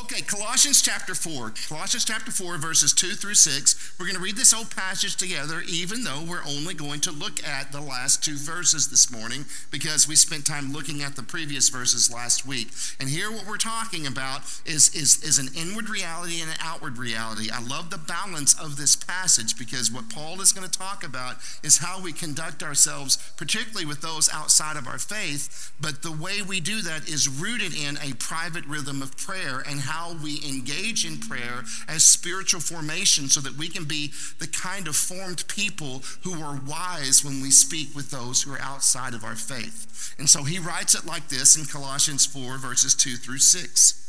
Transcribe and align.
Okay, 0.00 0.22
Colossians 0.22 0.82
chapter 0.82 1.14
4. 1.14 1.52
Colossians 1.68 2.04
chapter 2.04 2.32
4, 2.32 2.58
verses 2.58 2.92
2 2.92 3.12
through 3.12 3.34
6. 3.34 3.94
We're 3.96 4.06
going 4.06 4.16
to 4.16 4.20
read 4.20 4.36
this 4.36 4.50
whole 4.50 4.64
passage 4.64 5.14
together, 5.14 5.62
even 5.68 6.02
though 6.02 6.20
we're 6.28 6.42
only 6.44 6.74
going 6.74 7.00
to 7.02 7.12
look 7.12 7.46
at 7.46 7.70
the 7.70 7.80
last 7.80 8.24
two 8.24 8.36
verses 8.36 8.88
this 8.88 9.12
morning 9.12 9.44
because 9.70 10.08
we 10.08 10.16
spent 10.16 10.46
time 10.46 10.72
looking 10.72 11.00
at 11.02 11.14
the 11.14 11.22
previous 11.22 11.68
verses 11.68 12.12
last 12.12 12.44
week. 12.44 12.70
And 12.98 13.08
here, 13.08 13.30
what 13.30 13.46
we're 13.46 13.56
talking 13.56 14.04
about 14.04 14.42
is, 14.66 14.92
is, 14.96 15.22
is 15.22 15.38
an 15.38 15.48
inward 15.56 15.88
reality 15.88 16.40
and 16.40 16.50
an 16.50 16.58
outward 16.60 16.98
reality. 16.98 17.50
I 17.52 17.62
love 17.62 17.90
the 17.90 17.98
balance 17.98 18.52
of 18.60 18.76
this 18.76 18.96
passage 18.96 19.56
because 19.56 19.92
what 19.92 20.10
Paul 20.10 20.40
is 20.40 20.52
going 20.52 20.68
to 20.68 20.78
talk 20.78 21.04
about 21.04 21.36
is 21.62 21.78
how 21.78 22.02
we 22.02 22.12
conduct 22.12 22.64
ourselves, 22.64 23.16
particularly 23.36 23.86
with 23.86 24.00
those 24.00 24.28
outside 24.32 24.76
of 24.76 24.88
our 24.88 24.98
faith. 24.98 25.72
But 25.80 26.02
the 26.02 26.10
way 26.10 26.42
we 26.42 26.58
do 26.58 26.82
that 26.82 27.08
is 27.08 27.28
rooted 27.28 27.72
in 27.72 27.96
a 27.98 28.14
private 28.16 28.66
rhythm 28.66 29.00
of 29.00 29.16
prayer 29.16 29.62
and 29.64 29.83
how 29.84 30.16
we 30.22 30.40
engage 30.46 31.06
in 31.06 31.18
prayer 31.18 31.64
as 31.88 32.02
spiritual 32.02 32.60
formation 32.60 33.28
so 33.28 33.40
that 33.40 33.56
we 33.56 33.68
can 33.68 33.84
be 33.84 34.12
the 34.38 34.46
kind 34.46 34.88
of 34.88 34.96
formed 34.96 35.46
people 35.48 36.02
who 36.22 36.42
are 36.42 36.60
wise 36.66 37.24
when 37.24 37.40
we 37.40 37.50
speak 37.50 37.94
with 37.94 38.10
those 38.10 38.42
who 38.42 38.52
are 38.52 38.60
outside 38.60 39.14
of 39.14 39.24
our 39.24 39.36
faith. 39.36 40.14
And 40.18 40.28
so 40.28 40.44
he 40.44 40.58
writes 40.58 40.94
it 40.94 41.06
like 41.06 41.28
this 41.28 41.56
in 41.56 41.64
Colossians 41.64 42.26
4, 42.26 42.58
verses 42.58 42.94
2 42.94 43.16
through 43.16 43.38
6. 43.38 44.00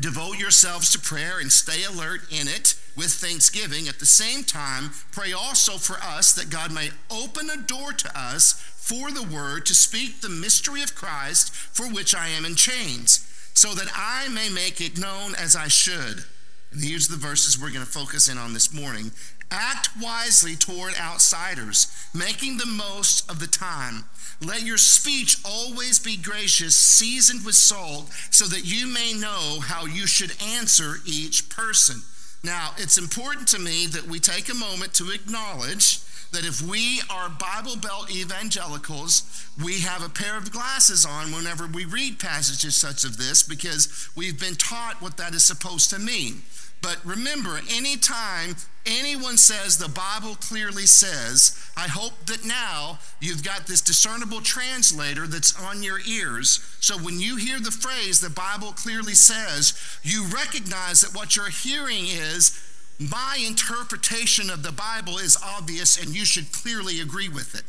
Devote 0.00 0.38
yourselves 0.38 0.92
to 0.92 0.98
prayer 0.98 1.40
and 1.40 1.50
stay 1.50 1.82
alert 1.82 2.20
in 2.30 2.46
it 2.46 2.74
with 2.96 3.10
thanksgiving. 3.10 3.88
At 3.88 3.98
the 3.98 4.06
same 4.06 4.44
time, 4.44 4.90
pray 5.10 5.32
also 5.32 5.72
for 5.72 5.96
us 5.96 6.32
that 6.34 6.50
God 6.50 6.72
may 6.72 6.90
open 7.10 7.50
a 7.50 7.56
door 7.56 7.92
to 7.92 8.18
us 8.18 8.52
for 8.52 9.10
the 9.10 9.22
word 9.22 9.66
to 9.66 9.74
speak 9.74 10.20
the 10.20 10.28
mystery 10.28 10.82
of 10.82 10.94
Christ 10.94 11.52
for 11.52 11.86
which 11.86 12.14
I 12.14 12.28
am 12.28 12.44
in 12.44 12.54
chains 12.54 13.27
so 13.58 13.74
that 13.74 13.90
I 13.92 14.28
may 14.28 14.48
make 14.50 14.80
it 14.80 15.00
known 15.00 15.34
as 15.34 15.56
I 15.56 15.66
should. 15.66 16.22
And 16.70 16.80
here's 16.80 17.08
the 17.08 17.16
verses 17.16 17.60
we're 17.60 17.72
going 17.72 17.84
to 17.84 17.90
focus 17.90 18.28
in 18.28 18.38
on 18.38 18.54
this 18.54 18.72
morning. 18.72 19.10
Act 19.50 19.88
wisely 20.00 20.54
toward 20.54 20.94
outsiders, 20.94 21.88
making 22.14 22.58
the 22.58 22.66
most 22.66 23.28
of 23.28 23.40
the 23.40 23.48
time. 23.48 24.04
Let 24.40 24.62
your 24.62 24.78
speech 24.78 25.38
always 25.44 25.98
be 25.98 26.16
gracious, 26.16 26.76
seasoned 26.76 27.44
with 27.44 27.56
salt, 27.56 28.12
so 28.30 28.44
that 28.44 28.64
you 28.64 28.86
may 28.86 29.12
know 29.12 29.58
how 29.60 29.86
you 29.86 30.06
should 30.06 30.40
answer 30.40 30.98
each 31.04 31.48
person. 31.48 32.02
Now, 32.44 32.74
it's 32.76 32.96
important 32.96 33.48
to 33.48 33.58
me 33.58 33.86
that 33.86 34.06
we 34.06 34.20
take 34.20 34.48
a 34.48 34.54
moment 34.54 34.94
to 34.94 35.10
acknowledge 35.10 35.98
that 36.32 36.44
if 36.44 36.60
we 36.62 37.00
are 37.10 37.28
Bible 37.28 37.76
Belt 37.76 38.10
evangelicals, 38.14 39.48
we 39.62 39.80
have 39.80 40.04
a 40.04 40.08
pair 40.08 40.36
of 40.36 40.52
glasses 40.52 41.06
on 41.06 41.32
whenever 41.32 41.66
we 41.66 41.84
read 41.84 42.18
passages 42.18 42.74
such 42.74 43.04
as 43.04 43.16
this 43.16 43.42
because 43.42 44.10
we've 44.16 44.38
been 44.38 44.54
taught 44.54 45.00
what 45.00 45.16
that 45.16 45.34
is 45.34 45.44
supposed 45.44 45.90
to 45.90 45.98
mean. 45.98 46.42
But 46.80 47.04
remember, 47.04 47.60
anytime 47.72 48.54
anyone 48.86 49.36
says 49.36 49.78
the 49.78 49.88
Bible 49.88 50.36
clearly 50.36 50.86
says, 50.86 51.58
I 51.76 51.88
hope 51.88 52.26
that 52.26 52.44
now 52.44 53.00
you've 53.20 53.42
got 53.42 53.66
this 53.66 53.80
discernible 53.80 54.40
translator 54.40 55.26
that's 55.26 55.60
on 55.60 55.82
your 55.82 55.98
ears. 56.06 56.60
So 56.80 56.96
when 56.96 57.18
you 57.18 57.36
hear 57.36 57.58
the 57.58 57.72
phrase, 57.72 58.20
the 58.20 58.30
Bible 58.30 58.72
clearly 58.72 59.14
says, 59.14 59.78
you 60.02 60.26
recognize 60.26 61.00
that 61.00 61.16
what 61.16 61.34
you're 61.34 61.50
hearing 61.50 62.04
is, 62.06 62.57
my 62.98 63.38
interpretation 63.46 64.50
of 64.50 64.62
the 64.62 64.72
Bible 64.72 65.18
is 65.18 65.38
obvious 65.42 66.02
and 66.02 66.14
you 66.14 66.24
should 66.24 66.52
clearly 66.52 67.00
agree 67.00 67.28
with 67.28 67.54
it. 67.54 67.62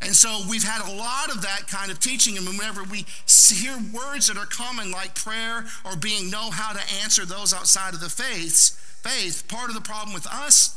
And 0.00 0.14
so 0.14 0.42
we've 0.48 0.62
had 0.62 0.86
a 0.86 0.94
lot 0.94 1.34
of 1.34 1.42
that 1.42 1.66
kind 1.66 1.90
of 1.90 1.98
teaching. 1.98 2.36
And 2.36 2.46
whenever 2.46 2.84
we 2.84 3.04
hear 3.26 3.76
words 3.92 4.28
that 4.28 4.36
are 4.36 4.46
common, 4.46 4.92
like 4.92 5.14
prayer 5.14 5.64
or 5.84 5.96
being 5.96 6.30
know 6.30 6.50
how 6.50 6.72
to 6.72 6.80
answer 7.02 7.24
those 7.24 7.52
outside 7.52 7.94
of 7.94 8.00
the 8.00 8.08
faiths, 8.08 8.70
faith, 9.02 9.48
part 9.48 9.68
of 9.68 9.74
the 9.74 9.80
problem 9.80 10.14
with 10.14 10.26
us 10.28 10.74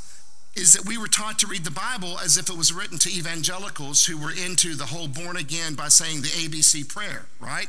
is 0.55 0.73
that 0.73 0.85
we 0.85 0.97
were 0.97 1.07
taught 1.07 1.39
to 1.39 1.47
read 1.47 1.63
the 1.63 1.71
Bible 1.71 2.19
as 2.19 2.37
if 2.37 2.49
it 2.49 2.57
was 2.57 2.73
written 2.73 2.97
to 2.97 3.09
evangelicals 3.09 4.05
who 4.05 4.17
were 4.17 4.31
into 4.31 4.75
the 4.75 4.87
whole 4.87 5.07
born 5.07 5.37
again 5.37 5.75
by 5.75 5.87
saying 5.87 6.21
the 6.21 6.27
ABC 6.27 6.89
prayer, 6.89 7.25
right? 7.39 7.67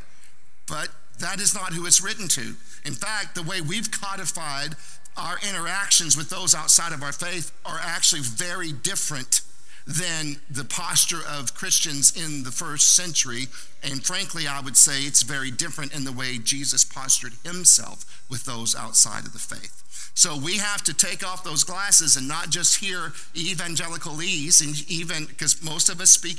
But 0.67 0.89
that 1.21 1.41
is 1.41 1.55
not 1.55 1.75
who 1.75 1.87
it's 1.87 2.03
written 2.03 2.27
to. 2.29 2.56
In 2.85 2.95
fact, 2.95 3.35
the 3.35 3.43
way 3.43 3.61
we've 3.61 3.91
codified 3.91 4.75
our 5.17 5.37
interactions 5.49 6.17
with 6.17 6.31
those 6.31 6.55
outside 6.55 6.93
of 6.93 7.03
our 7.03 7.12
faith 7.12 7.53
are 7.65 7.81
actually 7.83 8.23
very 8.23 8.73
different 8.73 9.43
than 9.87 10.37
the 10.49 10.65
posture 10.65 11.21
of 11.28 11.55
Christians 11.55 12.17
in 12.17 12.45
the 12.45 12.53
first 12.53 12.95
century. 12.95 13.47
And 13.83 14.05
frankly, 14.05 14.47
I 14.47 14.61
would 14.61 14.77
say 14.77 15.00
it's 15.00 15.23
very 15.23 15.50
different 15.50 15.95
in 15.95 16.05
the 16.05 16.12
way 16.12 16.39
Jesus 16.39 16.84
postured 16.84 17.33
himself 17.45 18.25
with 18.31 18.45
those 18.45 18.77
outside 18.77 19.27
of 19.27 19.33
the 19.33 19.39
faith. 19.39 19.83
So 20.15 20.37
we 20.37 20.59
have 20.59 20.83
to 20.84 20.95
take 20.95 21.27
off 21.27 21.43
those 21.43 21.65
glasses 21.65 22.17
and 22.17 22.29
not 22.29 22.50
just 22.50 22.79
hear 22.79 23.12
evangelicalese, 23.34 24.61
and 24.65 24.91
even 24.91 25.25
because 25.25 25.62
most 25.62 25.89
of 25.89 26.00
us 26.00 26.11
speak 26.11 26.37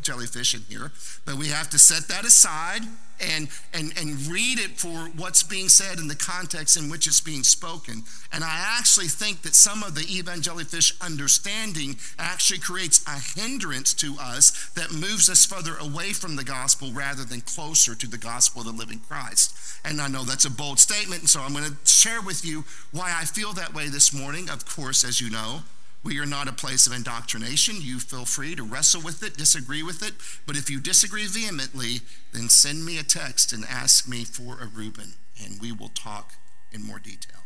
jellyfish 0.00 0.54
in 0.54 0.60
here, 0.68 0.92
but 1.24 1.34
we 1.34 1.48
have 1.48 1.68
to 1.70 1.78
set 1.78 2.08
that 2.08 2.24
aside 2.24 2.82
and, 3.20 3.48
and, 3.72 3.92
and 3.98 4.26
read 4.26 4.58
it 4.58 4.78
for 4.78 5.10
what's 5.16 5.42
being 5.42 5.68
said 5.68 5.98
in 5.98 6.08
the 6.08 6.16
context 6.16 6.76
in 6.76 6.90
which 6.90 7.06
it's 7.06 7.20
being 7.20 7.42
spoken. 7.42 8.02
And 8.32 8.42
I 8.42 8.76
actually 8.78 9.08
think 9.08 9.42
that 9.42 9.54
some 9.54 9.82
of 9.82 9.94
the 9.94 10.02
evangelifish 10.02 11.00
understanding 11.00 11.96
actually 12.18 12.60
creates 12.60 13.04
a 13.06 13.40
hindrance 13.40 13.94
to 13.94 14.16
us 14.20 14.70
that 14.74 14.92
moves 14.92 15.28
us 15.28 15.44
further 15.44 15.76
away 15.76 16.12
from 16.12 16.36
the 16.36 16.44
gospel 16.44 16.90
rather 16.92 17.24
than 17.24 17.40
closer 17.42 17.94
to 17.94 18.06
the 18.06 18.18
gospel 18.18 18.62
of 18.62 18.66
the 18.66 18.72
living 18.72 19.00
Christ. 19.08 19.54
And 19.84 20.00
I 20.00 20.08
know 20.08 20.22
that's 20.24 20.44
a 20.44 20.50
bold 20.50 20.78
statement, 20.78 21.20
and 21.22 21.28
so 21.28 21.40
I'm 21.40 21.52
going 21.52 21.64
to 21.64 21.76
share 21.84 22.22
with 22.22 22.44
you 22.44 22.64
why 22.92 23.14
I 23.18 23.24
feel 23.24 23.52
that 23.54 23.74
way 23.74 23.88
this 23.88 24.12
morning. 24.12 24.48
Of 24.48 24.64
course, 24.64 25.04
as 25.04 25.20
you 25.20 25.30
know, 25.30 25.62
we 26.04 26.18
are 26.18 26.26
not 26.26 26.48
a 26.48 26.52
place 26.52 26.86
of 26.86 26.92
indoctrination. 26.92 27.76
You 27.80 28.00
feel 28.00 28.24
free 28.24 28.54
to 28.56 28.62
wrestle 28.62 29.02
with 29.02 29.22
it, 29.22 29.36
disagree 29.36 29.82
with 29.82 30.02
it. 30.02 30.14
But 30.46 30.56
if 30.56 30.68
you 30.68 30.80
disagree 30.80 31.26
vehemently, 31.26 32.00
then 32.32 32.48
send 32.48 32.84
me 32.84 32.98
a 32.98 33.04
text 33.04 33.52
and 33.52 33.64
ask 33.64 34.08
me 34.08 34.24
for 34.24 34.60
a 34.60 34.66
Reuben, 34.66 35.14
and 35.42 35.60
we 35.60 35.70
will 35.70 35.90
talk 35.90 36.34
in 36.72 36.82
more 36.82 36.98
detail. 36.98 37.40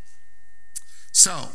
So, 1.12 1.48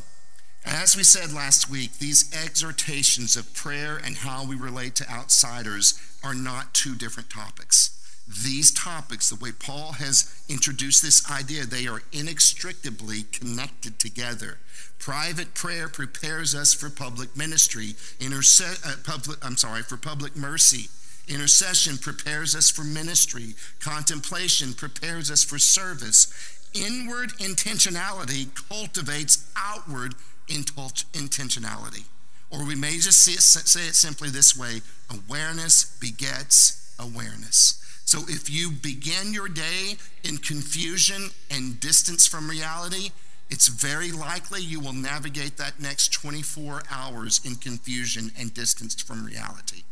as 0.64 0.96
we 0.96 1.04
said 1.04 1.34
last 1.34 1.70
week, 1.70 1.98
these 1.98 2.32
exhortations 2.36 3.36
of 3.36 3.54
prayer 3.56 3.98
and 4.04 4.18
how 4.18 4.46
we 4.46 4.56
relate 4.56 4.94
to 4.96 5.10
outsiders 5.10 6.00
are 6.24 6.36
not 6.36 6.76
two 6.76 6.94
different 6.94 7.32
topics. 7.32 7.98
These 8.28 8.72
topics, 8.72 9.30
the 9.30 9.36
way 9.36 9.52
Paul 9.52 9.94
has 9.94 10.44
introduced 10.48 11.02
this 11.02 11.30
idea, 11.30 11.66
they 11.66 11.88
are 11.88 12.02
inextricably 12.12 13.24
connected 13.24 14.00
together. 14.00 14.60
Private 15.00 15.54
prayer 15.54 15.90
prepares 15.90 16.54
us 16.54 16.74
for 16.74 16.90
public 16.90 17.36
ministry. 17.36 17.96
Interse- 18.20 18.86
uh, 18.86 18.96
public, 19.04 19.44
I'm 19.44 19.58
sorry, 19.58 19.82
for 19.82 19.98
public 19.98 20.36
mercy. 20.36 20.90
Intercession 21.28 21.98
prepares 21.98 22.56
us 22.56 22.70
for 22.70 22.84
ministry. 22.84 23.56
Contemplation 23.80 24.74
prepares 24.74 25.32
us 25.32 25.44
for 25.44 25.58
service. 25.58 26.28
Inward 26.74 27.32
intentionality 27.40 28.48
cultivates 28.70 29.50
outward 29.56 30.16
intentionality. 30.48 32.06
Or 32.50 32.66
we 32.66 32.76
may 32.76 32.98
just 32.98 33.24
say 33.24 33.34
it 33.34 33.96
simply 33.96 34.30
this 34.30 34.58
way 34.58 34.82
awareness 35.10 35.86
begets 36.00 36.94
awareness. 37.00 37.81
So 38.12 38.26
if 38.28 38.50
you 38.50 38.72
begin 38.72 39.34
your 39.34 39.48
day 39.48 39.96
in 40.26 40.36
confusion 40.36 41.30
and 41.50 41.80
distance 41.80 42.28
from 42.28 42.50
reality, 42.50 43.12
it's 43.50 43.70
very 43.70 44.12
likely 44.12 44.62
you 44.62 44.82
will 44.82 44.92
navigate 44.92 45.56
that 45.56 45.80
next 45.80 46.12
24 46.12 46.82
hours 46.92 47.40
in 47.46 47.56
confusion 47.56 48.30
and 48.38 48.54
distance 48.54 49.02
from 49.02 49.24
reality. 49.26 49.84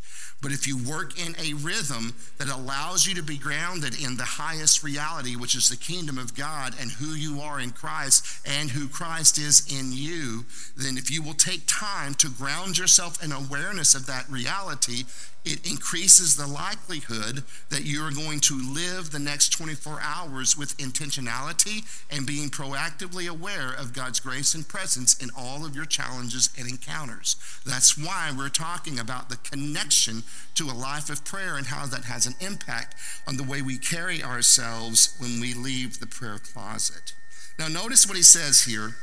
But 0.42 0.52
if 0.52 0.68
you 0.68 0.78
work 0.78 1.18
in 1.18 1.34
a 1.40 1.54
rhythm 1.54 2.14
that 2.40 2.50
allows 2.50 3.08
you 3.08 3.16
to 3.16 3.24
be 3.24 3.38
grounded 3.38 4.02
in 4.02 4.18
the 4.18 4.24
highest 4.24 4.84
reality, 4.84 5.38
which 5.38 5.56
is 5.56 5.70
the 5.70 5.78
kingdom 5.78 6.18
of 6.18 6.36
God 6.36 6.76
and 6.80 6.92
who 6.92 7.14
you 7.14 7.40
are 7.40 7.60
in 7.62 7.72
Christ 7.72 8.26
and 8.46 8.70
who 8.70 8.90
Christ 8.90 9.38
is 9.38 9.66
in 9.70 9.92
you, 9.94 10.46
then 10.76 10.98
if 10.98 11.10
you 11.10 11.22
will 11.22 11.34
take 11.34 11.64
time 11.68 12.16
to 12.16 12.30
ground 12.30 12.78
yourself 12.78 13.24
in 13.24 13.32
awareness 13.32 13.96
of 13.96 14.06
that 14.08 14.30
reality, 14.30 15.04
it 15.50 15.68
increases 15.70 16.36
the 16.36 16.46
likelihood 16.46 17.44
that 17.70 17.84
you're 17.84 18.12
going 18.12 18.40
to 18.42 18.54
live 18.54 19.10
the 19.10 19.18
next 19.18 19.50
24 19.50 20.00
hours 20.02 20.56
with 20.56 20.78
intentionality 20.78 21.84
and 22.12 22.28
being 22.28 22.50
proactively 22.50 23.28
aware 23.28 23.74
of 23.74 23.94
God's 23.94 24.20
grace 24.20 24.54
and 24.54 24.68
presence 24.68 25.16
in 25.22 25.30
all 25.36 25.66
of 25.66 25.76
your 25.76 25.86
challenges 25.86 26.50
and 26.58 26.70
encounters. 26.70 27.36
That's 27.66 27.98
why 27.98 28.32
we're 28.38 28.50
talking 28.50 29.00
about 29.00 29.30
the 29.30 29.38
connection 29.38 30.22
to 30.56 30.66
a 30.66 30.78
life 30.78 31.10
of 31.10 31.26
prayer 31.26 31.56
and 31.56 31.68
how 31.68 31.88
that 31.88 32.06
has 32.06 32.28
an 32.28 32.36
impact 32.40 32.96
on 33.28 33.38
the 33.38 33.44
way 33.44 33.64
we 33.64 33.80
carry 33.80 34.24
ourselves 34.24 35.16
when 35.18 35.42
we 35.42 35.56
leave 35.56 36.00
the 36.00 36.08
prayer 36.08 36.38
closet. 36.38 37.14
Now, 37.58 37.68
notice 37.68 38.08
what 38.08 38.18
he 38.18 38.24
says 38.24 38.62
here. 38.62 38.96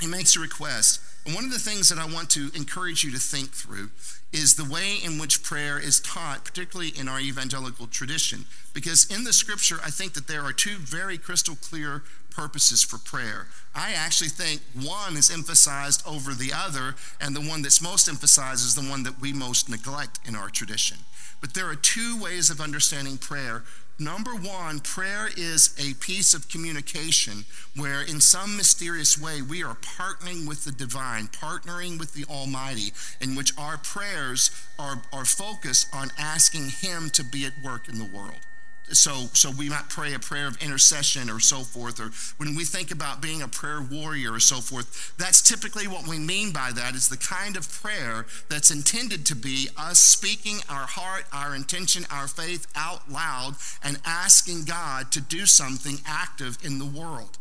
He 0.00 0.06
makes 0.06 0.36
a 0.36 0.40
request 0.40 1.00
one 1.34 1.44
of 1.44 1.50
the 1.50 1.58
things 1.58 1.88
that 1.88 1.98
I 1.98 2.06
want 2.06 2.30
to 2.30 2.50
encourage 2.54 3.02
you 3.02 3.10
to 3.12 3.18
think 3.18 3.50
through 3.50 3.90
is 4.32 4.54
the 4.54 4.70
way 4.70 4.96
in 5.02 5.18
which 5.18 5.42
prayer 5.42 5.78
is 5.78 6.00
taught, 6.00 6.44
particularly 6.44 6.92
in 6.96 7.08
our 7.08 7.20
evangelical 7.20 7.86
tradition. 7.86 8.44
Because 8.74 9.06
in 9.06 9.24
the 9.24 9.32
scripture, 9.32 9.78
I 9.84 9.90
think 9.90 10.12
that 10.14 10.28
there 10.28 10.42
are 10.42 10.52
two 10.52 10.76
very 10.76 11.18
crystal 11.18 11.56
clear 11.56 12.02
purposes 12.30 12.82
for 12.82 12.98
prayer. 12.98 13.48
I 13.74 13.92
actually 13.92 14.28
think 14.28 14.60
one 14.74 15.16
is 15.16 15.30
emphasized 15.30 16.06
over 16.06 16.34
the 16.34 16.52
other, 16.54 16.94
and 17.20 17.34
the 17.34 17.40
one 17.40 17.62
that's 17.62 17.80
most 17.80 18.08
emphasized 18.08 18.64
is 18.64 18.74
the 18.74 18.88
one 18.88 19.02
that 19.04 19.20
we 19.20 19.32
most 19.32 19.68
neglect 19.70 20.20
in 20.26 20.36
our 20.36 20.50
tradition. 20.50 20.98
But 21.40 21.54
there 21.54 21.68
are 21.68 21.74
two 21.74 22.20
ways 22.20 22.50
of 22.50 22.60
understanding 22.60 23.18
prayer 23.18 23.62
Number 23.98 24.32
one, 24.32 24.80
prayer 24.80 25.28
is 25.36 25.74
a 25.78 25.94
piece 25.94 26.34
of 26.34 26.50
communication 26.50 27.46
where, 27.74 28.02
in 28.02 28.20
some 28.20 28.54
mysterious 28.54 29.18
way, 29.18 29.40
we 29.40 29.62
are 29.62 29.74
partnering 29.76 30.46
with 30.46 30.64
the 30.64 30.72
divine, 30.72 31.28
partnering 31.28 31.98
with 31.98 32.12
the 32.12 32.26
Almighty, 32.26 32.92
in 33.22 33.34
which 33.34 33.56
our 33.56 33.78
prayers 33.78 34.50
are, 34.78 35.02
are 35.14 35.24
focused 35.24 35.88
on 35.94 36.10
asking 36.18 36.68
Him 36.68 37.08
to 37.10 37.24
be 37.24 37.46
at 37.46 37.58
work 37.62 37.88
in 37.88 37.98
the 37.98 38.04
world 38.04 38.45
so 38.92 39.26
so 39.32 39.50
we 39.58 39.68
might 39.68 39.88
pray 39.88 40.14
a 40.14 40.18
prayer 40.18 40.46
of 40.46 40.56
intercession 40.62 41.28
or 41.28 41.40
so 41.40 41.60
forth 41.60 42.00
or 42.00 42.10
when 42.38 42.54
we 42.54 42.64
think 42.64 42.90
about 42.90 43.20
being 43.20 43.42
a 43.42 43.48
prayer 43.48 43.80
warrior 43.90 44.32
or 44.32 44.40
so 44.40 44.60
forth 44.60 45.12
that's 45.18 45.42
typically 45.42 45.88
what 45.88 46.06
we 46.06 46.18
mean 46.18 46.52
by 46.52 46.70
that 46.72 46.94
is 46.94 47.08
the 47.08 47.16
kind 47.16 47.56
of 47.56 47.70
prayer 47.82 48.26
that's 48.48 48.70
intended 48.70 49.26
to 49.26 49.34
be 49.34 49.68
us 49.76 49.98
speaking 49.98 50.58
our 50.68 50.86
heart 50.86 51.24
our 51.32 51.54
intention 51.54 52.04
our 52.10 52.28
faith 52.28 52.66
out 52.76 53.10
loud 53.10 53.56
and 53.82 53.98
asking 54.04 54.64
god 54.64 55.10
to 55.10 55.20
do 55.20 55.46
something 55.46 55.98
active 56.06 56.58
in 56.64 56.78
the 56.78 56.84
world. 56.84 57.38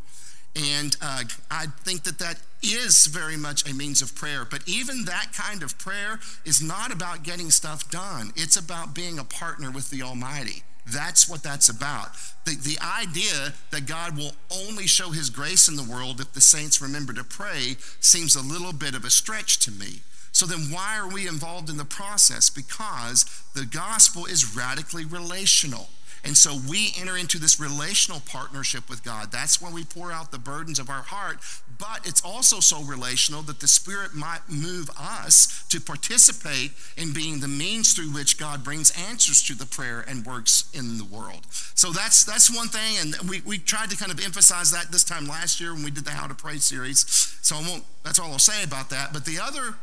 And 0.56 0.95
uh, 1.01 1.24
i 1.51 1.65
think 1.83 2.03
that 2.03 2.19
that 2.19 2.39
is 2.63 3.07
very 3.07 3.38
much 3.38 3.69
a 3.69 3.75
means 3.75 4.01
of 4.01 4.15
prayer 4.15 4.45
but 4.50 4.63
even 4.68 5.06
that 5.06 5.27
kind 5.33 5.62
of 5.62 5.77
prayer 5.77 6.19
is 6.45 6.62
not 6.62 6.92
about 6.92 7.24
getting 7.24 7.51
stuff 7.51 7.92
done. 7.92 8.31
It's 8.36 8.57
about 8.57 8.95
being 8.95 9.19
a 9.19 9.24
partner 9.24 9.69
with 9.69 9.92
the 9.92 10.01
almighty 10.01 10.63
that's 10.88 11.28
what 11.28 11.44
that's 11.44 11.70
about. 11.70 12.10
The, 12.46 12.56
the 12.56 12.78
idea 12.80 13.54
that 13.72 13.88
God 13.88 14.16
will 14.18 14.34
only 14.52 14.86
show 14.86 15.10
his 15.10 15.30
grace 15.30 15.68
in 15.68 15.76
the 15.76 15.84
world 15.84 16.22
if 16.22 16.34
the 16.34 16.42
saints 16.42 16.82
remember 16.82 17.12
to 17.14 17.24
pray 17.24 17.78
seems 18.00 18.36
a 18.36 18.42
little 18.42 18.74
bit 18.74 18.94
of 18.94 19.04
a 19.04 19.10
stretch 19.10 19.60
to 19.66 19.72
me. 19.72 20.02
So 20.32 20.46
then, 20.46 20.70
why 20.70 20.98
are 20.98 21.08
we 21.08 21.28
involved 21.28 21.70
in 21.70 21.78
the 21.78 21.86
process? 21.86 22.50
Because 22.50 23.24
the 23.54 23.66
gospel 23.66 24.26
is 24.26 24.56
radically 24.56 25.06
relational. 25.06 25.88
And 26.25 26.36
so 26.36 26.57
we 26.68 26.92
enter 27.00 27.16
into 27.16 27.38
this 27.38 27.60
relational 27.60 28.19
partnership 28.19 28.89
with 28.89 29.04
God. 29.04 29.31
That's 29.31 29.62
when 29.62 29.74
we 29.74 29.83
pour 29.83 30.12
out 30.12 30.31
the 30.31 30.39
burdens 30.39 30.80
of 30.80 30.89
our 30.89 31.04
heart. 31.04 31.38
But 31.77 32.07
it's 32.07 32.25
also 32.25 32.60
so 32.60 32.81
relational 32.81 33.44
that 33.44 33.60
the 33.60 33.68
Spirit 33.68 34.16
might 34.16 34.50
move 34.50 34.89
us 34.98 35.63
to 35.69 35.80
participate 35.80 36.72
in 36.98 37.13
being 37.13 37.42
the 37.42 37.48
means 37.48 37.94
through 37.94 38.12
which 38.12 38.39
God 38.39 38.63
brings 38.63 38.92
answers 39.07 39.44
to 39.44 39.56
the 39.56 39.68
prayer 39.68 40.04
and 40.07 40.25
works 40.25 40.68
in 40.74 40.98
the 40.98 41.04
world. 41.04 41.45
So 41.51 41.92
that's 41.92 42.24
that's 42.24 42.56
one 42.56 42.69
thing, 42.69 42.95
and 43.00 43.30
we, 43.30 43.42
we 43.42 43.57
tried 43.57 43.89
to 43.92 43.98
kind 43.98 44.12
of 44.12 44.24
emphasize 44.24 44.71
that 44.71 44.92
this 44.92 45.04
time 45.04 45.28
last 45.28 45.60
year 45.60 45.74
when 45.74 45.83
we 45.83 45.92
did 45.92 46.06
the 46.06 46.12
How 46.12 46.28
to 46.28 46.33
Pray 46.33 46.57
series. 46.57 47.06
So 47.42 47.57
I 47.57 47.60
won't 47.60 47.83
that's 48.04 48.19
all 48.19 48.31
I'll 48.31 48.39
say 48.39 48.63
about 48.63 48.89
that. 48.89 49.13
But 49.13 49.25
the 49.25 49.39
other 49.39 49.75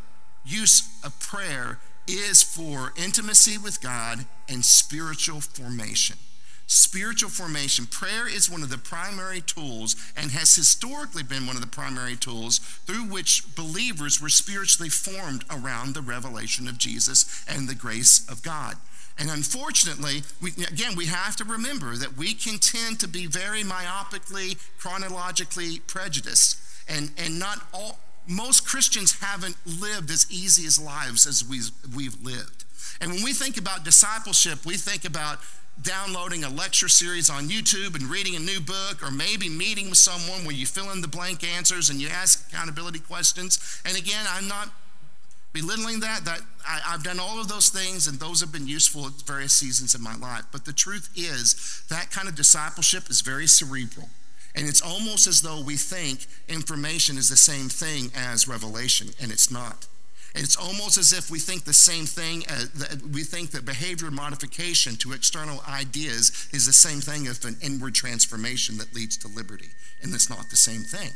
use 0.44 0.88
of 1.04 1.18
prayer 1.20 1.78
is 2.08 2.42
for 2.42 2.92
intimacy 2.96 3.58
with 3.58 3.80
God 3.80 4.24
and 4.48 4.64
spiritual 4.64 5.40
formation 5.40 6.16
spiritual 6.72 7.28
formation. 7.28 7.86
Prayer 7.86 8.26
is 8.26 8.50
one 8.50 8.62
of 8.62 8.70
the 8.70 8.78
primary 8.78 9.42
tools 9.42 9.94
and 10.16 10.30
has 10.30 10.56
historically 10.56 11.22
been 11.22 11.46
one 11.46 11.56
of 11.56 11.62
the 11.62 11.68
primary 11.68 12.16
tools 12.16 12.58
through 12.86 13.04
which 13.04 13.54
believers 13.54 14.20
were 14.20 14.30
spiritually 14.30 14.88
formed 14.88 15.44
around 15.50 15.94
the 15.94 16.00
revelation 16.00 16.66
of 16.66 16.78
Jesus 16.78 17.44
and 17.46 17.68
the 17.68 17.74
grace 17.74 18.26
of 18.28 18.42
God. 18.42 18.76
And 19.18 19.30
unfortunately, 19.30 20.22
we, 20.40 20.52
again, 20.64 20.96
we 20.96 21.06
have 21.06 21.36
to 21.36 21.44
remember 21.44 21.94
that 21.96 22.16
we 22.16 22.32
can 22.32 22.58
tend 22.58 23.00
to 23.00 23.08
be 23.08 23.26
very 23.26 23.62
myopically, 23.62 24.56
chronologically 24.78 25.80
prejudiced. 25.80 26.58
And, 26.88 27.10
and 27.18 27.38
not 27.38 27.60
all, 27.74 27.98
most 28.26 28.66
Christians 28.66 29.20
haven't 29.20 29.56
lived 29.66 30.10
as 30.10 30.26
easy 30.30 30.66
as 30.66 30.80
lives 30.80 31.26
as 31.26 31.44
we've, 31.44 31.70
we've 31.94 32.20
lived. 32.22 32.64
And 33.00 33.12
when 33.12 33.22
we 33.22 33.32
think 33.32 33.56
about 33.56 33.84
discipleship, 33.84 34.64
we 34.64 34.76
think 34.76 35.04
about 35.04 35.38
downloading 35.80 36.44
a 36.44 36.48
lecture 36.48 36.88
series 36.88 37.30
on 37.30 37.48
YouTube 37.48 37.94
and 37.94 38.04
reading 38.04 38.36
a 38.36 38.38
new 38.38 38.60
book, 38.60 39.02
or 39.02 39.10
maybe 39.10 39.48
meeting 39.48 39.88
with 39.88 39.98
someone 39.98 40.44
where 40.44 40.54
you 40.54 40.66
fill 40.66 40.90
in 40.90 41.00
the 41.00 41.08
blank 41.08 41.42
answers 41.44 41.90
and 41.90 42.00
you 42.00 42.08
ask 42.08 42.52
accountability 42.52 42.98
questions. 42.98 43.80
And 43.84 43.96
again, 43.96 44.24
I'm 44.28 44.48
not 44.48 44.68
belittling 45.52 46.00
that. 46.00 46.24
That 46.24 46.40
I, 46.66 46.92
have 46.92 47.02
done 47.02 47.18
all 47.18 47.40
of 47.40 47.48
those 47.48 47.68
things, 47.70 48.06
and 48.06 48.20
those 48.20 48.40
have 48.40 48.52
been 48.52 48.66
useful 48.66 49.06
at 49.06 49.12
various 49.26 49.52
seasons 49.52 49.94
in 49.94 50.02
my 50.02 50.16
life. 50.16 50.44
But 50.52 50.64
the 50.64 50.72
truth 50.72 51.08
is, 51.16 51.82
that 51.88 52.10
kind 52.10 52.28
of 52.28 52.34
discipleship 52.34 53.08
is 53.08 53.20
very 53.20 53.46
cerebral. 53.46 54.08
And 54.54 54.68
it's 54.68 54.82
almost 54.82 55.26
as 55.26 55.40
though 55.40 55.62
we 55.62 55.76
think 55.76 56.26
information 56.48 57.16
is 57.16 57.30
the 57.30 57.36
same 57.36 57.68
thing 57.68 58.10
as 58.14 58.46
revelation, 58.46 59.08
and 59.20 59.32
it's 59.32 59.50
not. 59.50 59.86
It's 60.34 60.56
almost 60.56 60.96
as 60.96 61.12
if 61.12 61.30
we 61.30 61.38
think 61.38 61.64
the 61.64 61.72
same 61.72 62.06
thing. 62.06 62.44
Uh, 62.48 62.64
as, 62.74 63.02
we 63.12 63.22
think 63.22 63.50
that 63.50 63.64
behavior 63.64 64.10
modification 64.10 64.96
to 64.96 65.12
external 65.12 65.62
ideas 65.68 66.48
is 66.52 66.66
the 66.66 66.72
same 66.72 67.00
thing 67.00 67.26
as 67.26 67.44
an 67.44 67.56
inward 67.60 67.94
transformation 67.94 68.78
that 68.78 68.94
leads 68.94 69.16
to 69.18 69.28
liberty. 69.28 69.70
And 70.02 70.14
it's 70.14 70.30
not 70.30 70.48
the 70.50 70.56
same 70.56 70.82
thing. 70.82 71.10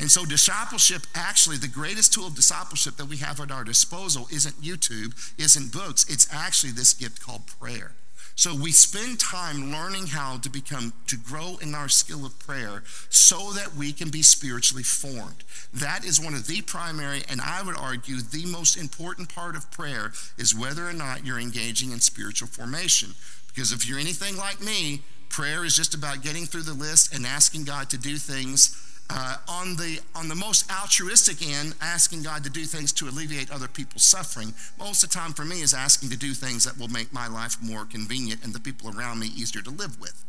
And 0.00 0.10
so, 0.10 0.24
discipleship 0.24 1.02
actually, 1.14 1.56
the 1.56 1.68
greatest 1.68 2.12
tool 2.12 2.26
of 2.26 2.34
discipleship 2.34 2.96
that 2.96 3.06
we 3.06 3.18
have 3.18 3.38
at 3.40 3.52
our 3.52 3.64
disposal 3.64 4.26
isn't 4.32 4.60
YouTube, 4.60 5.14
isn't 5.38 5.72
books. 5.72 6.04
It's 6.08 6.26
actually 6.32 6.72
this 6.72 6.94
gift 6.94 7.20
called 7.20 7.46
prayer. 7.46 7.92
So 8.36 8.54
we 8.54 8.72
spend 8.72 9.20
time 9.20 9.70
learning 9.70 10.08
how 10.08 10.38
to 10.38 10.50
become, 10.50 10.92
to 11.06 11.16
grow 11.16 11.56
in 11.62 11.74
our 11.74 11.88
skill 11.88 12.26
of 12.26 12.38
prayer 12.40 12.82
so 13.08 13.52
that 13.52 13.74
we 13.74 13.92
can 13.92 14.10
be 14.10 14.22
spiritually 14.22 14.82
formed. 14.82 15.44
That 15.72 16.04
is 16.04 16.20
one 16.20 16.34
of 16.34 16.48
the 16.48 16.60
primary, 16.62 17.22
and 17.28 17.40
I 17.40 17.62
would 17.62 17.76
argue 17.76 18.20
the 18.20 18.44
most 18.46 18.76
important 18.76 19.32
part 19.32 19.54
of 19.54 19.70
prayer 19.70 20.12
is 20.36 20.54
whether 20.54 20.86
or 20.88 20.92
not 20.92 21.24
you're 21.24 21.38
engaging 21.38 21.92
in 21.92 22.00
spiritual 22.00 22.48
formation. 22.48 23.10
Because 23.48 23.70
if 23.70 23.88
you're 23.88 24.00
anything 24.00 24.36
like 24.36 24.60
me, 24.60 25.02
prayer 25.28 25.64
is 25.64 25.76
just 25.76 25.94
about 25.94 26.22
getting 26.22 26.44
through 26.44 26.62
the 26.62 26.74
list 26.74 27.14
and 27.14 27.24
asking 27.24 27.64
God 27.64 27.88
to 27.90 27.98
do 27.98 28.16
things 28.16 28.80
uh, 29.10 29.36
on 29.48 29.76
the 29.76 30.00
on 30.14 30.28
the 30.28 30.34
most 30.34 30.70
altruistic 30.70 31.46
end, 31.46 31.74
asking 31.80 32.22
God 32.22 32.42
to 32.44 32.50
do 32.50 32.64
things 32.64 32.92
to 32.94 33.08
alleviate 33.08 33.50
other 33.50 33.68
people's 33.68 34.04
suffering. 34.04 34.54
Most 34.78 35.04
of 35.04 35.10
the 35.10 35.18
time, 35.18 35.32
for 35.32 35.44
me, 35.44 35.60
is 35.60 35.74
asking 35.74 36.10
to 36.10 36.16
do 36.16 36.32
things 36.32 36.64
that 36.64 36.78
will 36.78 36.88
make 36.88 37.12
my 37.12 37.28
life 37.28 37.56
more 37.62 37.84
convenient 37.84 38.44
and 38.44 38.54
the 38.54 38.60
people 38.60 38.90
around 38.96 39.18
me 39.18 39.26
easier 39.26 39.62
to 39.62 39.70
live 39.70 40.00
with. 40.00 40.24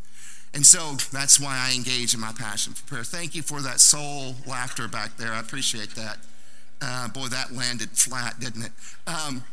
And 0.53 0.65
so 0.65 0.95
that's 1.11 1.39
why 1.39 1.57
I 1.57 1.75
engage 1.75 2.13
in 2.13 2.19
my 2.19 2.31
passion 2.31 2.73
for 2.73 2.85
prayer. 2.85 3.03
Thank 3.03 3.35
you 3.35 3.41
for 3.41 3.61
that 3.61 3.79
sole 3.79 4.35
laughter 4.47 4.87
back 4.87 5.17
there. 5.17 5.33
I 5.33 5.39
appreciate 5.39 5.95
that. 5.95 6.17
Uh, 6.81 7.07
boy, 7.09 7.27
that 7.27 7.53
landed 7.53 7.89
flat, 7.91 8.39
didn't 8.39 8.63
it? 8.63 8.71
Um, 9.07 9.43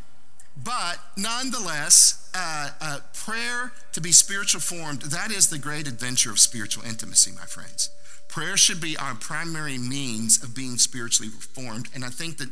but 0.62 0.98
nonetheless, 1.16 2.30
uh, 2.34 2.70
uh, 2.80 2.98
prayer 3.14 3.72
to 3.92 4.00
be 4.00 4.12
spiritual 4.12 4.60
formed, 4.60 5.02
that 5.02 5.30
is 5.30 5.48
the 5.48 5.58
great 5.58 5.88
adventure 5.88 6.30
of 6.30 6.38
spiritual 6.38 6.84
intimacy, 6.84 7.32
my 7.32 7.46
friends. 7.46 7.90
Prayer 8.32 8.56
should 8.56 8.80
be 8.80 8.96
our 8.96 9.14
primary 9.14 9.76
means 9.76 10.42
of 10.42 10.54
being 10.54 10.78
spiritually 10.78 11.30
reformed. 11.30 11.90
And 11.94 12.02
I 12.02 12.08
think 12.08 12.38
that 12.38 12.48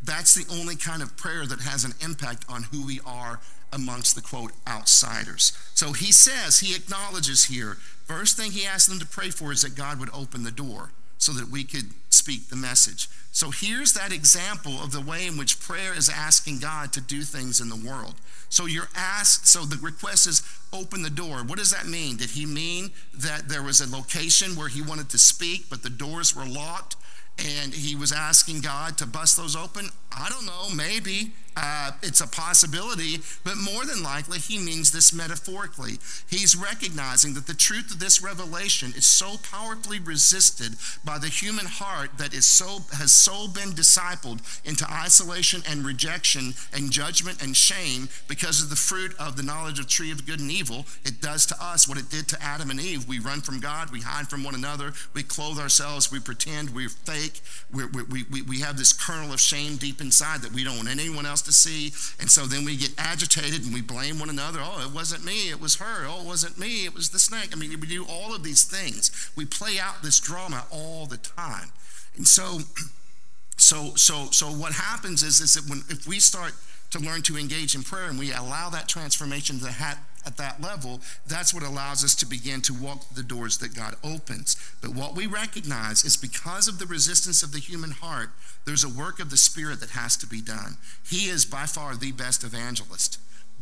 that's 0.00 0.32
the 0.32 0.46
only 0.54 0.76
kind 0.76 1.02
of 1.02 1.16
prayer 1.16 1.44
that 1.44 1.60
has 1.60 1.84
an 1.84 1.94
impact 2.00 2.44
on 2.48 2.62
who 2.70 2.86
we 2.86 3.00
are 3.04 3.40
amongst 3.72 4.14
the 4.14 4.22
quote 4.22 4.52
outsiders. 4.64 5.58
So 5.74 5.92
he 5.92 6.12
says, 6.12 6.60
he 6.60 6.76
acknowledges 6.76 7.46
here, 7.46 7.78
first 8.06 8.36
thing 8.36 8.52
he 8.52 8.64
asks 8.64 8.86
them 8.86 9.00
to 9.00 9.06
pray 9.06 9.30
for 9.30 9.50
is 9.50 9.62
that 9.62 9.74
God 9.74 9.98
would 9.98 10.10
open 10.14 10.44
the 10.44 10.52
door 10.52 10.92
so 11.18 11.32
that 11.32 11.48
we 11.48 11.64
could 11.64 11.94
speak 12.10 12.48
the 12.48 12.54
message. 12.54 13.08
So 13.32 13.50
here's 13.50 13.92
that 13.94 14.12
example 14.12 14.80
of 14.80 14.92
the 14.92 15.00
way 15.00 15.26
in 15.26 15.36
which 15.36 15.58
prayer 15.58 15.96
is 15.96 16.08
asking 16.08 16.60
God 16.60 16.92
to 16.92 17.00
do 17.00 17.22
things 17.22 17.60
in 17.60 17.70
the 17.70 17.90
world. 17.90 18.14
So 18.54 18.66
you're 18.66 18.88
asked, 18.94 19.48
so 19.48 19.64
the 19.64 19.78
request 19.78 20.28
is 20.28 20.40
open 20.72 21.02
the 21.02 21.10
door. 21.10 21.38
What 21.38 21.58
does 21.58 21.72
that 21.72 21.88
mean? 21.88 22.18
Did 22.18 22.30
he 22.30 22.46
mean 22.46 22.92
that 23.12 23.48
there 23.48 23.64
was 23.64 23.80
a 23.80 23.90
location 23.90 24.54
where 24.54 24.68
he 24.68 24.80
wanted 24.80 25.08
to 25.08 25.18
speak, 25.18 25.68
but 25.68 25.82
the 25.82 25.90
doors 25.90 26.36
were 26.36 26.46
locked 26.46 26.94
and 27.36 27.74
he 27.74 27.96
was 27.96 28.12
asking 28.12 28.60
God 28.60 28.96
to 28.98 29.06
bust 29.06 29.36
those 29.36 29.56
open? 29.56 29.88
I 30.12 30.28
don't 30.28 30.46
know, 30.46 30.68
maybe. 30.72 31.32
Uh, 31.56 31.92
it's 32.02 32.20
a 32.20 32.26
possibility, 32.26 33.18
but 33.44 33.56
more 33.56 33.84
than 33.84 34.02
likely, 34.02 34.38
he 34.38 34.58
means 34.58 34.90
this 34.90 35.12
metaphorically. 35.12 35.98
He's 36.28 36.56
recognizing 36.56 37.34
that 37.34 37.46
the 37.46 37.54
truth 37.54 37.92
of 37.92 38.00
this 38.00 38.22
revelation 38.22 38.92
is 38.96 39.06
so 39.06 39.36
powerfully 39.50 40.00
resisted 40.00 40.74
by 41.04 41.18
the 41.18 41.28
human 41.28 41.66
heart 41.66 42.18
that 42.18 42.34
is 42.34 42.44
so 42.44 42.80
has 42.98 43.12
so 43.12 43.46
been 43.46 43.70
discipled 43.70 44.40
into 44.64 44.84
isolation 44.90 45.62
and 45.68 45.86
rejection 45.86 46.54
and 46.72 46.90
judgment 46.90 47.42
and 47.42 47.56
shame 47.56 48.08
because 48.26 48.62
of 48.62 48.70
the 48.70 48.76
fruit 48.76 49.14
of 49.18 49.36
the 49.36 49.42
knowledge 49.42 49.78
of 49.78 49.86
tree 49.86 50.10
of 50.10 50.26
good 50.26 50.40
and 50.40 50.50
evil 50.50 50.84
it 51.04 51.20
does 51.20 51.46
to 51.46 51.56
us 51.62 51.88
what 51.88 51.98
it 51.98 52.10
did 52.10 52.28
to 52.28 52.42
Adam 52.42 52.70
and 52.70 52.80
Eve. 52.80 53.06
We 53.06 53.18
run 53.18 53.40
from 53.40 53.60
God, 53.60 53.90
we 53.90 54.00
hide 54.00 54.28
from 54.28 54.42
one 54.42 54.54
another, 54.54 54.92
we 55.12 55.22
clothe 55.22 55.58
ourselves, 55.58 56.10
we 56.10 56.18
pretend, 56.18 56.70
we're 56.70 56.88
fake, 56.88 57.40
we're, 57.72 57.88
we 57.88 58.24
we, 58.30 58.42
we 58.42 58.60
have 58.60 58.76
this 58.76 58.92
kernel 58.92 59.32
of 59.32 59.40
shame 59.40 59.76
deep 59.76 60.00
inside 60.00 60.42
that 60.42 60.52
we 60.52 60.64
don't 60.64 60.76
want 60.76 60.88
anyone 60.88 61.26
else 61.26 61.42
to 61.44 61.52
see. 61.52 61.92
And 62.20 62.30
so 62.30 62.46
then 62.46 62.64
we 62.64 62.76
get 62.76 62.92
agitated 62.98 63.64
and 63.64 63.72
we 63.72 63.80
blame 63.80 64.18
one 64.18 64.30
another. 64.30 64.60
Oh, 64.62 64.84
it 64.86 64.94
wasn't 64.94 65.24
me, 65.24 65.50
it 65.50 65.60
was 65.60 65.76
her. 65.76 66.06
Oh, 66.06 66.20
it 66.20 66.26
wasn't 66.26 66.58
me, 66.58 66.84
it 66.84 66.94
was 66.94 67.10
the 67.10 67.18
snake. 67.18 67.50
I 67.52 67.56
mean, 67.56 67.78
we 67.80 67.86
do 67.86 68.04
all 68.08 68.34
of 68.34 68.42
these 68.42 68.64
things. 68.64 69.30
We 69.36 69.44
play 69.44 69.78
out 69.78 70.02
this 70.02 70.20
drama 70.20 70.66
all 70.70 71.06
the 71.06 71.18
time. 71.18 71.70
And 72.16 72.26
so, 72.26 72.60
so, 73.56 73.94
so, 73.94 74.26
so 74.30 74.46
what 74.46 74.72
happens 74.72 75.22
is, 75.22 75.40
is 75.40 75.54
that 75.54 75.68
when 75.68 75.82
if 75.88 76.06
we 76.06 76.20
start 76.20 76.52
to 76.90 76.98
learn 76.98 77.22
to 77.22 77.36
engage 77.36 77.74
in 77.74 77.82
prayer 77.82 78.08
and 78.08 78.18
we 78.18 78.32
allow 78.32 78.70
that 78.70 78.88
transformation 78.88 79.58
to 79.60 79.70
happen 79.70 80.02
at 80.26 80.36
that 80.38 80.60
level, 80.60 81.00
that's 81.26 81.52
what 81.52 81.62
allows 81.62 82.04
us 82.04 82.14
to 82.16 82.26
begin 82.26 82.60
to 82.62 82.74
walk 82.74 83.08
the 83.14 83.22
doors 83.22 83.58
that 83.58 83.74
God 83.74 83.96
opens. 84.02 84.56
But 84.80 84.94
what 84.94 85.14
we 85.14 85.26
recognize 85.26 86.04
is 86.04 86.16
because 86.16 86.68
of 86.68 86.78
the 86.78 86.86
resistance 86.86 87.42
of 87.42 87.52
the 87.52 87.58
human 87.58 87.90
heart, 87.90 88.30
there's 88.64 88.84
a 88.84 88.88
work 88.88 89.20
of 89.20 89.30
the 89.30 89.36
Spirit 89.36 89.80
that 89.80 89.90
has 89.90 90.16
to 90.18 90.26
be 90.26 90.40
done. 90.40 90.76
He 91.08 91.28
is 91.28 91.44
by 91.44 91.66
far 91.66 91.96
the 91.96 92.12
best 92.12 92.44
evangelist. 92.44 93.18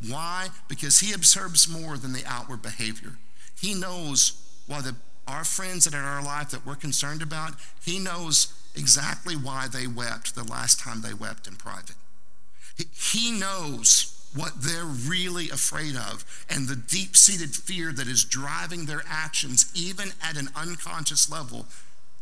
Why? 0.08 0.48
Because 0.68 1.00
he 1.00 1.12
observes 1.12 1.68
more 1.68 1.96
than 1.96 2.12
the 2.12 2.26
outward 2.26 2.62
behavior. 2.62 3.18
He 3.60 3.74
knows 3.74 4.40
why 4.66 4.80
the 4.80 4.96
our 5.26 5.44
friends 5.44 5.84
that 5.84 5.94
are 5.94 5.98
in 5.98 6.04
our 6.04 6.22
life 6.22 6.50
that 6.50 6.66
we're 6.66 6.74
concerned 6.74 7.22
about, 7.22 7.54
he 7.84 7.98
knows 7.98 8.52
exactly 8.74 9.36
why 9.36 9.68
they 9.68 9.86
wept 9.86 10.34
the 10.34 10.42
last 10.42 10.80
time 10.80 11.00
they 11.00 11.14
wept 11.14 11.46
in 11.46 11.54
private. 11.54 11.96
He 12.92 13.30
knows 13.30 14.11
what 14.34 14.62
they're 14.62 14.84
really 14.84 15.50
afraid 15.50 15.94
of 15.96 16.24
and 16.48 16.68
the 16.68 16.76
deep 16.76 17.16
seated 17.16 17.54
fear 17.54 17.92
that 17.92 18.08
is 18.08 18.24
driving 18.24 18.86
their 18.86 19.02
actions, 19.08 19.70
even 19.74 20.12
at 20.22 20.36
an 20.36 20.48
unconscious 20.56 21.30
level. 21.30 21.66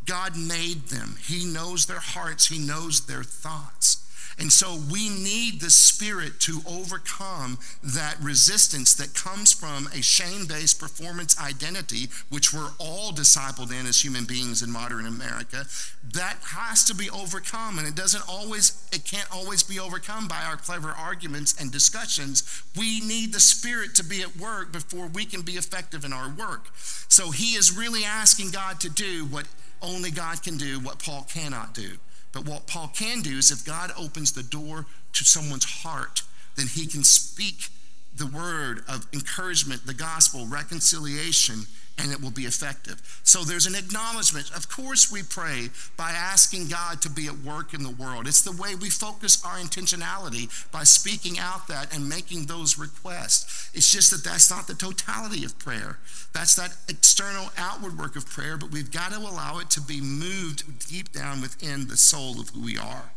God 0.07 0.37
made 0.37 0.88
them, 0.88 1.17
He 1.26 1.45
knows 1.45 1.87
their 1.87 2.00
hearts, 2.00 2.47
He 2.47 2.59
knows 2.59 3.07
their 3.07 3.23
thoughts. 3.23 4.05
And 4.40 4.50
so 4.50 4.78
we 4.90 5.11
need 5.11 5.61
the 5.61 5.68
Spirit 5.68 6.40
to 6.40 6.62
overcome 6.66 7.59
that 7.82 8.16
resistance 8.23 8.94
that 8.94 9.14
comes 9.14 9.52
from 9.52 9.87
a 9.88 10.00
shame 10.00 10.47
based 10.47 10.80
performance 10.80 11.38
identity, 11.38 12.09
which 12.30 12.50
we're 12.52 12.70
all 12.78 13.12
discipled 13.12 13.70
in 13.70 13.87
as 13.87 14.02
human 14.02 14.25
beings 14.25 14.62
in 14.62 14.73
modern 14.73 15.06
America. 15.06 15.66
That 16.14 16.38
has 16.54 16.85
to 16.85 16.94
be 16.94 17.11
overcome. 17.11 17.78
And 17.78 17.87
it 17.87 17.94
doesn't 17.94 18.25
always, 18.26 18.88
it 18.92 19.04
can't 19.04 19.30
always 19.30 19.62
be 19.62 19.78
overcome 19.78 20.26
by 20.26 20.42
our 20.42 20.56
clever 20.56 20.88
arguments 20.88 21.54
and 21.61 21.70
discussions. 21.70 22.62
We 22.78 23.00
need 23.00 23.35
the 23.35 23.40
Spirit 23.40 23.94
to 23.97 24.04
be 24.04 24.23
at 24.23 24.38
work 24.38 24.73
before 24.73 25.06
we 25.06 25.26
can 25.26 25.42
be 25.42 25.52
effective 25.52 26.02
in 26.02 26.14
our 26.14 26.30
work. 26.30 26.68
So 26.75 27.30
he 27.30 27.56
is 27.56 27.76
really 27.76 28.04
asking 28.04 28.52
God 28.52 28.80
to 28.80 28.88
do 28.88 29.26
what 29.26 29.44
only 29.82 30.11
God 30.11 30.42
can 30.42 30.56
do, 30.56 30.80
what 30.80 30.99
Paul 30.99 31.26
cannot 31.30 31.75
do. 31.75 31.99
But 32.32 32.46
what 32.46 32.66
Paul 32.66 32.88
can 32.94 33.22
do 33.22 33.38
is 33.38 33.50
if 33.50 33.64
God 33.64 33.90
opens 33.99 34.32
the 34.32 34.42
door 34.42 34.87
to 35.12 35.25
someone's 35.25 35.64
heart, 35.64 36.22
then 36.56 36.66
he 36.66 36.87
can 36.87 37.04
speak 37.04 37.68
the 38.16 38.26
word 38.26 38.82
of 38.88 39.06
encouragement, 39.12 39.87
the 39.87 39.94
gospel, 39.94 40.46
reconciliation, 40.46 41.66
and 42.00 42.12
it 42.12 42.21
will 42.21 42.30
be 42.30 42.42
effective. 42.42 43.00
So 43.23 43.45
there's 43.45 43.66
an 43.66 43.75
acknowledgement. 43.75 44.50
Of 44.57 44.69
course, 44.69 45.12
we 45.12 45.23
pray 45.23 45.69
by 45.97 46.11
asking 46.11 46.69
God 46.69 47.02
to 47.02 47.11
be 47.11 47.26
at 47.26 47.38
work 47.38 47.75
in 47.75 47.83
the 47.83 47.90
world. 47.90 48.26
It's 48.26 48.42
the 48.42 48.57
way 48.61 48.75
we 48.75 48.88
focus 48.88 49.45
our 49.45 49.57
intentionality 49.57 50.49
by 50.73 50.85
speaking 50.85 51.38
out 51.38 51.69
that 51.69 51.95
and 51.95 52.09
making 52.09 52.47
those 52.47 52.78
requests. 52.78 53.71
It's 53.75 53.92
just 53.92 54.11
that 54.11 54.25
that's 54.25 54.50
not 54.50 54.66
the 54.66 54.75
totality 54.75 55.45
of 55.45 55.59
prayer. 55.59 55.99
That's 56.33 56.54
that 56.57 56.76
external, 56.88 57.50
outward 57.59 57.99
work 57.99 58.16
of 58.16 58.26
prayer, 58.26 58.57
but 58.57 58.71
we've 58.71 58.90
got 58.90 59.12
to 59.12 59.19
allow 59.19 59.59
it 59.59 59.69
to 59.71 59.80
be 59.80 60.00
moved 60.00 60.88
deep 60.88 61.12
down 61.12 61.40
within 61.40 61.88
the 61.88 61.97
soul 61.97 62.40
of 62.40 62.50
who 62.50 62.62
we 62.62 62.78
are. 62.78 63.12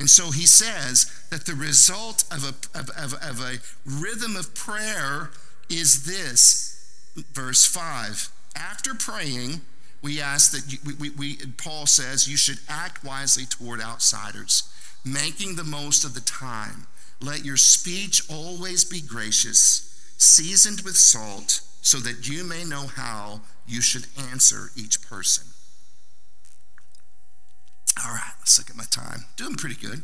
And 0.00 0.10
so 0.10 0.32
he 0.32 0.46
says 0.46 1.10
that 1.30 1.46
the 1.46 1.54
result 1.54 2.24
of 2.32 2.42
a, 2.42 2.78
of, 2.78 2.90
of, 2.90 3.14
of 3.22 3.40
a 3.40 3.58
rhythm 3.86 4.34
of 4.34 4.54
prayer 4.54 5.30
is 5.70 6.04
this 6.04 6.73
verse 7.32 7.64
5. 7.64 8.30
After 8.56 8.94
praying, 8.94 9.60
we 10.02 10.20
ask 10.20 10.52
that 10.52 10.72
you, 10.72 10.78
we, 10.84 10.94
we, 10.94 11.10
we, 11.10 11.36
Paul 11.56 11.86
says 11.86 12.28
you 12.28 12.36
should 12.36 12.58
act 12.68 13.04
wisely 13.04 13.44
toward 13.46 13.80
outsiders, 13.80 14.70
making 15.04 15.56
the 15.56 15.64
most 15.64 16.04
of 16.04 16.14
the 16.14 16.20
time. 16.20 16.86
Let 17.20 17.44
your 17.44 17.56
speech 17.56 18.22
always 18.30 18.84
be 18.84 19.00
gracious, 19.00 20.14
seasoned 20.18 20.82
with 20.82 20.96
salt, 20.96 21.62
so 21.80 21.98
that 21.98 22.28
you 22.28 22.44
may 22.44 22.64
know 22.64 22.86
how 22.86 23.40
you 23.66 23.80
should 23.80 24.06
answer 24.30 24.70
each 24.76 25.02
person. 25.08 25.44
All 28.04 28.12
right, 28.12 28.32
let's 28.40 28.58
look 28.58 28.70
at 28.70 28.76
my 28.76 28.84
time. 28.90 29.26
Doing 29.36 29.54
pretty 29.54 29.76
good. 29.76 30.02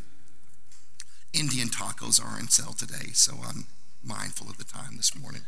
Indian 1.33 1.67
tacos 1.67 2.23
are 2.23 2.39
on 2.39 2.49
sale 2.49 2.73
today, 2.73 3.11
so 3.13 3.33
I'm 3.43 3.65
mindful 4.03 4.49
of 4.49 4.57
the 4.57 4.63
time 4.63 4.97
this 4.97 5.15
morning. 5.15 5.41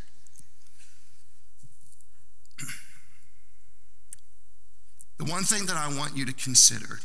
The 5.24 5.32
one 5.32 5.44
thing 5.44 5.68
that 5.68 5.78
I 5.78 5.88
want 5.88 6.18
you 6.18 6.26
to 6.26 6.34
consider 6.34 7.00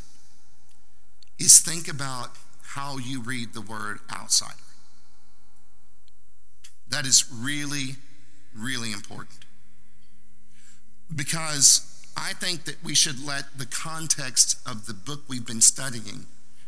is 1.39 1.61
think 1.61 1.87
about 1.87 2.31
how 2.63 2.99
you 2.99 3.23
read 3.23 3.55
the 3.55 3.61
word 3.61 4.01
outsider. 4.13 4.55
That 6.89 7.07
is 7.07 7.27
really, 7.33 7.97
really 8.57 8.91
important. 8.91 9.39
Because 11.15 12.05
I 12.17 12.33
think 12.33 12.65
that 12.65 12.83
we 12.83 12.93
should 12.93 13.25
let 13.25 13.57
the 13.57 13.67
context 13.67 14.59
of 14.67 14.87
the 14.87 14.95
book 14.95 15.21
we've 15.29 15.47
been 15.47 15.61
studying 15.61 16.27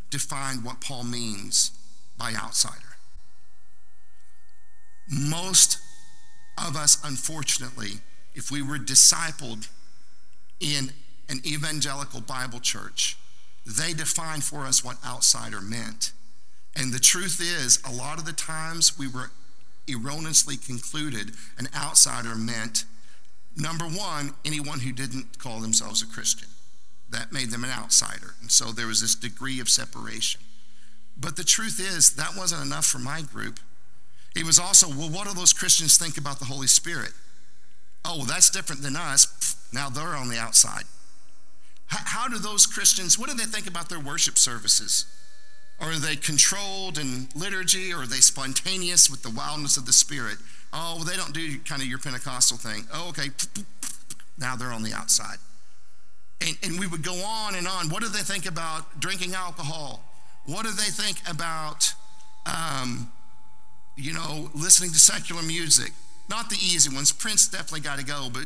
define 0.09 0.59
what 0.59 0.80
Paul 0.80 1.02
means 1.02 1.73
by 2.16 2.33
outsider. 2.33 2.97
Most 5.11 5.78
of 6.57 6.76
us, 6.76 7.02
unfortunately, 7.04 7.95
if 8.37 8.52
we 8.52 8.62
were 8.62 8.78
discipled 8.78 9.66
in 10.61 10.92
an 11.30 11.40
evangelical 11.46 12.20
Bible 12.20 12.60
church, 12.60 13.16
they 13.64 13.92
defined 13.92 14.44
for 14.44 14.64
us 14.64 14.84
what 14.84 14.96
outsider 15.04 15.60
meant. 15.60 16.12
And 16.75 16.92
the 16.92 16.99
truth 16.99 17.40
is, 17.40 17.80
a 17.84 17.92
lot 17.92 18.18
of 18.18 18.26
the 18.26 18.32
times 18.32 18.99
we 18.99 19.08
were 19.08 19.30
erroneously 19.88 20.56
concluded 20.56 21.32
an 21.58 21.68
outsider 21.75 22.34
meant 22.34 22.84
number 23.56 23.84
one, 23.84 24.34
anyone 24.44 24.80
who 24.80 24.92
didn't 24.92 25.38
call 25.38 25.60
themselves 25.60 26.02
a 26.02 26.06
Christian. 26.06 26.49
That 27.10 27.32
made 27.32 27.50
them 27.50 27.64
an 27.64 27.70
outsider. 27.70 28.34
And 28.40 28.50
so 28.50 28.66
there 28.66 28.87
was 28.87 29.00
this 29.00 29.16
degree 29.16 29.58
of 29.60 29.68
separation. 29.68 30.40
But 31.16 31.37
the 31.37 31.44
truth 31.44 31.80
is, 31.80 32.14
that 32.14 32.37
wasn't 32.37 32.64
enough 32.64 32.87
for 32.87 32.99
my 32.99 33.20
group. 33.20 33.58
It 34.37 34.46
was 34.46 34.60
also, 34.60 34.88
well, 34.88 35.10
what 35.10 35.26
do 35.26 35.34
those 35.34 35.52
Christians 35.52 35.99
think 35.99 36.16
about 36.16 36.38
the 36.38 36.44
Holy 36.44 36.68
Spirit? 36.68 37.12
Oh, 38.04 38.18
well, 38.18 38.26
that's 38.26 38.49
different 38.49 38.82
than 38.82 38.96
us. 38.96 39.56
Now 39.72 39.88
they're 39.88 40.16
on 40.16 40.28
the 40.28 40.38
outside. 40.38 40.84
How 41.90 42.28
do 42.28 42.38
those 42.38 42.66
Christians, 42.66 43.18
what 43.18 43.28
do 43.28 43.37
they 43.37 43.44
think 43.44 43.66
about 43.66 43.88
their 43.88 43.99
worship 43.99 44.38
services? 44.38 45.06
Are 45.80 45.94
they 45.94 46.14
controlled 46.14 46.99
in 46.99 47.28
liturgy 47.35 47.92
or 47.92 48.02
are 48.02 48.06
they 48.06 48.20
spontaneous 48.20 49.11
with 49.11 49.23
the 49.23 49.30
wildness 49.30 49.76
of 49.76 49.87
the 49.87 49.92
Spirit? 49.92 50.37
Oh, 50.73 50.97
well, 50.97 51.04
they 51.04 51.16
don't 51.16 51.35
do 51.35 51.59
kind 51.61 51.82
of 51.82 51.88
your 51.88 51.99
Pentecostal 51.99 52.59
thing. 52.59 52.87
Oh, 52.92 53.09
okay. 53.09 53.30
Now 54.38 54.54
they're 54.56 54.73
on 54.73 54.82
the 54.82 54.92
outside. 54.92 55.38
And, 56.40 56.56
and 56.62 56.78
we 56.78 56.87
would 56.87 57.02
go 57.02 57.14
on 57.25 57.56
and 57.56 57.66
on. 57.66 57.88
What 57.88 58.02
do 58.02 58.09
they 58.09 58.20
think 58.20 58.47
about 58.47 59.00
drinking 59.00 59.35
alcohol? 59.35 60.04
What 60.47 60.64
do 60.64 60.70
they 60.70 60.90
think 60.90 61.18
about, 61.28 61.92
um, 62.47 63.11
you 63.97 64.12
know, 64.12 64.50
listening 64.54 64.90
to 64.90 64.99
secular 64.99 65.42
music? 65.42 65.92
Not 66.28 66.50
the 66.50 66.56
easy 66.56 66.94
ones. 66.94 67.11
Prince 67.11 67.49
definitely 67.49 67.80
got 67.80 67.99
to 67.99 68.04
go, 68.04 68.28
but 68.32 68.44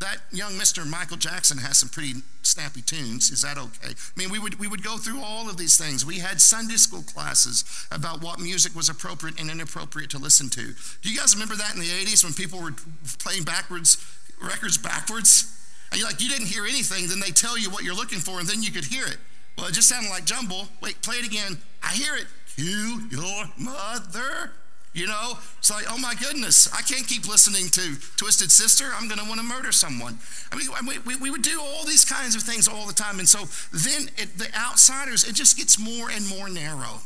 that 0.00 0.18
young 0.32 0.52
Mr. 0.52 0.86
Michael 0.86 1.16
Jackson 1.16 1.58
has 1.58 1.78
some 1.78 1.88
pretty 1.88 2.14
snappy 2.42 2.82
tunes. 2.82 3.30
Is 3.30 3.42
that 3.42 3.58
okay? 3.58 3.92
I 3.92 4.12
mean, 4.16 4.30
we 4.30 4.38
would, 4.38 4.58
we 4.58 4.66
would 4.66 4.82
go 4.82 4.96
through 4.96 5.20
all 5.22 5.48
of 5.48 5.56
these 5.56 5.78
things. 5.78 6.04
We 6.04 6.18
had 6.18 6.40
Sunday 6.40 6.76
school 6.76 7.02
classes 7.02 7.64
about 7.90 8.22
what 8.22 8.40
music 8.40 8.74
was 8.74 8.88
appropriate 8.88 9.40
and 9.40 9.50
inappropriate 9.50 10.10
to 10.10 10.18
listen 10.18 10.48
to. 10.50 10.74
Do 11.02 11.10
you 11.10 11.18
guys 11.18 11.34
remember 11.34 11.54
that 11.56 11.74
in 11.74 11.80
the 11.80 11.86
80s 11.86 12.24
when 12.24 12.32
people 12.32 12.60
were 12.60 12.74
playing 13.18 13.44
backwards, 13.44 13.98
records 14.42 14.78
backwards? 14.78 15.56
And 15.90 16.00
you're 16.00 16.08
like, 16.08 16.20
you 16.20 16.28
didn't 16.28 16.46
hear 16.46 16.64
anything. 16.64 17.08
Then 17.08 17.20
they 17.20 17.30
tell 17.30 17.58
you 17.58 17.70
what 17.70 17.84
you're 17.84 17.94
looking 17.94 18.20
for, 18.20 18.38
and 18.38 18.48
then 18.48 18.62
you 18.62 18.70
could 18.70 18.84
hear 18.84 19.06
it. 19.06 19.18
Well, 19.58 19.66
it 19.68 19.74
just 19.74 19.88
sounded 19.88 20.10
like 20.10 20.24
jumble. 20.24 20.68
Wait, 20.80 21.00
play 21.02 21.16
it 21.16 21.26
again. 21.26 21.58
I 21.82 21.92
hear 21.92 22.14
it. 22.16 22.26
You, 22.56 23.08
your 23.10 23.44
mother. 23.58 24.52
You 24.92 25.06
know, 25.06 25.38
it's 25.58 25.70
like, 25.70 25.84
oh 25.88 25.98
my 25.98 26.14
goodness, 26.14 26.68
I 26.72 26.82
can't 26.82 27.06
keep 27.06 27.28
listening 27.28 27.68
to 27.70 27.96
Twisted 28.16 28.50
Sister. 28.50 28.86
I'm 28.92 29.06
going 29.06 29.20
to 29.20 29.24
want 29.28 29.38
to 29.38 29.46
murder 29.46 29.70
someone. 29.70 30.18
I 30.50 30.56
mean, 30.56 31.00
we, 31.06 31.16
we 31.16 31.30
would 31.30 31.42
do 31.42 31.60
all 31.60 31.84
these 31.84 32.04
kinds 32.04 32.34
of 32.34 32.42
things 32.42 32.66
all 32.66 32.86
the 32.88 32.92
time. 32.92 33.20
And 33.20 33.28
so 33.28 33.44
then 33.72 34.10
it, 34.16 34.36
the 34.36 34.48
outsiders, 34.58 35.28
it 35.28 35.36
just 35.36 35.56
gets 35.56 35.78
more 35.78 36.10
and 36.10 36.28
more 36.28 36.48
narrow. 36.48 37.02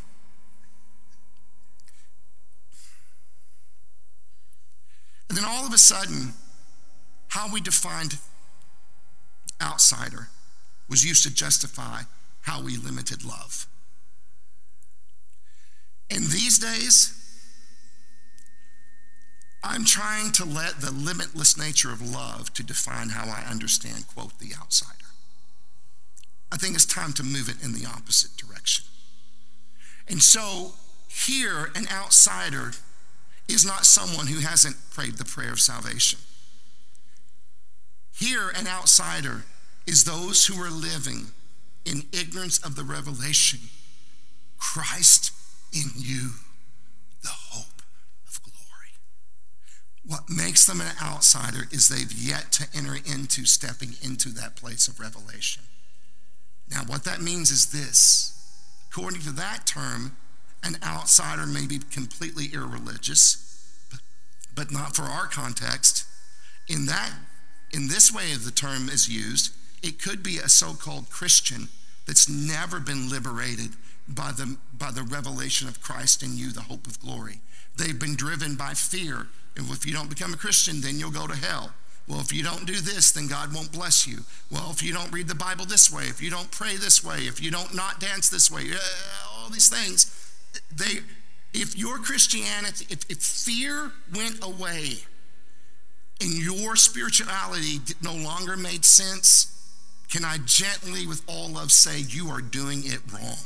And 5.28 5.36
then 5.36 5.44
all 5.44 5.66
of 5.66 5.74
a 5.74 5.78
sudden, 5.78 6.32
how 7.28 7.52
we 7.52 7.60
defined 7.60 8.16
outsider 9.60 10.28
was 10.88 11.04
used 11.04 11.24
to 11.24 11.34
justify 11.34 12.02
how 12.42 12.62
we 12.62 12.78
limited 12.78 13.24
love. 13.24 13.66
In 16.08 16.22
these 16.22 16.58
days, 16.58 17.20
I'm 19.64 19.84
trying 19.84 20.32
to 20.32 20.44
let 20.44 20.80
the 20.80 20.90
limitless 20.92 21.56
nature 21.56 21.90
of 21.90 22.02
love 22.02 22.52
to 22.54 22.62
define 22.62 23.08
how 23.10 23.24
I 23.24 23.50
understand, 23.50 24.06
quote, 24.06 24.38
the 24.38 24.54
outsider. 24.60 24.92
I 26.52 26.56
think 26.56 26.74
it's 26.74 26.84
time 26.84 27.12
to 27.14 27.22
move 27.22 27.48
it 27.48 27.64
in 27.64 27.72
the 27.72 27.86
opposite 27.86 28.36
direction. 28.36 28.84
And 30.08 30.22
so 30.22 30.74
here, 31.08 31.70
an 31.74 31.86
outsider 31.90 32.72
is 33.48 33.64
not 33.64 33.86
someone 33.86 34.26
who 34.26 34.40
hasn't 34.40 34.76
prayed 34.90 35.16
the 35.16 35.24
prayer 35.24 35.52
of 35.52 35.60
salvation. 35.60 36.18
Here, 38.12 38.50
an 38.56 38.66
outsider 38.66 39.44
is 39.86 40.04
those 40.04 40.46
who 40.46 40.60
are 40.62 40.70
living 40.70 41.28
in 41.84 42.04
ignorance 42.12 42.58
of 42.58 42.76
the 42.76 42.84
revelation 42.84 43.60
Christ 44.58 45.32
in 45.72 45.90
you, 45.96 46.30
the 47.22 47.28
hope 47.28 47.82
of 48.26 48.40
glory. 48.42 48.94
What 50.06 50.28
makes 50.28 50.66
them 50.66 50.80
an 50.80 50.92
outsider 51.02 51.66
is 51.70 51.88
they've 51.88 52.12
yet 52.12 52.52
to 52.52 52.66
enter 52.76 52.96
into 52.96 53.46
stepping 53.46 53.94
into 54.02 54.28
that 54.30 54.56
place 54.56 54.86
of 54.86 55.00
revelation. 55.00 55.62
Now, 56.70 56.82
what 56.86 57.04
that 57.04 57.22
means 57.22 57.50
is 57.50 57.72
this 57.72 58.30
according 58.90 59.22
to 59.22 59.32
that 59.32 59.66
term, 59.66 60.16
an 60.62 60.76
outsider 60.82 61.46
may 61.46 61.66
be 61.66 61.78
completely 61.90 62.46
irreligious, 62.52 63.40
but, 64.54 64.70
not 64.70 64.94
for 64.94 65.02
our 65.02 65.26
context. 65.26 66.06
In 66.68 66.86
that, 66.86 67.12
in 67.72 67.88
this 67.88 68.14
way 68.14 68.32
of 68.32 68.44
the 68.44 68.52
term 68.52 68.88
is 68.88 69.08
used, 69.08 69.52
it 69.82 70.00
could 70.00 70.22
be 70.22 70.38
a 70.38 70.48
so-called 70.48 71.10
Christian 71.10 71.68
that's 72.06 72.28
never 72.28 72.78
been 72.78 73.10
liberated 73.10 73.70
by 74.08 74.30
the, 74.32 74.56
by 74.72 74.90
the 74.90 75.02
revelation 75.02 75.66
of 75.66 75.82
Christ 75.82 76.22
in 76.22 76.36
you, 76.36 76.52
the 76.52 76.62
hope 76.62 76.86
of 76.86 77.00
glory. 77.00 77.40
They've 77.76 77.98
been 77.98 78.16
driven 78.16 78.54
by 78.54 78.74
fear. 78.74 79.26
If 79.56 79.86
you 79.86 79.92
don't 79.92 80.08
become 80.08 80.34
a 80.34 80.36
Christian, 80.36 80.80
then 80.80 80.98
you'll 80.98 81.10
go 81.10 81.26
to 81.26 81.36
hell. 81.36 81.72
Well, 82.06 82.20
if 82.20 82.32
you 82.32 82.42
don't 82.42 82.66
do 82.66 82.74
this, 82.74 83.12
then 83.12 83.28
God 83.28 83.54
won't 83.54 83.72
bless 83.72 84.06
you. 84.06 84.18
Well, 84.50 84.70
if 84.70 84.82
you 84.82 84.92
don't 84.92 85.10
read 85.12 85.26
the 85.26 85.34
Bible 85.34 85.64
this 85.64 85.90
way, 85.90 86.04
if 86.04 86.20
you 86.20 86.30
don't 86.30 86.50
pray 86.50 86.76
this 86.76 87.02
way, 87.02 87.20
if 87.20 87.42
you 87.42 87.50
don't 87.50 87.74
not 87.74 87.98
dance 87.98 88.28
this 88.28 88.50
way, 88.50 88.64
uh, 88.72 89.38
all 89.38 89.48
these 89.48 89.68
things, 89.68 90.12
they, 90.74 91.00
if 91.54 91.76
your 91.76 91.98
Christianity, 91.98 92.86
if, 92.90 93.10
if 93.10 93.18
fear 93.22 93.92
went 94.14 94.44
away 94.44 94.98
and 96.20 96.32
your 96.32 96.76
spirituality 96.76 97.78
no 98.02 98.14
longer 98.14 98.56
made 98.56 98.84
sense, 98.84 99.50
can 100.10 100.24
I 100.24 100.38
gently, 100.44 101.06
with 101.06 101.22
all 101.26 101.48
love, 101.48 101.72
say 101.72 102.00
you 102.00 102.28
are 102.28 102.42
doing 102.42 102.82
it 102.84 103.00
wrong? 103.12 103.38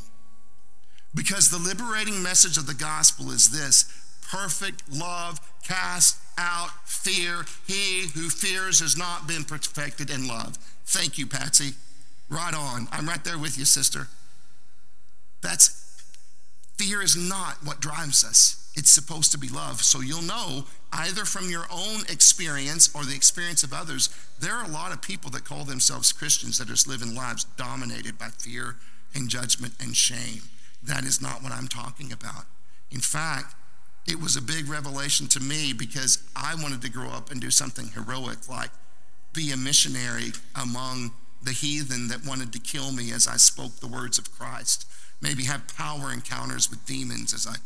Because 1.15 1.51
the 1.51 1.59
liberating 1.59 2.23
message 2.23 2.59
of 2.59 2.67
the 2.67 2.75
gospel 2.75 3.31
is 3.31 3.51
this 3.51 3.87
perfect 4.31 4.83
love 4.93 5.41
casts 5.67 6.21
out 6.37 6.71
fear. 6.85 7.45
He 7.67 8.07
who 8.15 8.29
fears 8.29 8.81
has 8.81 8.97
not 8.97 9.27
been 9.27 9.45
perfected 9.45 10.11
in 10.11 10.29
love. 10.29 10.57
Thank 10.87 11.19
you, 11.19 11.27
Patsy. 11.27 11.73
Right 12.29 12.55
on. 12.55 12.89
I'm 12.93 13.09
right 13.09 13.23
there 13.25 13.39
with 13.39 13.59
you, 13.59 13.65
sister. 13.65 14.09
That's 15.43 15.85
fear 16.77 17.03
is 17.03 17.17
not 17.17 17.57
what 17.65 17.81
drives 17.81 18.25
us. 18.25 18.71
It's 18.77 18.91
supposed 18.91 19.33
to 19.33 19.39
be 19.39 19.49
love. 19.49 19.83
So 19.83 20.01
you'll 20.01 20.23
know 20.23 20.65
either 20.93 21.25
from 21.25 21.51
your 21.51 21.67
own 21.73 22.03
experience 22.09 22.95
or 22.95 23.05
the 23.05 23.17
experience 23.17 23.65
of 23.65 23.73
others, 23.73 24.09
there 24.39 24.55
are 24.55 24.65
a 24.65 24.73
lot 24.73 24.93
of 24.93 25.03
people 25.03 25.31
that 25.33 25.45
call 25.45 25.65
themselves 25.65 26.13
Christians 26.13 26.59
that 26.59 26.69
are 26.69 26.73
just 26.73 26.87
living 26.87 27.15
lives 27.15 27.45
dominated 27.57 28.19
by 28.19 28.29
fear 28.29 28.77
and 29.15 29.29
judgment 29.29 29.75
and 29.81 29.97
shame. 29.97 30.43
That 30.83 31.05
is 31.05 31.21
not 31.21 31.43
what 31.43 31.51
I'm 31.51 31.67
talking 31.67 32.13
about. 32.13 32.45
In 32.91 33.01
fact, 33.01 33.55
it 34.09 34.21
was 34.21 34.37
a 34.37 34.43
big 34.43 34.69
revelation 34.69 35.27
to 35.29 35.41
me 35.41 35.75
because 35.75 36.23
I 36.35 36.55
wanted 36.55 36.81
to 36.83 36.91
grow 36.91 37.11
up 37.11 37.31
and 37.31 37.41
do 37.41 37.51
something 37.51 37.89
heroic, 37.89 38.49
like 38.49 38.71
be 39.35 39.53
a 39.53 39.57
missionary 39.57 40.33
among 40.57 41.13
the 41.43 41.53
heathen 41.53 42.09
that 42.09 42.25
wanted 42.27 42.53
to 42.55 42.59
kill 42.59 42.91
me 42.91 43.13
as 43.13 43.29
I 43.29 43.37
spoke 43.37 43.77
the 43.77 43.87
words 43.87 44.19
of 44.19 44.33
Christ. 44.33 44.87
Maybe 45.21 45.45
have 45.45 45.69
power 45.77 46.11
encounters 46.11 46.71
with 46.71 46.87
demons 46.87 47.35
as 47.35 47.47
I 47.47 47.57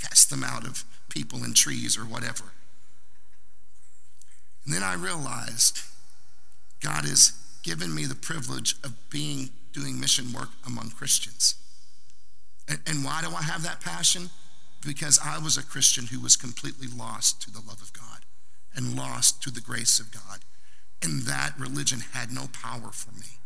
cast 0.00 0.28
them 0.28 0.44
out 0.44 0.66
of 0.66 0.84
people 1.08 1.42
and 1.42 1.56
trees 1.56 1.96
or 1.96 2.02
whatever. 2.02 2.44
And 4.66 4.74
then 4.74 4.82
I 4.82 4.94
realized 4.94 5.80
God 6.82 7.04
has 7.06 7.32
given 7.62 7.94
me 7.94 8.04
the 8.04 8.14
privilege 8.14 8.76
of 8.84 8.92
being 9.08 9.48
doing 9.72 9.98
mission 9.98 10.30
work 10.32 10.50
among 10.66 10.90
Christians. 10.90 11.54
And, 12.68 12.78
and 12.86 13.04
why 13.04 13.22
do 13.22 13.34
I 13.34 13.42
have 13.42 13.62
that 13.62 13.80
passion? 13.80 14.28
Because 14.86 15.18
I 15.24 15.38
was 15.38 15.56
a 15.56 15.62
Christian 15.62 16.06
who 16.06 16.20
was 16.20 16.36
completely 16.36 16.88
lost 16.88 17.40
to 17.42 17.50
the 17.50 17.62
love 17.66 17.80
of 17.80 17.92
God 17.92 18.20
and 18.74 18.96
lost 18.96 19.42
to 19.42 19.50
the 19.50 19.60
grace 19.60 20.00
of 20.00 20.10
God. 20.10 20.40
And 21.02 21.22
that 21.22 21.54
religion 21.58 22.00
had 22.12 22.30
no 22.30 22.46
power 22.52 22.90
for 22.90 23.12
me. 23.12 23.38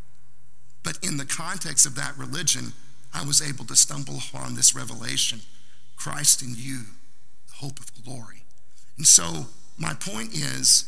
But 0.83 0.99
in 1.03 1.17
the 1.17 1.27
context 1.27 1.87
of 1.87 1.95
that 1.97 2.17
religion, 2.17 2.73
I 3.13 3.25
was 3.25 3.43
able 3.43 3.65
to 3.67 3.77
stumble 3.77 4.19
upon 4.19 4.55
this 4.55 4.75
revelation 4.75 5.41
Christ 5.97 6.43
in 6.43 6.55
you, 6.57 6.83
the 7.49 7.55
hope 7.55 7.81
of 7.81 8.05
glory. 8.05 8.45
And 8.97 9.07
so, 9.07 9.47
my 9.77 9.95
point 9.95 10.33
is 10.33 10.85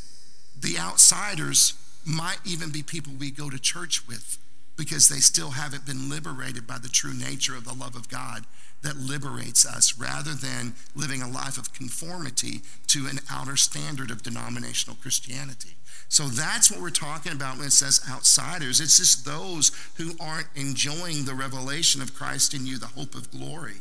the 0.58 0.78
outsiders 0.78 1.74
might 2.04 2.38
even 2.44 2.70
be 2.70 2.82
people 2.82 3.12
we 3.18 3.30
go 3.30 3.50
to 3.50 3.58
church 3.58 4.06
with 4.06 4.38
because 4.76 5.08
they 5.08 5.18
still 5.18 5.50
haven't 5.50 5.84
been 5.84 6.08
liberated 6.08 6.66
by 6.66 6.78
the 6.78 6.88
true 6.88 7.12
nature 7.12 7.56
of 7.56 7.64
the 7.64 7.74
love 7.74 7.96
of 7.96 8.08
God 8.08 8.46
that 8.82 8.96
liberates 8.96 9.66
us 9.66 9.98
rather 9.98 10.32
than 10.32 10.74
living 10.94 11.22
a 11.22 11.28
life 11.28 11.58
of 11.58 11.72
conformity 11.74 12.62
to 12.86 13.06
an 13.06 13.20
outer 13.30 13.56
standard 13.56 14.10
of 14.10 14.22
denominational 14.22 14.96
Christianity. 15.00 15.76
So 16.08 16.24
that's 16.24 16.70
what 16.70 16.80
we're 16.80 16.90
talking 16.90 17.32
about 17.32 17.58
when 17.58 17.66
it 17.66 17.72
says 17.72 18.00
outsiders. 18.10 18.80
It's 18.80 18.96
just 18.96 19.24
those 19.24 19.70
who 19.96 20.12
aren't 20.18 20.48
enjoying 20.56 21.24
the 21.24 21.34
revelation 21.34 22.02
of 22.02 22.14
Christ 22.14 22.52
in 22.52 22.66
you, 22.66 22.78
the 22.78 22.86
hope 22.86 23.14
of 23.14 23.30
glory. 23.30 23.76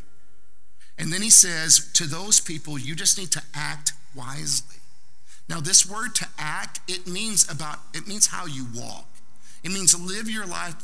And 0.99 1.11
then 1.11 1.21
he 1.21 1.29
says, 1.29 1.89
to 1.93 2.05
those 2.05 2.39
people, 2.39 2.77
you 2.77 2.93
just 2.93 3.17
need 3.17 3.31
to 3.31 3.41
act 3.55 3.93
wisely. 4.13 4.75
Now, 5.47 5.59
this 5.59 5.89
word 5.89 6.13
to 6.15 6.27
act, 6.37 6.81
it 6.87 7.07
means 7.07 7.49
about, 7.49 7.79
it 7.95 8.07
means 8.07 8.27
how 8.27 8.45
you 8.45 8.67
walk. 8.75 9.07
It 9.63 9.71
means 9.71 9.99
live 9.99 10.29
your 10.29 10.45
life 10.45 10.75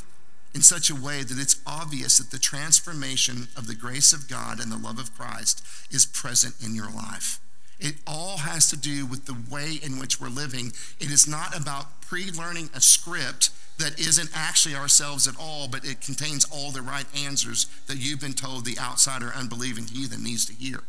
in 0.55 0.61
such 0.61 0.89
a 0.89 0.95
way 0.95 1.21
that 1.21 1.37
it's 1.37 1.61
obvious 1.67 2.17
that 2.17 2.31
the 2.31 2.39
transformation 2.39 3.49
of 3.57 3.67
the 3.67 3.75
grace 3.75 4.13
of 4.13 4.29
God 4.29 4.61
and 4.61 4.71
the 4.71 4.77
love 4.77 4.97
of 4.97 5.13
Christ 5.13 5.61
is 5.91 6.05
present 6.05 6.55
in 6.63 6.73
your 6.73 6.89
life. 6.89 7.41
It 7.77 7.95
all 8.07 8.37
has 8.37 8.69
to 8.69 8.77
do 8.77 9.05
with 9.05 9.25
the 9.25 9.35
way 9.53 9.77
in 9.83 9.99
which 9.99 10.21
we're 10.21 10.29
living. 10.29 10.71
It 10.97 11.11
is 11.11 11.27
not 11.27 11.53
about 11.53 11.99
pre 11.99 12.31
learning 12.31 12.69
a 12.73 12.79
script 12.79 13.49
that 13.79 13.99
isn't 13.99 14.29
actually 14.33 14.75
ourselves 14.75 15.27
at 15.27 15.35
all, 15.37 15.67
but 15.67 15.83
it 15.83 15.99
contains 15.99 16.45
all 16.45 16.71
the 16.71 16.81
right 16.81 17.05
answers 17.25 17.67
that 17.87 17.97
you've 17.97 18.21
been 18.21 18.31
told 18.31 18.63
the 18.63 18.79
outsider, 18.79 19.33
unbelieving 19.35 19.87
heathen 19.87 20.23
needs 20.23 20.45
to 20.45 20.53
hear. 20.53 20.83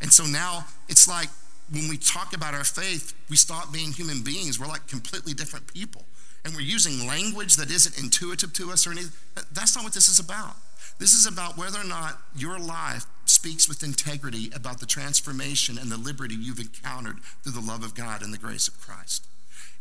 And 0.00 0.12
so 0.12 0.26
now 0.26 0.66
it's 0.88 1.08
like 1.08 1.28
when 1.72 1.88
we 1.88 1.96
talk 1.96 2.36
about 2.36 2.54
our 2.54 2.62
faith, 2.62 3.14
we 3.28 3.34
stop 3.34 3.72
being 3.72 3.90
human 3.90 4.22
beings. 4.22 4.60
We're 4.60 4.68
like 4.68 4.86
completely 4.86 5.34
different 5.34 5.66
people. 5.74 6.04
And 6.44 6.54
we're 6.54 6.60
using 6.60 7.06
language 7.06 7.56
that 7.56 7.70
isn't 7.70 7.98
intuitive 8.02 8.52
to 8.54 8.70
us 8.70 8.86
or 8.86 8.92
anything. 8.92 9.12
That's 9.52 9.74
not 9.74 9.84
what 9.84 9.92
this 9.92 10.08
is 10.08 10.18
about. 10.18 10.56
This 10.98 11.12
is 11.12 11.26
about 11.26 11.56
whether 11.56 11.78
or 11.78 11.84
not 11.84 12.18
your 12.36 12.58
life 12.58 13.06
speaks 13.24 13.68
with 13.68 13.82
integrity 13.82 14.50
about 14.54 14.80
the 14.80 14.86
transformation 14.86 15.78
and 15.78 15.90
the 15.90 15.96
liberty 15.96 16.34
you've 16.34 16.58
encountered 16.58 17.16
through 17.42 17.52
the 17.52 17.60
love 17.60 17.84
of 17.84 17.94
God 17.94 18.22
and 18.22 18.32
the 18.32 18.38
grace 18.38 18.66
of 18.66 18.80
Christ. 18.80 19.26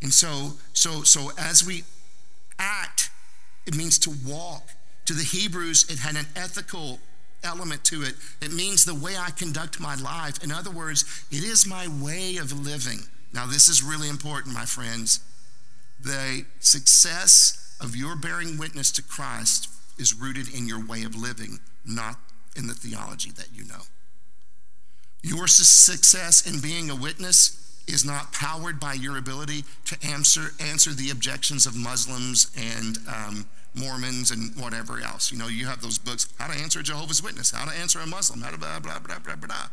And 0.01 0.13
so, 0.13 0.53
so, 0.73 1.03
so 1.03 1.31
as 1.37 1.65
we 1.65 1.83
act, 2.59 3.09
it 3.65 3.75
means 3.75 3.97
to 3.99 4.11
walk. 4.25 4.63
To 5.05 5.13
the 5.13 5.23
Hebrews, 5.23 5.85
it 5.89 5.99
had 5.99 6.15
an 6.15 6.27
ethical 6.35 6.99
element 7.43 7.83
to 7.85 8.03
it. 8.03 8.15
It 8.41 8.51
means 8.51 8.83
the 8.83 8.93
way 8.93 9.15
I 9.17 9.29
conduct 9.31 9.79
my 9.79 9.95
life. 9.95 10.43
In 10.43 10.51
other 10.51 10.71
words, 10.71 11.05
it 11.31 11.43
is 11.43 11.65
my 11.65 11.87
way 11.87 12.37
of 12.37 12.51
living. 12.51 12.99
Now, 13.33 13.45
this 13.45 13.69
is 13.69 13.81
really 13.81 14.09
important, 14.09 14.53
my 14.53 14.65
friends. 14.65 15.21
The 15.99 16.45
success 16.59 17.75
of 17.81 17.95
your 17.95 18.15
bearing 18.15 18.57
witness 18.57 18.91
to 18.93 19.01
Christ 19.01 19.69
is 19.97 20.13
rooted 20.13 20.53
in 20.53 20.67
your 20.67 20.85
way 20.85 21.03
of 21.03 21.15
living, 21.15 21.59
not 21.85 22.17
in 22.55 22.67
the 22.67 22.73
theology 22.73 23.31
that 23.31 23.49
you 23.53 23.65
know. 23.65 23.81
Your 25.23 25.47
success 25.47 26.47
in 26.47 26.61
being 26.61 26.89
a 26.89 26.95
witness 26.95 27.81
is 27.87 28.05
not 28.05 28.33
powered 28.33 28.79
by 28.79 28.93
your 28.93 29.17
ability 29.17 29.63
to 29.85 29.97
answer, 30.07 30.49
answer 30.59 30.91
the 30.91 31.09
objections 31.09 31.65
of 31.65 31.75
Muslims 31.75 32.51
and 32.55 32.97
um, 33.07 33.45
Mormons 33.73 34.31
and 34.31 34.55
whatever 34.57 34.99
else. 34.99 35.31
You 35.31 35.37
know, 35.37 35.47
you 35.47 35.65
have 35.67 35.81
those 35.81 35.97
books, 35.97 36.27
How 36.37 36.47
to 36.47 36.59
Answer 36.59 36.81
a 36.81 36.83
Jehovah's 36.83 37.23
Witness, 37.23 37.51
How 37.51 37.65
to 37.65 37.77
Answer 37.77 37.99
a 37.99 38.07
Muslim, 38.07 38.41
how 38.41 38.51
to 38.51 38.57
blah, 38.57 38.79
blah, 38.79 38.99
blah, 38.99 39.19
blah, 39.19 39.35
blah, 39.35 39.47
blah. 39.47 39.69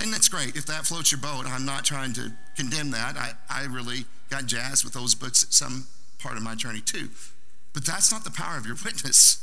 And 0.00 0.12
that's 0.12 0.28
great. 0.28 0.56
If 0.56 0.66
that 0.66 0.86
floats 0.86 1.12
your 1.12 1.20
boat, 1.20 1.46
I'm 1.46 1.64
not 1.64 1.84
trying 1.84 2.12
to 2.14 2.32
condemn 2.56 2.90
that. 2.90 3.16
I, 3.16 3.32
I 3.48 3.64
really 3.66 4.04
got 4.30 4.46
jazzed 4.46 4.84
with 4.84 4.92
those 4.92 5.14
books 5.14 5.42
at 5.42 5.52
some 5.52 5.86
part 6.18 6.36
of 6.36 6.42
my 6.42 6.54
journey 6.54 6.80
too. 6.80 7.08
But 7.72 7.84
that's 7.84 8.12
not 8.12 8.24
the 8.24 8.30
power 8.30 8.56
of 8.56 8.66
your 8.66 8.76
witness. 8.84 9.40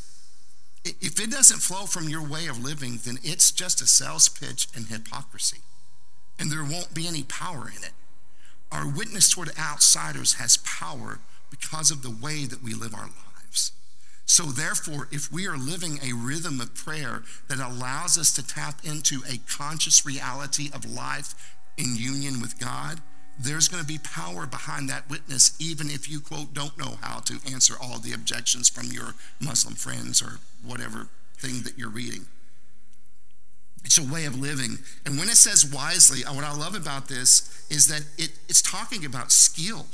If 0.83 1.19
it 1.19 1.29
doesn't 1.29 1.59
flow 1.59 1.85
from 1.85 2.09
your 2.09 2.27
way 2.27 2.47
of 2.47 2.63
living, 2.63 2.99
then 3.05 3.17
it's 3.23 3.51
just 3.51 3.81
a 3.81 3.87
sales 3.87 4.29
pitch 4.29 4.67
and 4.75 4.87
hypocrisy. 4.87 5.59
And 6.39 6.51
there 6.51 6.63
won't 6.63 6.93
be 6.93 7.07
any 7.07 7.23
power 7.23 7.69
in 7.69 7.83
it. 7.83 7.91
Our 8.71 8.87
witness 8.87 9.29
toward 9.29 9.51
outsiders 9.59 10.35
has 10.35 10.57
power 10.57 11.19
because 11.51 11.91
of 11.91 12.01
the 12.01 12.09
way 12.09 12.45
that 12.45 12.63
we 12.63 12.73
live 12.73 12.95
our 12.95 13.09
lives. 13.09 13.73
So, 14.31 14.45
therefore, 14.45 15.09
if 15.11 15.29
we 15.29 15.45
are 15.45 15.57
living 15.57 15.99
a 16.01 16.13
rhythm 16.13 16.61
of 16.61 16.73
prayer 16.73 17.23
that 17.49 17.59
allows 17.59 18.17
us 18.17 18.31
to 18.31 18.47
tap 18.47 18.79
into 18.85 19.23
a 19.29 19.39
conscious 19.39 20.05
reality 20.05 20.69
of 20.73 20.89
life 20.89 21.35
in 21.77 21.97
union 21.97 22.39
with 22.39 22.57
God, 22.57 23.01
there's 23.37 23.67
going 23.67 23.83
to 23.83 23.87
be 23.87 23.97
power 23.97 24.45
behind 24.45 24.87
that 24.87 25.09
witness, 25.09 25.53
even 25.59 25.89
if 25.89 26.09
you, 26.09 26.21
quote, 26.21 26.53
don't 26.53 26.77
know 26.77 26.97
how 27.01 27.19
to 27.19 27.41
answer 27.51 27.73
all 27.81 27.99
the 27.99 28.13
objections 28.13 28.69
from 28.69 28.87
your 28.87 29.15
Muslim 29.41 29.75
friends 29.75 30.21
or 30.21 30.39
whatever 30.63 31.09
thing 31.37 31.63
that 31.63 31.77
you're 31.77 31.89
reading. 31.89 32.25
It's 33.83 33.97
a 33.97 34.13
way 34.13 34.23
of 34.23 34.39
living. 34.39 34.77
And 35.05 35.19
when 35.19 35.27
it 35.27 35.35
says 35.35 35.69
wisely, 35.69 36.23
uh, 36.23 36.33
what 36.33 36.45
I 36.45 36.55
love 36.55 36.75
about 36.75 37.09
this 37.09 37.67
is 37.69 37.87
that 37.87 38.05
it, 38.17 38.31
it's 38.47 38.61
talking 38.61 39.03
about 39.03 39.33
skill. 39.33 39.87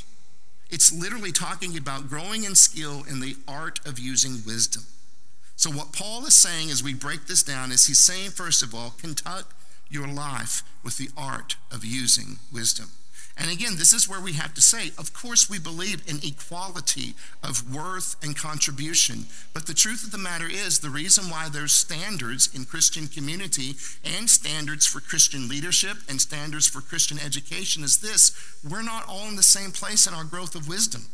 It's 0.69 0.91
literally 0.91 1.31
talking 1.31 1.77
about 1.77 2.09
growing 2.09 2.43
in 2.43 2.55
skill 2.55 3.03
in 3.09 3.19
the 3.19 3.37
art 3.47 3.79
of 3.85 3.99
using 3.99 4.41
wisdom. 4.45 4.83
So, 5.55 5.71
what 5.71 5.93
Paul 5.93 6.25
is 6.25 6.35
saying 6.35 6.69
as 6.69 6.83
we 6.83 6.93
break 6.93 7.25
this 7.25 7.41
down 7.41 7.71
is 7.71 7.87
he's 7.87 7.99
saying, 7.99 8.31
first 8.31 8.61
of 8.61 8.75
all, 8.75 8.93
conduct 9.01 9.53
your 9.89 10.07
life 10.07 10.61
with 10.83 10.97
the 10.97 11.09
art 11.17 11.55
of 11.71 11.83
using 11.83 12.37
wisdom. 12.53 12.89
And 13.39 13.51
again, 13.51 13.75
this 13.77 13.93
is 13.93 14.09
where 14.09 14.19
we 14.19 14.33
have 14.33 14.55
to 14.55 14.61
say, 14.61 14.91
of 14.97 15.13
course, 15.13 15.47
we 15.47 15.59
believe 15.59 16.01
in 16.07 16.17
equality 16.23 17.13
of 17.43 17.73
worth 17.73 18.15
and 18.23 18.35
contribution. 18.35 19.25
But 19.53 19.67
the 19.67 19.75
truth 19.75 20.03
of 20.03 20.11
the 20.11 20.17
matter 20.17 20.47
is, 20.49 20.79
the 20.79 20.89
reason 20.89 21.29
why 21.29 21.47
there's 21.47 21.71
standards 21.71 22.49
in 22.55 22.65
Christian 22.65 23.07
community 23.07 23.75
and 24.03 24.27
standards 24.27 24.87
for 24.87 25.01
Christian 25.01 25.47
leadership 25.47 25.97
and 26.09 26.19
standards 26.19 26.67
for 26.67 26.81
Christian 26.81 27.19
education 27.19 27.83
is 27.83 27.99
this 27.99 28.31
we're 28.67 28.81
not 28.81 29.07
all 29.07 29.27
in 29.27 29.35
the 29.35 29.43
same 29.43 29.71
place 29.71 30.07
in 30.07 30.15
our 30.15 30.23
growth 30.23 30.55
of 30.55 30.67
wisdom. 30.67 31.05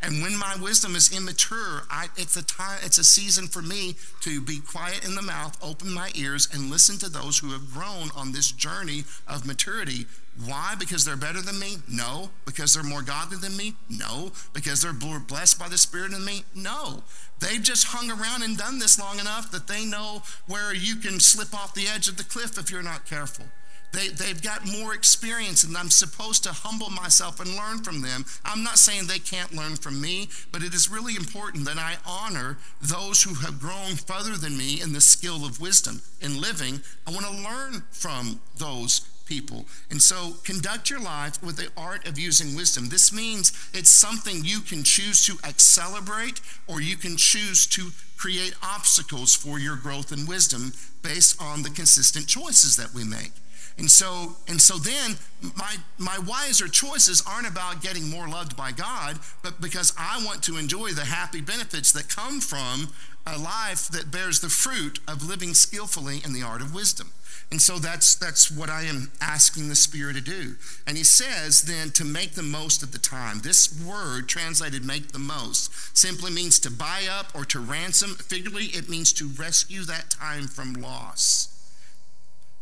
And 0.00 0.22
when 0.22 0.36
my 0.36 0.54
wisdom 0.60 0.94
is 0.94 1.16
immature, 1.16 1.82
I, 1.90 2.06
it's 2.16 2.36
a 2.36 2.44
time, 2.44 2.78
it's 2.84 2.98
a 2.98 3.04
season 3.04 3.48
for 3.48 3.62
me 3.62 3.96
to 4.20 4.40
be 4.40 4.60
quiet 4.60 5.04
in 5.04 5.16
the 5.16 5.22
mouth, 5.22 5.58
open 5.62 5.92
my 5.92 6.10
ears, 6.14 6.48
and 6.52 6.70
listen 6.70 6.98
to 6.98 7.08
those 7.08 7.38
who 7.38 7.50
have 7.50 7.72
grown 7.72 8.10
on 8.14 8.30
this 8.30 8.52
journey 8.52 9.04
of 9.26 9.44
maturity. 9.44 10.06
Why? 10.46 10.74
Because 10.78 11.04
they're 11.04 11.16
better 11.16 11.42
than 11.42 11.58
me? 11.58 11.78
No. 11.88 12.30
Because 12.44 12.74
they're 12.74 12.84
more 12.84 13.02
godly 13.02 13.38
than 13.38 13.56
me? 13.56 13.74
No. 13.88 14.30
Because 14.52 14.82
they're 14.82 14.92
blessed 14.92 15.58
by 15.58 15.68
the 15.68 15.78
Spirit 15.78 16.12
in 16.12 16.24
me? 16.24 16.44
No. 16.54 17.02
They've 17.40 17.62
just 17.62 17.88
hung 17.88 18.10
around 18.10 18.42
and 18.42 18.56
done 18.56 18.78
this 18.78 18.98
long 18.98 19.18
enough 19.18 19.50
that 19.50 19.66
they 19.66 19.84
know 19.84 20.22
where 20.46 20.74
you 20.74 20.96
can 20.96 21.18
slip 21.20 21.54
off 21.54 21.74
the 21.74 21.88
edge 21.88 22.08
of 22.08 22.16
the 22.16 22.24
cliff 22.24 22.58
if 22.58 22.70
you're 22.70 22.82
not 22.82 23.06
careful. 23.06 23.46
They, 23.92 24.08
they've 24.08 24.42
got 24.42 24.66
more 24.66 24.94
experience, 24.94 25.64
and 25.64 25.76
I'm 25.76 25.90
supposed 25.90 26.44
to 26.44 26.52
humble 26.52 26.90
myself 26.90 27.40
and 27.40 27.56
learn 27.56 27.78
from 27.78 28.02
them. 28.02 28.26
I'm 28.44 28.62
not 28.62 28.78
saying 28.78 29.06
they 29.06 29.18
can't 29.18 29.54
learn 29.54 29.76
from 29.76 30.00
me, 30.00 30.28
but 30.52 30.62
it 30.62 30.74
is 30.74 30.90
really 30.90 31.16
important 31.16 31.64
that 31.64 31.78
I 31.78 31.96
honor 32.06 32.58
those 32.82 33.22
who 33.22 33.34
have 33.34 33.60
grown 33.60 33.96
further 33.96 34.36
than 34.36 34.58
me 34.58 34.82
in 34.82 34.92
the 34.92 35.00
skill 35.00 35.46
of 35.46 35.60
wisdom 35.60 36.02
in 36.20 36.40
living. 36.40 36.82
I 37.06 37.12
want 37.12 37.26
to 37.26 37.32
learn 37.32 37.82
from 37.90 38.40
those 38.58 39.00
people. 39.28 39.66
And 39.90 40.00
so 40.00 40.34
conduct 40.44 40.90
your 40.90 41.00
life 41.00 41.42
with 41.42 41.56
the 41.56 41.68
art 41.76 42.08
of 42.08 42.18
using 42.18 42.56
wisdom. 42.56 42.88
This 42.88 43.12
means 43.12 43.52
it's 43.72 43.90
something 43.90 44.44
you 44.44 44.60
can 44.60 44.82
choose 44.82 45.24
to 45.26 45.36
accelerate 45.46 46.40
or 46.66 46.80
you 46.80 46.96
can 46.96 47.16
choose 47.16 47.66
to 47.68 47.90
create 48.16 48.54
obstacles 48.62 49.34
for 49.34 49.58
your 49.58 49.76
growth 49.76 50.10
and 50.10 50.26
wisdom 50.26 50.72
based 51.02 51.40
on 51.40 51.62
the 51.62 51.70
consistent 51.70 52.26
choices 52.26 52.76
that 52.76 52.92
we 52.94 53.04
make. 53.04 53.32
And 53.78 53.88
so, 53.88 54.36
and 54.48 54.60
so 54.60 54.76
then 54.76 55.16
my, 55.56 55.76
my 55.98 56.18
wiser 56.18 56.66
choices 56.66 57.22
aren't 57.26 57.46
about 57.46 57.80
getting 57.80 58.10
more 58.10 58.28
loved 58.28 58.56
by 58.56 58.72
God, 58.72 59.20
but 59.42 59.60
because 59.60 59.92
I 59.96 60.20
want 60.24 60.42
to 60.44 60.56
enjoy 60.56 60.90
the 60.90 61.04
happy 61.04 61.40
benefits 61.40 61.92
that 61.92 62.08
come 62.08 62.40
from 62.40 62.88
a 63.24 63.38
life 63.38 63.86
that 63.88 64.10
bears 64.10 64.40
the 64.40 64.48
fruit 64.48 64.98
of 65.06 65.28
living 65.28 65.54
skillfully 65.54 66.20
in 66.24 66.32
the 66.32 66.42
art 66.42 66.60
of 66.60 66.74
wisdom. 66.74 67.12
And 67.50 67.62
so 67.62 67.78
that's 67.78 68.14
that's 68.14 68.50
what 68.50 68.68
I 68.68 68.82
am 68.82 69.10
asking 69.22 69.68
the 69.68 69.76
Spirit 69.76 70.16
to 70.16 70.20
do. 70.20 70.56
And 70.86 70.98
he 70.98 71.04
says 71.04 71.62
then 71.62 71.90
to 71.92 72.04
make 72.04 72.32
the 72.32 72.42
most 72.42 72.82
of 72.82 72.92
the 72.92 72.98
time. 72.98 73.40
This 73.40 73.74
word 73.82 74.28
translated 74.28 74.84
make 74.84 75.12
the 75.12 75.18
most 75.18 75.96
simply 75.96 76.30
means 76.30 76.58
to 76.60 76.70
buy 76.70 77.06
up 77.10 77.34
or 77.34 77.44
to 77.46 77.60
ransom. 77.60 78.16
Figuratively, 78.16 78.66
it 78.76 78.90
means 78.90 79.14
to 79.14 79.28
rescue 79.28 79.82
that 79.84 80.10
time 80.10 80.46
from 80.46 80.74
loss. 80.74 81.57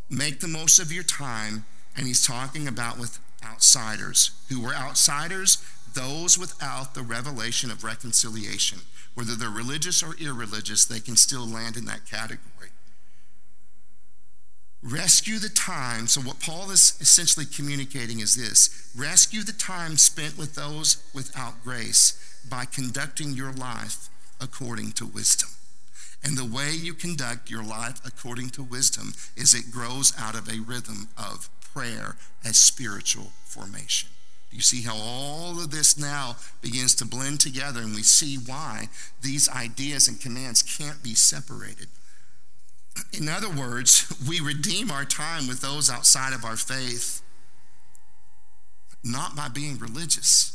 Make 0.08 0.40
the 0.40 0.48
most 0.48 0.78
of 0.78 0.92
your 0.92 1.02
time. 1.02 1.64
And 1.96 2.06
he's 2.06 2.26
talking 2.26 2.68
about 2.68 2.98
with 2.98 3.18
outsiders. 3.44 4.30
Who 4.48 4.60
were 4.60 4.74
outsiders? 4.74 5.58
Those 5.94 6.38
without 6.38 6.94
the 6.94 7.02
revelation 7.02 7.70
of 7.70 7.84
reconciliation. 7.84 8.80
Whether 9.14 9.34
they're 9.34 9.48
religious 9.48 10.02
or 10.02 10.14
irreligious, 10.20 10.84
they 10.84 11.00
can 11.00 11.16
still 11.16 11.46
land 11.46 11.76
in 11.76 11.86
that 11.86 12.04
category. 12.04 12.70
Rescue 14.82 15.38
the 15.38 15.48
time. 15.48 16.06
So, 16.06 16.20
what 16.20 16.38
Paul 16.38 16.70
is 16.70 16.96
essentially 17.00 17.46
communicating 17.46 18.20
is 18.20 18.36
this 18.36 18.92
rescue 18.96 19.42
the 19.42 19.52
time 19.52 19.96
spent 19.96 20.36
with 20.36 20.54
those 20.54 21.02
without 21.14 21.64
grace 21.64 22.42
by 22.48 22.66
conducting 22.66 23.32
your 23.32 23.52
life 23.52 24.08
according 24.40 24.92
to 24.92 25.06
wisdom. 25.06 25.48
And 26.22 26.36
the 26.36 26.44
way 26.44 26.72
you 26.72 26.94
conduct 26.94 27.50
your 27.50 27.62
life 27.62 28.00
according 28.04 28.50
to 28.50 28.62
wisdom 28.62 29.14
is 29.36 29.54
it 29.54 29.70
grows 29.70 30.12
out 30.18 30.34
of 30.34 30.48
a 30.48 30.60
rhythm 30.60 31.08
of 31.16 31.48
prayer 31.72 32.16
as 32.44 32.56
spiritual 32.56 33.32
formation. 33.44 34.08
Do 34.50 34.56
you 34.56 34.62
see 34.62 34.82
how 34.82 34.96
all 34.96 35.60
of 35.60 35.70
this 35.70 35.98
now 35.98 36.36
begins 36.62 36.94
to 36.96 37.04
blend 37.04 37.40
together, 37.40 37.80
and 37.80 37.94
we 37.94 38.02
see 38.02 38.36
why 38.36 38.88
these 39.20 39.48
ideas 39.48 40.08
and 40.08 40.20
commands 40.20 40.62
can't 40.62 41.02
be 41.02 41.14
separated? 41.14 41.88
In 43.12 43.28
other 43.28 43.50
words, 43.50 44.12
we 44.28 44.40
redeem 44.40 44.90
our 44.90 45.04
time 45.04 45.46
with 45.46 45.60
those 45.60 45.90
outside 45.90 46.32
of 46.32 46.44
our 46.44 46.56
faith, 46.56 47.22
not 49.04 49.36
by 49.36 49.48
being 49.48 49.78
religious, 49.78 50.52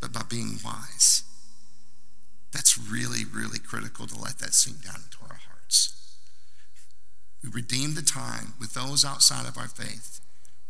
but 0.00 0.12
by 0.12 0.22
being 0.28 0.58
wise. 0.64 1.24
That's 2.54 2.78
really, 2.78 3.24
really 3.24 3.58
critical 3.58 4.06
to 4.06 4.18
let 4.18 4.38
that 4.38 4.54
sink 4.54 4.84
down 4.84 5.02
into 5.04 5.18
our 5.22 5.40
hearts. 5.48 5.92
We 7.42 7.50
redeem 7.50 7.94
the 7.94 8.02
time 8.02 8.54
with 8.60 8.74
those 8.74 9.04
outside 9.04 9.46
of 9.46 9.58
our 9.58 9.68
faith, 9.68 10.20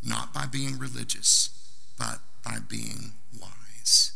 not 0.02 0.32
by 0.32 0.46
being 0.46 0.78
religious, 0.78 1.50
but 1.98 2.20
by 2.42 2.56
being 2.66 3.12
wise. 3.38 4.12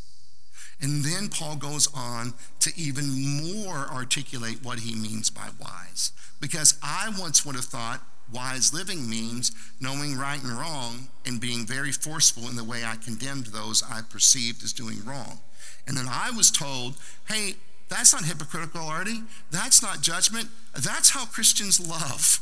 And 0.80 1.04
then 1.04 1.28
Paul 1.28 1.56
goes 1.56 1.88
on 1.94 2.32
to 2.60 2.72
even 2.74 3.44
more 3.44 3.86
articulate 3.92 4.64
what 4.64 4.80
he 4.80 4.94
means 4.94 5.28
by 5.28 5.48
wise. 5.60 6.12
Because 6.40 6.78
I 6.82 7.12
once 7.18 7.44
would 7.44 7.54
have 7.54 7.64
thought 7.66 8.00
wise 8.32 8.72
living 8.72 9.08
means 9.08 9.52
knowing 9.80 10.16
right 10.16 10.42
and 10.42 10.58
wrong 10.58 11.08
and 11.26 11.40
being 11.40 11.66
very 11.66 11.92
forceful 11.92 12.48
in 12.48 12.56
the 12.56 12.64
way 12.64 12.84
I 12.84 12.96
condemned 12.96 13.46
those 13.46 13.82
I 13.82 14.00
perceived 14.08 14.62
as 14.62 14.72
doing 14.72 15.04
wrong. 15.04 15.40
And 15.86 15.96
then 15.96 16.06
I 16.08 16.30
was 16.30 16.50
told, 16.50 16.96
hey, 17.28 17.54
that's 17.88 18.12
not 18.12 18.24
hypocritical, 18.24 18.82
Artie. 18.82 19.22
That's 19.50 19.82
not 19.82 20.02
judgment. 20.02 20.48
That's 20.74 21.10
how 21.10 21.24
Christians 21.26 21.80
love. 21.80 22.40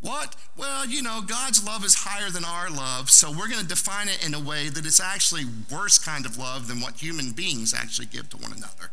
What? 0.00 0.36
Well, 0.56 0.86
you 0.86 1.02
know, 1.02 1.22
God's 1.26 1.64
love 1.64 1.84
is 1.84 1.94
higher 1.94 2.30
than 2.30 2.44
our 2.44 2.68
love, 2.70 3.08
so 3.10 3.30
we're 3.30 3.48
going 3.48 3.62
to 3.62 3.66
define 3.66 4.08
it 4.08 4.24
in 4.24 4.34
a 4.34 4.40
way 4.40 4.68
that 4.68 4.84
it's 4.84 5.00
actually 5.00 5.44
worse 5.72 5.98
kind 5.98 6.26
of 6.26 6.36
love 6.36 6.68
than 6.68 6.80
what 6.80 7.02
human 7.02 7.32
beings 7.32 7.72
actually 7.72 8.06
give 8.06 8.28
to 8.30 8.36
one 8.36 8.52
another. 8.52 8.90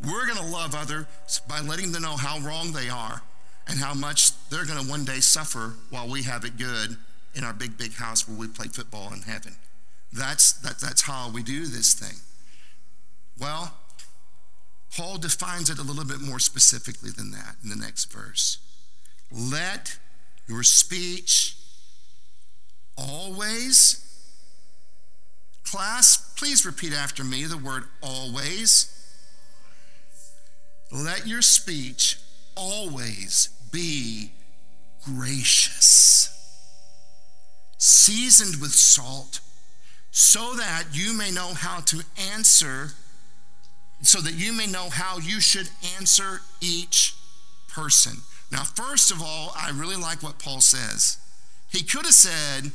We're 0.00 0.26
going 0.26 0.38
to 0.38 0.46
love 0.46 0.74
others 0.76 1.06
by 1.48 1.60
letting 1.60 1.90
them 1.90 2.02
know 2.02 2.16
how 2.16 2.38
wrong 2.38 2.72
they 2.72 2.88
are 2.88 3.22
and 3.66 3.80
how 3.80 3.94
much 3.94 4.30
they're 4.50 4.64
going 4.64 4.84
to 4.84 4.88
one 4.88 5.04
day 5.04 5.20
suffer 5.20 5.74
while 5.90 6.08
we 6.08 6.22
have 6.24 6.44
it 6.44 6.56
good 6.56 6.96
in 7.34 7.44
our 7.44 7.52
big, 7.52 7.76
big 7.76 7.94
house 7.94 8.28
where 8.28 8.36
we 8.36 8.46
play 8.46 8.66
football 8.66 9.12
in 9.12 9.22
heaven. 9.22 9.56
That's, 10.12 10.52
that, 10.60 10.78
that's 10.78 11.02
how 11.02 11.30
we 11.30 11.42
do 11.42 11.66
this 11.66 11.94
thing. 11.94 12.18
Well, 13.38 13.74
Paul 14.96 15.18
defines 15.18 15.70
it 15.70 15.78
a 15.78 15.82
little 15.82 16.04
bit 16.04 16.20
more 16.20 16.38
specifically 16.38 17.10
than 17.10 17.30
that 17.32 17.56
in 17.62 17.70
the 17.70 17.76
next 17.76 18.12
verse. 18.12 18.58
Let 19.30 19.98
your 20.46 20.62
speech 20.62 21.56
always. 22.96 23.98
Class, 25.64 26.34
please 26.36 26.66
repeat 26.66 26.92
after 26.92 27.24
me 27.24 27.44
the 27.44 27.56
word 27.56 27.84
always. 28.02 28.88
Let 30.92 31.26
your 31.26 31.40
speech 31.40 32.18
always 32.54 33.48
be 33.72 34.32
gracious. 35.04 36.28
seasoned 37.78 38.60
with 38.60 38.70
salt, 38.72 39.40
so 40.12 40.54
that 40.54 40.84
you 40.92 41.12
may 41.16 41.30
know 41.30 41.52
how 41.54 41.80
to 41.80 42.02
answer, 42.32 42.92
so 44.02 44.20
that 44.20 44.34
you 44.34 44.52
may 44.52 44.66
know 44.66 44.88
how 44.90 45.18
you 45.18 45.40
should 45.40 45.70
answer 45.96 46.42
each 46.60 47.14
person. 47.68 48.18
Now, 48.50 48.64
first 48.64 49.10
of 49.10 49.22
all, 49.22 49.52
I 49.56 49.70
really 49.70 49.96
like 49.96 50.22
what 50.22 50.38
Paul 50.38 50.60
says. 50.60 51.16
He 51.70 51.82
could 51.82 52.04
have 52.04 52.14
said, 52.14 52.72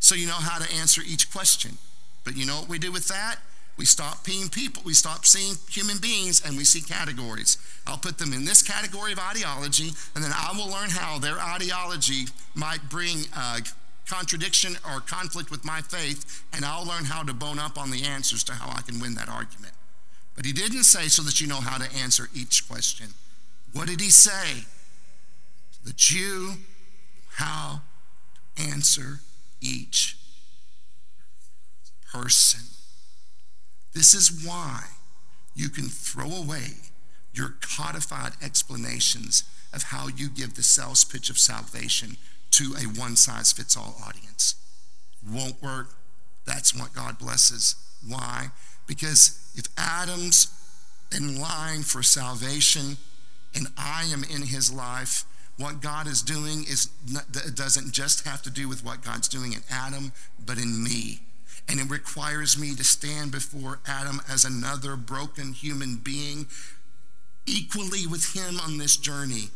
so 0.00 0.14
you 0.14 0.26
know 0.26 0.34
how 0.34 0.58
to 0.58 0.74
answer 0.74 1.00
each 1.04 1.32
question. 1.32 1.78
But 2.24 2.36
you 2.36 2.44
know 2.44 2.56
what 2.56 2.68
we 2.68 2.78
do 2.78 2.92
with 2.92 3.08
that? 3.08 3.36
We 3.78 3.84
stop 3.84 4.26
seeing 4.26 4.48
people, 4.48 4.82
we 4.84 4.92
stop 4.92 5.24
seeing 5.24 5.54
human 5.70 5.98
beings, 5.98 6.42
and 6.44 6.56
we 6.56 6.64
see 6.64 6.80
categories. 6.80 7.56
I'll 7.86 7.96
put 7.96 8.18
them 8.18 8.32
in 8.32 8.44
this 8.44 8.60
category 8.60 9.12
of 9.12 9.20
ideology, 9.20 9.90
and 10.14 10.24
then 10.24 10.32
I 10.34 10.52
will 10.56 10.68
learn 10.68 10.90
how 10.90 11.18
their 11.18 11.38
ideology 11.38 12.24
might 12.56 12.90
bring 12.90 13.18
uh, 13.36 13.60
contradiction 14.06 14.76
or 14.84 15.00
conflict 15.00 15.52
with 15.52 15.64
my 15.64 15.80
faith, 15.80 16.44
and 16.52 16.64
I'll 16.64 16.84
learn 16.84 17.04
how 17.04 17.22
to 17.22 17.32
bone 17.32 17.60
up 17.60 17.78
on 17.78 17.90
the 17.90 18.02
answers 18.02 18.42
to 18.44 18.52
how 18.52 18.68
I 18.76 18.82
can 18.82 18.98
win 19.00 19.14
that 19.14 19.28
argument. 19.28 19.72
But 20.38 20.46
he 20.46 20.52
didn't 20.52 20.84
say 20.84 21.08
so 21.08 21.24
that 21.24 21.40
you 21.40 21.48
know 21.48 21.60
how 21.60 21.78
to 21.78 21.96
answer 21.96 22.28
each 22.32 22.68
question. 22.68 23.08
What 23.72 23.88
did 23.88 24.00
he 24.00 24.08
say? 24.08 24.62
So 25.72 25.80
that 25.86 26.12
you 26.12 26.52
how 27.30 27.80
to 28.54 28.62
answer 28.62 29.18
each 29.60 30.16
person. 32.12 32.60
This 33.94 34.14
is 34.14 34.46
why 34.46 34.84
you 35.56 35.70
can 35.70 35.88
throw 35.88 36.30
away 36.30 36.68
your 37.32 37.56
codified 37.60 38.34
explanations 38.40 39.42
of 39.72 39.82
how 39.82 40.06
you 40.06 40.28
give 40.28 40.54
the 40.54 40.62
sales 40.62 41.04
pitch 41.04 41.30
of 41.30 41.38
salvation 41.38 42.16
to 42.52 42.76
a 42.78 42.84
one 42.96 43.16
size 43.16 43.50
fits 43.50 43.76
all 43.76 44.00
audience. 44.06 44.54
Won't 45.28 45.60
work. 45.60 45.96
That's 46.46 46.72
what 46.72 46.94
God 46.94 47.18
blesses. 47.18 47.74
Why? 48.06 48.52
Because 48.88 49.38
if 49.54 49.66
Adam's 49.76 50.48
in 51.16 51.40
line 51.40 51.82
for 51.82 52.02
salvation 52.02 52.96
and 53.54 53.68
I 53.76 54.04
am 54.12 54.24
in 54.24 54.42
his 54.42 54.72
life, 54.72 55.24
what 55.58 55.80
God 55.80 56.06
is 56.06 56.22
doing 56.22 56.64
is 56.68 56.86
doesn't 57.54 57.92
just 57.92 58.26
have 58.26 58.42
to 58.42 58.50
do 58.50 58.68
with 58.68 58.84
what 58.84 59.02
God's 59.02 59.28
doing 59.28 59.52
in 59.52 59.60
Adam, 59.70 60.12
but 60.44 60.58
in 60.58 60.82
me. 60.82 61.20
And 61.68 61.78
it 61.78 61.90
requires 61.90 62.58
me 62.58 62.74
to 62.76 62.84
stand 62.84 63.30
before 63.30 63.80
Adam 63.86 64.22
as 64.28 64.44
another 64.44 64.96
broken 64.96 65.52
human 65.52 65.96
being, 65.96 66.46
equally 67.46 68.06
with 68.06 68.34
him 68.34 68.58
on 68.60 68.78
this 68.78 68.96
journey, 68.96 69.50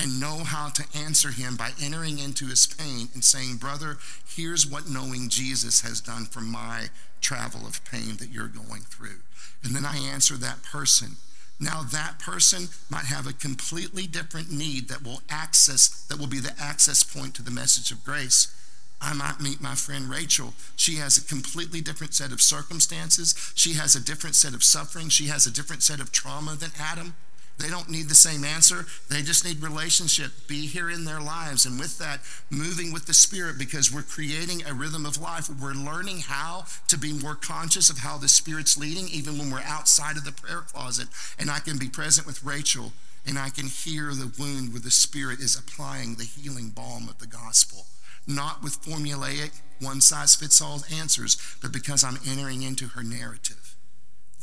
and 0.00 0.20
know 0.20 0.44
how 0.44 0.68
to 0.70 0.84
answer 0.96 1.30
him 1.30 1.56
by 1.56 1.70
entering 1.80 2.18
into 2.18 2.46
his 2.46 2.66
pain 2.66 3.08
and 3.12 3.22
saying, 3.22 3.56
Brother, 3.56 3.98
here's 4.26 4.66
what 4.66 4.88
knowing 4.88 5.28
Jesus 5.28 5.82
has 5.82 6.00
done 6.00 6.24
for 6.24 6.40
my 6.40 6.88
travel 7.20 7.66
of 7.66 7.84
pain 7.84 8.16
that 8.18 8.30
you're 8.30 8.48
going 8.48 8.82
through. 8.82 9.20
And 9.62 9.74
then 9.74 9.84
I 9.84 9.98
answer 9.98 10.34
that 10.36 10.62
person. 10.62 11.16
Now 11.58 11.82
that 11.82 12.18
person 12.18 12.68
might 12.88 13.04
have 13.04 13.26
a 13.26 13.34
completely 13.34 14.06
different 14.06 14.50
need 14.50 14.88
that 14.88 15.04
will 15.04 15.20
access, 15.28 15.88
that 16.08 16.18
will 16.18 16.26
be 16.26 16.40
the 16.40 16.54
access 16.58 17.02
point 17.02 17.34
to 17.34 17.42
the 17.42 17.50
message 17.50 17.90
of 17.90 18.02
grace. 18.02 18.54
I 19.02 19.12
might 19.14 19.40
meet 19.40 19.60
my 19.60 19.74
friend 19.74 20.08
Rachel. 20.08 20.54
She 20.76 20.96
has 20.96 21.18
a 21.18 21.24
completely 21.24 21.80
different 21.80 22.14
set 22.14 22.32
of 22.32 22.40
circumstances. 22.40 23.34
She 23.54 23.74
has 23.74 23.94
a 23.94 24.00
different 24.00 24.36
set 24.36 24.54
of 24.54 24.62
suffering. 24.62 25.08
She 25.08 25.26
has 25.26 25.46
a 25.46 25.50
different 25.50 25.82
set 25.82 26.00
of 26.00 26.12
trauma 26.12 26.54
than 26.54 26.70
Adam. 26.78 27.14
They 27.58 27.68
don't 27.68 27.90
need 27.90 28.08
the 28.08 28.14
same 28.14 28.42
answer. 28.42 28.86
They 29.10 29.20
just 29.20 29.44
need 29.44 29.62
relationship. 29.62 30.32
Be 30.48 30.66
here 30.66 30.88
in 30.88 31.04
their 31.04 31.20
lives. 31.20 31.66
And 31.66 31.78
with 31.78 31.98
that, 31.98 32.20
moving 32.48 32.90
with 32.90 33.06
the 33.06 33.12
Spirit 33.12 33.58
because 33.58 33.92
we're 33.92 34.02
creating 34.02 34.64
a 34.64 34.72
rhythm 34.72 35.04
of 35.04 35.20
life. 35.20 35.50
We're 35.50 35.74
learning 35.74 36.20
how 36.20 36.64
to 36.88 36.96
be 36.96 37.12
more 37.12 37.34
conscious 37.34 37.90
of 37.90 37.98
how 37.98 38.16
the 38.16 38.28
Spirit's 38.28 38.78
leading, 38.78 39.08
even 39.08 39.36
when 39.36 39.50
we're 39.50 39.60
outside 39.60 40.16
of 40.16 40.24
the 40.24 40.32
prayer 40.32 40.62
closet. 40.62 41.08
And 41.38 41.50
I 41.50 41.58
can 41.58 41.76
be 41.76 41.88
present 41.88 42.26
with 42.26 42.42
Rachel 42.42 42.92
and 43.26 43.38
I 43.38 43.50
can 43.50 43.66
hear 43.66 44.14
the 44.14 44.32
wound 44.38 44.72
where 44.72 44.80
the 44.80 44.90
Spirit 44.90 45.40
is 45.40 45.58
applying 45.58 46.14
the 46.14 46.24
healing 46.24 46.70
balm 46.70 47.08
of 47.08 47.18
the 47.18 47.26
gospel. 47.26 47.84
Not 48.26 48.62
with 48.62 48.82
formulaic, 48.82 49.60
one 49.80 50.00
size 50.00 50.34
fits 50.34 50.62
all 50.62 50.82
answers, 50.90 51.36
but 51.60 51.72
because 51.72 52.02
I'm 52.02 52.18
entering 52.26 52.62
into 52.62 52.88
her 52.88 53.02
narrative. 53.02 53.76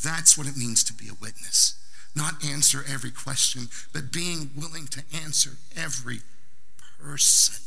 That's 0.03 0.37
what 0.37 0.47
it 0.47 0.57
means 0.57 0.83
to 0.83 0.93
be 0.93 1.07
a 1.07 1.17
witness 1.19 1.76
not 2.17 2.43
answer 2.43 2.83
every 2.91 3.11
question, 3.11 3.69
but 3.93 4.11
being 4.11 4.49
willing 4.55 4.87
to 4.87 5.03
answer 5.23 5.51
every 5.75 6.19
person. 6.99 7.63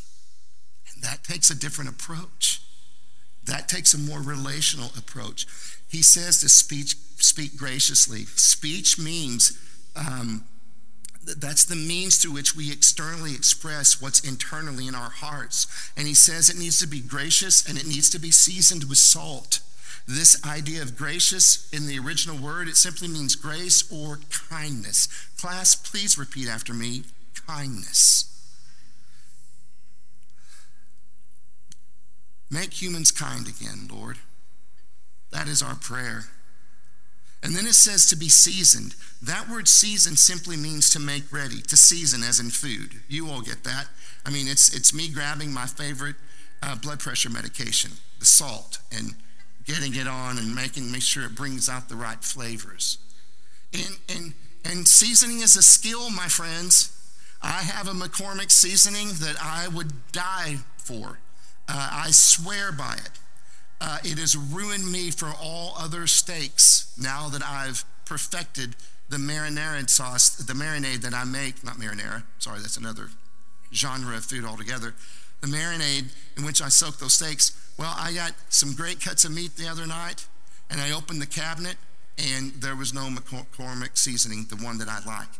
And 0.93 1.03
that 1.05 1.25
takes 1.25 1.51
a 1.51 1.59
different 1.59 1.91
approach. 1.91 2.61
That 3.45 3.69
takes 3.69 3.95
a 3.95 3.99
more 3.99 4.21
relational 4.21 4.91
approach. 4.99 5.47
He 5.89 6.03
says 6.03 6.41
to 6.41 6.49
speak, 6.49 6.89
speak 7.17 7.57
graciously. 7.57 8.25
Speech 8.27 8.99
means 8.99 9.59
um, 9.97 10.45
that's 11.25 11.65
the 11.65 11.77
means 11.77 12.19
through 12.19 12.33
which 12.33 12.57
we 12.57 12.73
externally 12.73 13.35
express 13.35 14.01
what's 14.01 14.21
internally 14.21 14.87
in 14.87 14.95
our 14.95 15.11
hearts. 15.11 15.67
And 15.97 16.07
he 16.07 16.15
says 16.15 16.49
it 16.49 16.59
needs 16.59 16.79
to 16.81 16.87
be 16.87 17.01
gracious 17.01 17.69
and 17.69 17.79
it 17.79 17.87
needs 17.87 18.11
to 18.11 18.19
be 18.19 18.31
seasoned 18.31 18.85
with 18.85 18.99
salt. 18.99 19.61
This 20.07 20.45
idea 20.45 20.83
of 20.83 20.97
gracious 20.97 21.71
in 21.73 21.87
the 21.87 21.99
original 21.99 22.37
word, 22.37 22.69
it 22.69 22.77
simply 22.77 23.09
means 23.09 23.37
grace 23.37 23.91
or 23.93 24.19
kindness. 24.49 25.07
Class, 25.39 25.75
please 25.75 26.19
repeat 26.19 26.49
after 26.49 26.75
me 26.75 27.05
kindness. 27.47 28.27
Make 32.51 32.83
humans 32.83 33.13
kind 33.13 33.47
again, 33.47 33.89
Lord. 33.91 34.19
That 35.31 35.47
is 35.47 35.63
our 35.63 35.77
prayer. 35.77 36.25
And 37.43 37.55
then 37.55 37.67
it 37.67 37.75
says 37.75 38.07
to 38.07 38.17
be 38.17 38.29
seasoned. 38.29 38.95
That 39.23 39.49
word 39.49 39.69
season 39.69 40.17
simply 40.17 40.57
means 40.57 40.91
to 40.91 41.01
make 41.01 41.33
ready, 41.33 41.63
to 41.63 41.77
season 41.77 42.23
as 42.23 42.41
in 42.41 42.51
food. 42.51 43.01
You 43.09 43.31
all 43.31 43.41
get 43.41 43.65
that. 43.65 43.87
I 44.27 44.31
mean, 44.31 44.49
it's, 44.49 44.75
it's 44.75 44.93
me 44.93 45.09
grabbing 45.09 45.53
my 45.53 45.67
favorite 45.67 46.17
uh, 46.63 46.75
blood 46.75 47.01
pressure 47.01 47.31
medication, 47.31 47.93
the 48.19 48.27
salt, 48.27 48.79
and 48.93 49.15
getting 49.65 49.95
it 49.95 50.07
on 50.07 50.39
and 50.39 50.55
making 50.55 50.91
make 50.91 51.03
sure 51.03 51.25
it 51.25 51.35
brings 51.35 51.69
out 51.69 51.89
the 51.89 51.97
right 51.97 52.23
flavors. 52.23 52.99
And, 53.73 53.99
and, 54.09 54.35
and 54.65 54.89
seasoning 54.89 55.41
is 55.41 55.57
a 55.57 55.63
skill, 55.63 56.11
my 56.11 56.27
friends. 56.27 56.97
I 57.43 57.63
have 57.63 57.89
a 57.89 57.93
McCormick 57.93 58.51
seasoning 58.51 59.09
that 59.21 59.37
I 59.43 59.69
would 59.69 59.93
die 60.13 60.57
for. 60.77 61.19
Uh, 61.69 61.89
I 61.93 62.11
swear 62.11 62.73
by 62.73 62.95
it. 62.95 63.11
Uh, 63.81 63.99
it 64.05 64.19
has 64.19 64.37
ruined 64.37 64.91
me 64.91 65.11
for 65.11 65.33
all 65.41 65.75
other 65.79 66.07
steaks 66.07 66.93
now 67.01 67.29
that 67.29 67.43
I've 67.43 67.85
perfected 68.05 68.77
the 69.09 69.17
marinara 69.17 69.89
sauce, 69.89 70.37
the 70.37 70.53
marinade 70.53 71.01
that 71.03 71.15
I 71.15 71.25
make, 71.25 71.65
not 71.65 71.77
marinara, 71.77 72.23
sorry, 72.39 72.61
that's 72.61 72.77
another 72.77 73.09
genre 73.73 74.17
of 74.17 74.25
food 74.25 74.45
altogether. 74.45 74.95
The 75.41 75.47
marinade 75.47 76.13
in 76.37 76.45
which 76.45 76.61
I 76.61 76.69
soak 76.69 76.99
those 76.99 77.15
steaks 77.15 77.57
well, 77.81 77.95
I 77.97 78.13
got 78.13 78.35
some 78.51 78.75
great 78.75 79.01
cuts 79.01 79.25
of 79.25 79.33
meat 79.33 79.57
the 79.57 79.67
other 79.67 79.87
night, 79.87 80.27
and 80.69 80.83
I 80.83 80.93
opened 80.93 81.23
the 81.23 81.27
cabinet, 81.27 81.77
and 82.19 82.53
there 82.53 82.77
was 82.77 82.93
no 82.93 83.09
McCormick 83.09 83.97
seasoning, 83.97 84.45
the 84.51 84.57
one 84.57 84.77
that 84.77 84.89
I 84.89 85.03
like. 85.07 85.31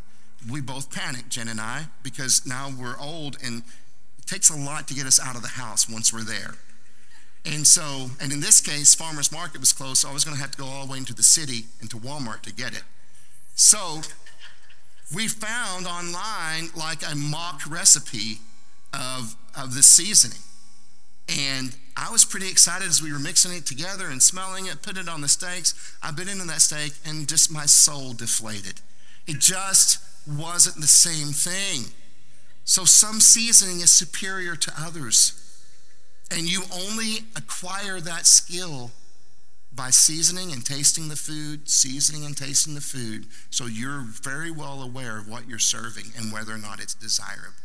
We 0.49 0.59
both 0.59 0.91
panicked, 0.91 1.29
Jen 1.29 1.49
and 1.49 1.61
I, 1.61 1.85
because 2.01 2.43
now 2.47 2.71
we're 2.75 2.99
old, 2.99 3.37
and 3.45 3.61
it 4.17 4.25
takes 4.25 4.49
a 4.49 4.57
lot 4.57 4.87
to 4.87 4.95
get 4.95 5.05
us 5.05 5.19
out 5.19 5.35
of 5.35 5.43
the 5.43 5.49
house 5.49 5.87
once 5.87 6.11
we're 6.11 6.23
there. 6.23 6.55
And 7.45 7.67
so, 7.67 8.09
and 8.19 8.33
in 8.33 8.39
this 8.39 8.59
case, 8.59 8.95
farmer's 8.95 9.31
market 9.31 9.59
was 9.59 9.71
closed, 9.71 9.97
so 9.97 10.09
I 10.09 10.13
was 10.13 10.23
going 10.23 10.35
to 10.35 10.41
have 10.41 10.49
to 10.49 10.57
go 10.57 10.65
all 10.65 10.87
the 10.87 10.93
way 10.93 10.97
into 10.97 11.13
the 11.13 11.21
city 11.21 11.65
into 11.79 11.97
Walmart 11.97 12.41
to 12.41 12.51
get 12.51 12.73
it. 12.73 12.83
So, 13.53 14.01
we 15.13 15.27
found 15.27 15.85
online 15.85 16.71
like 16.75 17.03
a 17.07 17.15
mock 17.15 17.61
recipe 17.69 18.39
of, 18.93 19.35
of 19.55 19.75
the 19.75 19.83
seasoning. 19.83 20.39
And 21.29 21.75
I 21.95 22.11
was 22.11 22.25
pretty 22.25 22.49
excited 22.49 22.87
as 22.87 23.01
we 23.01 23.13
were 23.13 23.19
mixing 23.19 23.53
it 23.53 23.65
together 23.65 24.07
and 24.07 24.21
smelling 24.21 24.65
it, 24.65 24.81
put 24.81 24.97
it 24.97 25.07
on 25.07 25.21
the 25.21 25.27
steaks. 25.27 25.95
I 26.01 26.11
bit 26.11 26.27
into 26.27 26.45
that 26.45 26.61
steak 26.61 26.93
and 27.05 27.27
just 27.27 27.51
my 27.51 27.65
soul 27.65 28.13
deflated. 28.13 28.81
It 29.27 29.39
just 29.39 29.99
wasn't 30.27 30.77
the 30.77 30.87
same 30.87 31.27
thing. 31.27 31.91
So 32.65 32.85
some 32.85 33.19
seasoning 33.19 33.81
is 33.81 33.91
superior 33.91 34.55
to 34.55 34.73
others. 34.77 35.37
And 36.31 36.49
you 36.49 36.63
only 36.73 37.25
acquire 37.35 37.99
that 37.99 38.25
skill 38.25 38.91
by 39.73 39.89
seasoning 39.89 40.51
and 40.51 40.65
tasting 40.65 41.07
the 41.07 41.15
food, 41.15 41.69
seasoning 41.69 42.25
and 42.25 42.35
tasting 42.35 42.75
the 42.75 42.81
food, 42.81 43.25
so 43.49 43.65
you're 43.65 44.01
very 44.01 44.51
well 44.51 44.81
aware 44.81 45.17
of 45.17 45.29
what 45.29 45.47
you're 45.47 45.59
serving 45.59 46.11
and 46.17 46.31
whether 46.31 46.53
or 46.53 46.57
not 46.57 46.81
it's 46.81 46.93
desirable. 46.93 47.60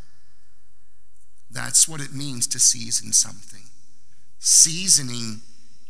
That's 1.50 1.88
what 1.88 2.00
it 2.00 2.12
means 2.12 2.46
to 2.48 2.58
season 2.58 3.12
something. 3.12 3.64
Seasoning 4.38 5.40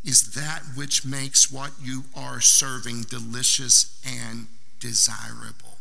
is 0.03 0.33
that 0.33 0.61
which 0.75 1.05
makes 1.05 1.51
what 1.51 1.71
you 1.81 2.05
are 2.15 2.39
serving 2.39 3.03
delicious 3.03 3.99
and 4.05 4.47
desirable. 4.79 5.77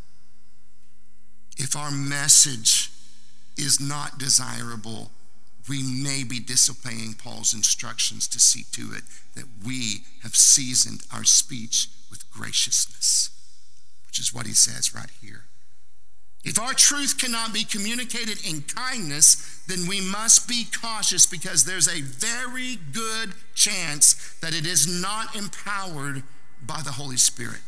If 1.56 1.76
our 1.76 1.90
message 1.90 2.90
is 3.56 3.80
not 3.80 4.18
desirable, 4.18 5.10
we 5.68 5.82
may 5.82 6.22
be 6.24 6.38
disobeying 6.38 7.14
Paul's 7.14 7.54
instructions 7.54 8.28
to 8.28 8.40
see 8.40 8.64
to 8.72 8.92
it 8.94 9.04
that 9.34 9.46
we 9.64 10.02
have 10.22 10.36
seasoned 10.36 11.02
our 11.12 11.24
speech 11.24 11.88
with 12.10 12.30
graciousness, 12.30 13.30
which 14.06 14.18
is 14.18 14.32
what 14.32 14.46
he 14.46 14.52
says 14.52 14.94
right 14.94 15.10
here. 15.20 15.44
If 16.46 16.60
our 16.60 16.74
truth 16.74 17.18
cannot 17.18 17.52
be 17.52 17.64
communicated 17.64 18.38
in 18.46 18.62
kindness, 18.62 19.64
then 19.66 19.88
we 19.88 20.00
must 20.00 20.48
be 20.48 20.64
cautious 20.80 21.26
because 21.26 21.64
there's 21.64 21.88
a 21.88 22.02
very 22.02 22.78
good 22.92 23.34
chance 23.56 24.14
that 24.40 24.54
it 24.54 24.64
is 24.64 24.86
not 24.86 25.34
empowered 25.34 26.22
by 26.64 26.82
the 26.82 26.92
Holy 26.92 27.16
Spirit. 27.16 27.58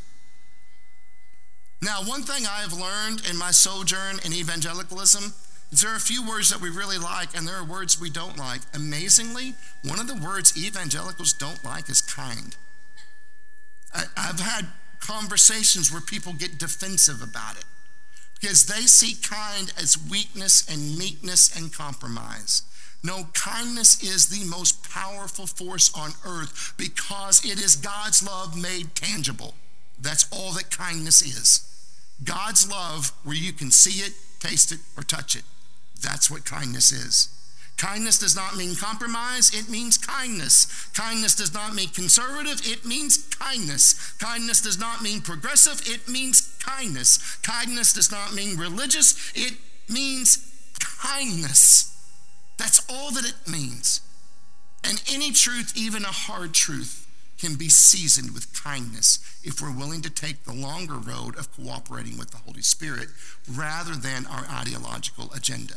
Now, 1.82 2.02
one 2.04 2.22
thing 2.22 2.46
I 2.46 2.60
have 2.60 2.72
learned 2.72 3.28
in 3.28 3.36
my 3.36 3.50
sojourn 3.50 4.20
in 4.24 4.32
evangelicalism 4.32 5.34
is 5.72 5.80
there 5.80 5.90
are 5.90 5.96
a 5.96 6.00
few 6.00 6.26
words 6.26 6.48
that 6.50 6.60
we 6.60 6.70
really 6.70 6.98
like 6.98 7.36
and 7.36 7.48
there 7.48 7.56
are 7.56 7.64
words 7.64 8.00
we 8.00 8.10
don't 8.10 8.38
like. 8.38 8.60
Amazingly, 8.74 9.54
one 9.82 9.98
of 9.98 10.06
the 10.06 10.24
words 10.24 10.56
evangelicals 10.56 11.32
don't 11.32 11.64
like 11.64 11.88
is 11.88 12.00
kind. 12.00 12.54
I, 13.92 14.04
have 14.16 14.38
had 14.38 14.66
conversations 15.00 15.90
where 15.90 16.00
people 16.00 16.32
get 16.32 16.58
defensive 16.58 17.22
about 17.22 17.56
it 17.58 17.64
because 18.40 18.66
they 18.66 18.82
see 18.82 19.14
kind 19.22 19.72
as 19.80 19.98
weakness 20.10 20.68
and 20.68 20.98
meekness 20.98 21.56
and 21.56 21.72
compromise. 21.72 22.62
No, 23.02 23.28
kindness 23.32 24.02
is 24.02 24.28
the 24.28 24.44
most 24.48 24.88
powerful 24.90 25.46
force 25.46 25.92
on 25.94 26.10
earth 26.26 26.74
because 26.76 27.44
it 27.44 27.58
is 27.58 27.76
God's 27.76 28.26
love 28.26 28.60
made 28.60 28.94
tangible. 28.94 29.54
That's 30.00 30.26
all 30.32 30.52
that 30.52 30.70
kindness 30.70 31.22
is. 31.22 31.64
God's 32.24 32.68
love 32.68 33.12
where 33.22 33.36
you 33.36 33.52
can 33.52 33.70
see 33.70 34.02
it, 34.02 34.14
taste 34.40 34.72
it, 34.72 34.80
or 34.96 35.02
touch 35.02 35.36
it. 35.36 35.44
That's 36.02 36.30
what 36.30 36.44
kindness 36.44 36.90
is. 36.92 37.28
Kindness 37.78 38.18
does 38.18 38.34
not 38.34 38.56
mean 38.56 38.74
compromise, 38.74 39.54
it 39.54 39.68
means 39.68 39.96
kindness. 39.96 40.66
Kindness 40.94 41.36
does 41.36 41.54
not 41.54 41.74
mean 41.76 41.88
conservative, 41.88 42.60
it 42.64 42.84
means 42.84 43.18
kindness. 43.38 44.12
Kindness 44.18 44.60
does 44.60 44.78
not 44.78 45.00
mean 45.00 45.20
progressive, 45.20 45.80
it 45.86 46.08
means 46.08 46.56
kindness. 46.58 47.36
Kindness 47.36 47.92
does 47.92 48.10
not 48.10 48.34
mean 48.34 48.58
religious, 48.58 49.32
it 49.34 49.54
means 49.88 50.52
kindness. 50.80 51.94
That's 52.58 52.84
all 52.90 53.12
that 53.12 53.24
it 53.24 53.48
means. 53.50 54.00
And 54.82 55.00
any 55.12 55.30
truth, 55.30 55.72
even 55.76 56.04
a 56.04 56.08
hard 56.08 56.54
truth, 56.54 57.06
can 57.38 57.54
be 57.54 57.68
seasoned 57.68 58.34
with 58.34 58.60
kindness 58.60 59.20
if 59.44 59.62
we're 59.62 59.76
willing 59.76 60.02
to 60.02 60.10
take 60.10 60.42
the 60.42 60.52
longer 60.52 60.94
road 60.94 61.38
of 61.38 61.52
cooperating 61.54 62.18
with 62.18 62.32
the 62.32 62.38
Holy 62.38 62.62
Spirit 62.62 63.08
rather 63.48 63.94
than 63.94 64.26
our 64.26 64.44
ideological 64.50 65.30
agenda. 65.32 65.74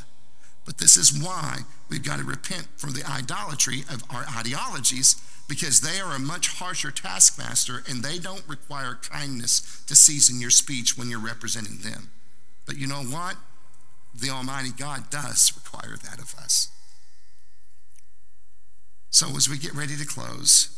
But 0.65 0.77
this 0.77 0.95
is 0.97 1.11
why 1.11 1.59
we've 1.89 2.03
got 2.03 2.19
to 2.19 2.23
repent 2.23 2.67
for 2.77 2.91
the 2.91 3.03
idolatry 3.09 3.83
of 3.89 4.03
our 4.09 4.25
ideologies 4.37 5.15
because 5.47 5.81
they 5.81 5.99
are 5.99 6.15
a 6.15 6.19
much 6.19 6.47
harsher 6.47 6.91
taskmaster 6.91 7.83
and 7.89 8.03
they 8.03 8.19
don't 8.19 8.47
require 8.47 8.99
kindness 9.01 9.83
to 9.87 9.95
season 9.95 10.39
your 10.39 10.49
speech 10.49 10.97
when 10.97 11.09
you're 11.09 11.19
representing 11.19 11.79
them. 11.79 12.09
But 12.65 12.77
you 12.77 12.87
know 12.87 13.03
what? 13.03 13.35
The 14.13 14.29
Almighty 14.29 14.69
God 14.71 15.09
does 15.09 15.51
require 15.55 15.97
that 15.97 16.19
of 16.19 16.35
us. 16.35 16.69
So, 19.09 19.35
as 19.35 19.49
we 19.49 19.57
get 19.57 19.75
ready 19.75 19.97
to 19.97 20.05
close, 20.05 20.69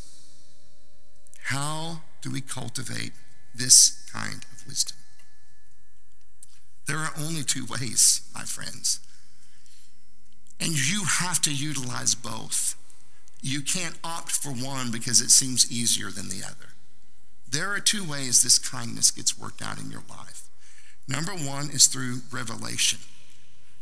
how 1.43 2.01
do 2.21 2.31
we 2.31 2.41
cultivate 2.41 3.11
this 3.53 4.09
kind 4.11 4.45
of 4.51 4.65
wisdom? 4.67 4.97
There 6.87 6.97
are 6.97 7.13
only 7.19 7.43
two 7.43 7.65
ways, 7.65 8.21
my 8.33 8.43
friends. 8.43 8.99
And 10.59 10.71
you 10.71 11.03
have 11.05 11.41
to 11.41 11.53
utilize 11.53 12.15
both. 12.15 12.75
You 13.41 13.61
can't 13.61 13.97
opt 14.03 14.31
for 14.31 14.51
one 14.51 14.91
because 14.91 15.19
it 15.19 15.29
seems 15.29 15.71
easier 15.71 16.09
than 16.09 16.29
the 16.29 16.43
other. 16.45 16.69
There 17.49 17.71
are 17.71 17.79
two 17.79 18.09
ways 18.09 18.41
this 18.41 18.57
kindness 18.57 19.11
gets 19.11 19.37
worked 19.37 19.61
out 19.61 19.79
in 19.79 19.91
your 19.91 20.03
life. 20.09 20.49
Number 21.07 21.33
one 21.33 21.69
is 21.69 21.87
through 21.87 22.21
revelation. 22.31 22.99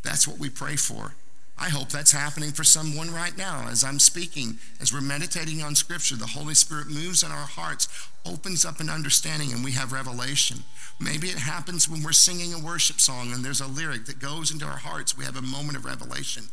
That's 0.03 0.27
what 0.27 0.39
we 0.39 0.49
pray 0.49 0.75
for. 0.75 1.13
I 1.61 1.69
hope 1.69 1.89
that's 1.89 2.11
happening 2.11 2.51
for 2.51 2.63
someone 2.63 3.13
right 3.13 3.37
now 3.37 3.67
as 3.69 3.83
I'm 3.83 3.99
speaking, 3.99 4.57
as 4.81 4.91
we're 4.91 4.99
meditating 4.99 5.61
on 5.61 5.75
Scripture. 5.75 6.15
The 6.15 6.25
Holy 6.25 6.55
Spirit 6.55 6.87
moves 6.87 7.21
in 7.21 7.29
our 7.29 7.45
hearts, 7.45 7.87
opens 8.25 8.65
up 8.65 8.79
an 8.79 8.89
understanding, 8.89 9.53
and 9.53 9.63
we 9.63 9.73
have 9.73 9.91
revelation. 9.91 10.63
Maybe 10.99 11.27
it 11.27 11.37
happens 11.37 11.87
when 11.87 12.01
we're 12.01 12.13
singing 12.13 12.51
a 12.51 12.59
worship 12.59 12.99
song 12.99 13.31
and 13.31 13.45
there's 13.45 13.61
a 13.61 13.67
lyric 13.67 14.05
that 14.05 14.17
goes 14.17 14.51
into 14.51 14.65
our 14.65 14.77
hearts. 14.77 15.15
We 15.15 15.23
have 15.25 15.37
a 15.37 15.41
moment 15.43 15.77
of 15.77 15.85
revelation. 15.85 16.45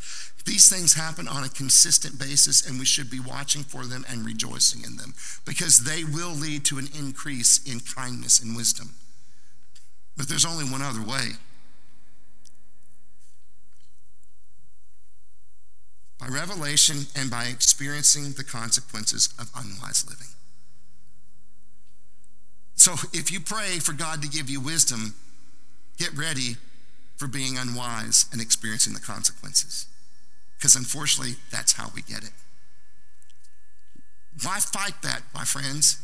These 0.44 0.68
things 0.68 0.92
happen 0.92 1.26
on 1.26 1.42
a 1.42 1.48
consistent 1.48 2.18
basis, 2.18 2.68
and 2.68 2.78
we 2.78 2.84
should 2.84 3.10
be 3.10 3.18
watching 3.18 3.62
for 3.62 3.86
them 3.86 4.04
and 4.10 4.26
rejoicing 4.26 4.84
in 4.84 4.98
them 4.98 5.14
because 5.46 5.84
they 5.84 6.04
will 6.04 6.34
lead 6.34 6.66
to 6.66 6.76
an 6.76 6.88
increase 6.98 7.64
in 7.64 7.80
kindness 7.80 8.40
and 8.40 8.54
wisdom. 8.54 8.90
But 10.18 10.28
there's 10.28 10.44
only 10.44 10.64
one 10.64 10.82
other 10.82 11.02
way. 11.02 11.38
By 16.18 16.26
revelation 16.26 17.06
and 17.16 17.30
by 17.30 17.44
experiencing 17.44 18.32
the 18.32 18.44
consequences 18.44 19.28
of 19.38 19.50
unwise 19.54 20.04
living. 20.08 20.28
So 22.74 22.92
if 23.12 23.32
you 23.32 23.40
pray 23.40 23.78
for 23.78 23.92
God 23.92 24.22
to 24.22 24.28
give 24.28 24.48
you 24.48 24.60
wisdom, 24.60 25.14
get 25.98 26.16
ready 26.16 26.56
for 27.16 27.26
being 27.26 27.58
unwise 27.58 28.26
and 28.32 28.40
experiencing 28.40 28.94
the 28.94 29.00
consequences. 29.00 29.86
Because 30.56 30.76
unfortunately, 30.76 31.36
that's 31.50 31.72
how 31.72 31.90
we 31.94 32.02
get 32.02 32.22
it. 32.22 32.32
Why 34.42 34.58
fight 34.60 34.94
that, 35.02 35.22
my 35.34 35.44
friends? 35.44 36.00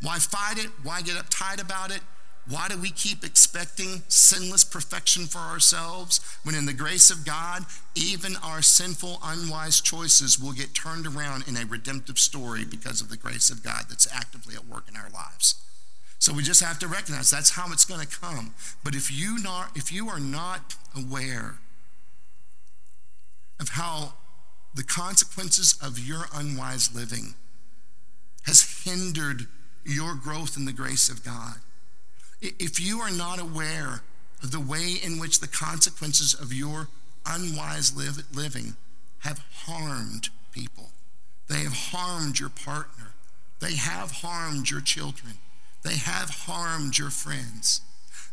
Why 0.00 0.18
fight 0.18 0.58
it? 0.58 0.70
Why 0.82 1.02
get 1.02 1.16
uptight 1.16 1.60
about 1.60 1.90
it? 1.90 2.00
Why 2.48 2.66
do 2.68 2.76
we 2.76 2.90
keep 2.90 3.24
expecting 3.24 4.02
sinless 4.08 4.64
perfection 4.64 5.26
for 5.26 5.38
ourselves 5.38 6.20
when, 6.42 6.56
in 6.56 6.66
the 6.66 6.72
grace 6.72 7.10
of 7.10 7.24
God, 7.24 7.64
even 7.94 8.34
our 8.42 8.62
sinful, 8.62 9.20
unwise 9.22 9.80
choices 9.80 10.40
will 10.40 10.52
get 10.52 10.74
turned 10.74 11.06
around 11.06 11.46
in 11.46 11.56
a 11.56 11.64
redemptive 11.64 12.18
story 12.18 12.64
because 12.64 13.00
of 13.00 13.10
the 13.10 13.16
grace 13.16 13.48
of 13.48 13.62
God 13.62 13.84
that's 13.88 14.12
actively 14.12 14.56
at 14.56 14.66
work 14.66 14.88
in 14.88 14.96
our 14.96 15.10
lives? 15.10 15.54
So 16.18 16.32
we 16.32 16.42
just 16.42 16.62
have 16.62 16.78
to 16.80 16.88
recognize 16.88 17.30
that's 17.30 17.50
how 17.50 17.72
it's 17.72 17.84
going 17.84 18.00
to 18.00 18.20
come. 18.20 18.54
But 18.84 18.94
if 18.94 19.10
you 19.10 19.38
not 19.42 19.76
if 19.76 19.92
you 19.92 20.08
are 20.08 20.20
not 20.20 20.76
aware 20.96 21.56
of 23.60 23.70
how 23.70 24.14
the 24.74 24.84
consequences 24.84 25.76
of 25.82 25.98
your 25.98 26.26
unwise 26.34 26.94
living 26.94 27.34
has 28.44 28.84
hindered 28.84 29.46
your 29.84 30.14
growth 30.14 30.56
in 30.56 30.64
the 30.64 30.72
grace 30.72 31.08
of 31.08 31.24
God, 31.24 31.54
if 32.42 32.80
you 32.80 33.00
are 33.00 33.10
not 33.10 33.40
aware 33.40 34.02
of 34.42 34.50
the 34.50 34.60
way 34.60 34.94
in 35.02 35.18
which 35.18 35.40
the 35.40 35.46
consequences 35.46 36.34
of 36.34 36.52
your 36.52 36.88
unwise 37.24 37.96
live, 37.96 38.24
living 38.34 38.74
have 39.20 39.44
harmed 39.64 40.28
people, 40.50 40.90
they 41.48 41.60
have 41.60 41.72
harmed 41.72 42.40
your 42.40 42.48
partner, 42.48 43.14
they 43.60 43.76
have 43.76 44.10
harmed 44.10 44.68
your 44.68 44.80
children, 44.80 45.34
they 45.84 45.96
have 45.96 46.30
harmed 46.30 46.98
your 46.98 47.10
friends. 47.10 47.80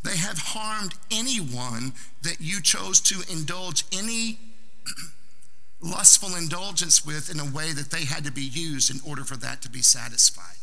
They 0.02 0.16
have 0.16 0.38
harmed 0.38 0.94
anyone 1.12 1.94
that 2.22 2.40
you 2.40 2.62
chose 2.62 3.02
to 3.02 3.22
indulge 3.30 3.84
any 3.92 4.40
lustful 5.82 6.36
indulgence 6.36 7.06
with 7.06 7.30
in 7.30 7.40
a 7.40 7.52
way 7.52 7.74
that 7.74 7.92
they 7.92 8.06
had 8.06 8.24
to 8.24 8.32
be 8.32 8.44
used 8.44 8.90
in 8.94 9.02
order 9.06 9.26
for 9.26 9.36
that 9.38 9.62
to 9.64 9.70
be 9.70 9.82
satisfied. 9.82 10.56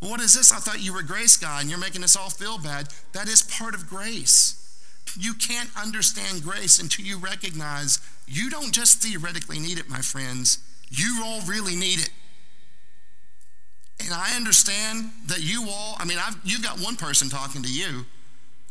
What 0.00 0.20
is 0.20 0.34
this? 0.34 0.52
I 0.52 0.56
thought 0.56 0.80
you 0.80 0.92
were 0.92 1.02
grace 1.02 1.36
God 1.36 1.62
and 1.62 1.70
you're 1.70 1.78
making 1.78 2.04
us 2.04 2.16
all 2.16 2.30
feel 2.30 2.58
bad. 2.58 2.88
That 3.12 3.28
is 3.28 3.42
part 3.42 3.74
of 3.74 3.88
grace. 3.88 4.54
You 5.18 5.34
can't 5.34 5.70
understand 5.80 6.42
grace 6.42 6.80
until 6.80 7.04
you 7.04 7.18
recognize 7.18 7.98
you 8.26 8.50
don't 8.50 8.72
just 8.72 9.02
theoretically 9.02 9.58
need 9.58 9.78
it, 9.78 9.88
my 9.88 10.00
friends. 10.00 10.58
You 10.90 11.22
all 11.24 11.40
really 11.42 11.74
need 11.74 11.98
it. 12.00 12.10
And 14.00 14.12
I 14.12 14.36
understand 14.36 15.10
that 15.26 15.40
you 15.40 15.66
all, 15.68 15.96
I 15.98 16.04
mean, 16.04 16.18
I've, 16.18 16.38
you've 16.44 16.62
got 16.62 16.78
one 16.78 16.96
person 16.96 17.28
talking 17.28 17.62
to 17.62 17.68
you. 17.68 18.06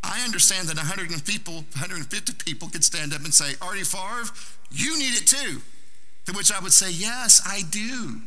I 0.04 0.24
understand 0.24 0.70
that 0.70 0.78
100 0.78 1.26
people, 1.26 1.56
150 1.56 2.34
people 2.46 2.70
could 2.70 2.84
stand 2.84 3.14
up 3.14 3.24
and 3.24 3.34
say, 3.34 3.56
Artie 3.62 3.84
Favre, 3.84 4.32
you 4.72 4.98
need 4.98 5.22
it 5.22 5.28
too. 5.28 5.62
To 6.28 6.34
which 6.34 6.52
I 6.52 6.60
would 6.60 6.72
say, 6.72 6.92
yes, 6.92 7.42
I 7.46 7.64
do. 7.70 8.22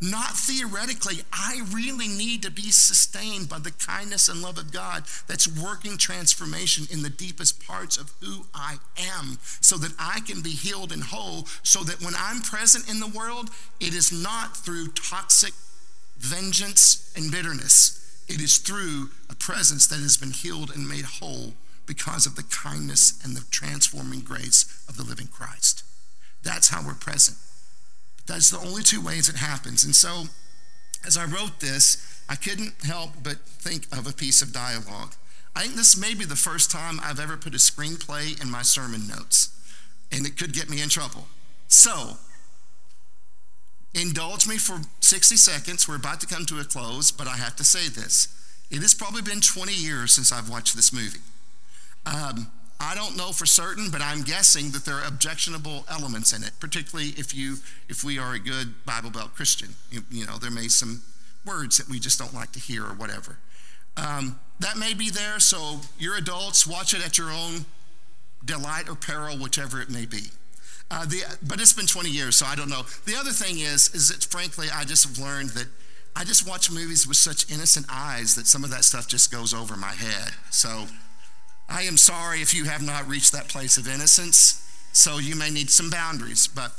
Not 0.00 0.36
theoretically. 0.36 1.22
I 1.32 1.62
really 1.72 2.06
need 2.06 2.42
to 2.42 2.50
be 2.50 2.70
sustained 2.70 3.48
by 3.48 3.58
the 3.58 3.72
kindness 3.72 4.28
and 4.28 4.40
love 4.40 4.56
of 4.56 4.72
God 4.72 5.04
that's 5.26 5.48
working 5.48 5.98
transformation 5.98 6.86
in 6.90 7.02
the 7.02 7.10
deepest 7.10 7.66
parts 7.66 7.96
of 7.96 8.12
who 8.20 8.46
I 8.54 8.76
am 8.96 9.38
so 9.60 9.76
that 9.78 9.92
I 9.98 10.20
can 10.20 10.40
be 10.40 10.50
healed 10.50 10.92
and 10.92 11.02
whole, 11.02 11.48
so 11.64 11.82
that 11.82 12.00
when 12.00 12.14
I'm 12.16 12.42
present 12.42 12.88
in 12.88 13.00
the 13.00 13.08
world, 13.08 13.50
it 13.80 13.92
is 13.92 14.12
not 14.12 14.56
through 14.56 14.88
toxic 14.88 15.52
vengeance 16.18 17.12
and 17.16 17.32
bitterness. 17.32 18.24
It 18.28 18.40
is 18.40 18.58
through 18.58 19.10
a 19.28 19.34
presence 19.34 19.88
that 19.88 19.98
has 19.98 20.16
been 20.16 20.30
healed 20.30 20.70
and 20.70 20.88
made 20.88 21.04
whole 21.04 21.54
because 21.86 22.24
of 22.26 22.36
the 22.36 22.44
kindness 22.44 23.18
and 23.24 23.34
the 23.34 23.44
transforming 23.50 24.20
grace 24.20 24.84
of 24.88 24.96
the 24.96 25.02
living 25.02 25.28
Christ. 25.28 25.82
That's 26.44 26.68
how 26.68 26.86
we're 26.86 26.94
present. 26.94 27.36
That's 28.28 28.50
the 28.50 28.58
only 28.58 28.82
two 28.82 29.00
ways 29.00 29.28
it 29.28 29.36
happens. 29.36 29.84
And 29.84 29.96
so, 29.96 30.24
as 31.04 31.16
I 31.16 31.24
wrote 31.24 31.60
this, 31.60 32.22
I 32.28 32.34
couldn't 32.34 32.74
help 32.84 33.10
but 33.22 33.38
think 33.40 33.86
of 33.90 34.06
a 34.06 34.12
piece 34.12 34.42
of 34.42 34.52
dialogue. 34.52 35.14
I 35.56 35.62
think 35.62 35.74
this 35.74 35.96
may 35.96 36.14
be 36.14 36.26
the 36.26 36.36
first 36.36 36.70
time 36.70 37.00
I've 37.02 37.18
ever 37.18 37.36
put 37.36 37.54
a 37.54 37.58
screenplay 37.58 38.40
in 38.40 38.50
my 38.50 38.62
sermon 38.62 39.08
notes, 39.08 39.50
and 40.12 40.26
it 40.26 40.36
could 40.38 40.52
get 40.52 40.68
me 40.68 40.82
in 40.82 40.90
trouble. 40.90 41.26
So, 41.68 42.18
indulge 43.94 44.46
me 44.46 44.58
for 44.58 44.78
60 45.00 45.36
seconds. 45.36 45.88
We're 45.88 45.96
about 45.96 46.20
to 46.20 46.26
come 46.26 46.44
to 46.46 46.60
a 46.60 46.64
close, 46.64 47.10
but 47.10 47.26
I 47.26 47.36
have 47.36 47.56
to 47.56 47.64
say 47.64 47.88
this. 47.88 48.28
It 48.70 48.82
has 48.82 48.94
probably 48.94 49.22
been 49.22 49.40
20 49.40 49.72
years 49.72 50.12
since 50.12 50.30
I've 50.30 50.50
watched 50.50 50.76
this 50.76 50.92
movie. 50.92 51.20
Um, 52.04 52.52
I 52.80 52.94
don't 52.94 53.16
know 53.16 53.32
for 53.32 53.44
certain, 53.44 53.90
but 53.90 54.00
I'm 54.00 54.22
guessing 54.22 54.70
that 54.70 54.84
there 54.84 54.94
are 54.96 55.06
objectionable 55.06 55.84
elements 55.90 56.32
in 56.32 56.44
it, 56.44 56.52
particularly 56.60 57.10
if 57.10 57.34
you 57.34 57.56
if 57.88 58.04
we 58.04 58.18
are 58.18 58.34
a 58.34 58.38
good 58.38 58.84
Bible 58.84 59.10
Belt 59.10 59.34
Christian. 59.34 59.74
You, 59.90 60.02
you 60.10 60.26
know, 60.26 60.38
there 60.38 60.50
may 60.50 60.68
some 60.68 61.02
words 61.44 61.78
that 61.78 61.88
we 61.88 61.98
just 61.98 62.18
don't 62.18 62.34
like 62.34 62.52
to 62.52 62.60
hear 62.60 62.84
or 62.84 62.94
whatever. 62.94 63.38
Um, 63.96 64.38
that 64.60 64.76
may 64.76 64.94
be 64.94 65.10
there, 65.10 65.40
so 65.40 65.80
you're 65.98 66.16
adults, 66.16 66.66
watch 66.66 66.94
it 66.94 67.04
at 67.04 67.18
your 67.18 67.30
own 67.30 67.64
delight 68.44 68.88
or 68.88 68.94
peril, 68.94 69.36
whichever 69.36 69.80
it 69.80 69.90
may 69.90 70.06
be. 70.06 70.26
Uh, 70.90 71.04
the, 71.04 71.22
but 71.42 71.60
it's 71.60 71.72
been 71.72 71.86
20 71.86 72.08
years, 72.08 72.36
so 72.36 72.46
I 72.46 72.54
don't 72.54 72.70
know. 72.70 72.82
The 73.04 73.16
other 73.16 73.30
thing 73.30 73.58
is, 73.58 73.94
is 73.94 74.08
that 74.08 74.24
frankly, 74.24 74.68
I 74.72 74.84
just 74.84 75.06
have 75.06 75.18
learned 75.18 75.50
that 75.50 75.66
I 76.16 76.24
just 76.24 76.48
watch 76.48 76.70
movies 76.70 77.06
with 77.06 77.16
such 77.16 77.50
innocent 77.50 77.86
eyes 77.90 78.34
that 78.36 78.46
some 78.46 78.64
of 78.64 78.70
that 78.70 78.84
stuff 78.84 79.06
just 79.06 79.30
goes 79.30 79.52
over 79.52 79.76
my 79.76 79.92
head. 79.92 80.32
So 80.50 80.86
I 81.68 81.82
am 81.82 81.96
sorry 81.96 82.40
if 82.40 82.54
you 82.54 82.64
have 82.64 82.82
not 82.82 83.08
reached 83.08 83.32
that 83.32 83.48
place 83.48 83.76
of 83.76 83.86
innocence. 83.86 84.64
So 84.92 85.18
you 85.18 85.36
may 85.36 85.50
need 85.50 85.70
some 85.70 85.90
boundaries. 85.90 86.46
But 86.46 86.72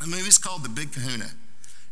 the 0.00 0.06
movie 0.06 0.28
is 0.28 0.38
called 0.38 0.62
The 0.62 0.68
Big 0.68 0.92
Kahuna. 0.92 1.30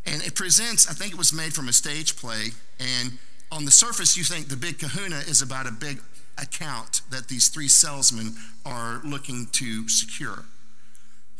And 0.05 0.21
it 0.21 0.35
presents, 0.35 0.89
I 0.89 0.93
think 0.93 1.13
it 1.13 1.17
was 1.17 1.33
made 1.33 1.53
from 1.53 1.67
a 1.67 1.73
stage 1.73 2.15
play. 2.15 2.47
And 2.79 3.17
on 3.51 3.65
the 3.65 3.71
surface, 3.71 4.17
you 4.17 4.23
think 4.23 4.47
The 4.47 4.57
Big 4.57 4.79
Kahuna 4.79 5.17
is 5.19 5.41
about 5.41 5.67
a 5.67 5.71
big 5.71 6.01
account 6.37 7.01
that 7.11 7.27
these 7.27 7.49
three 7.49 7.67
salesmen 7.67 8.33
are 8.65 9.01
looking 9.03 9.47
to 9.53 9.87
secure. 9.87 10.45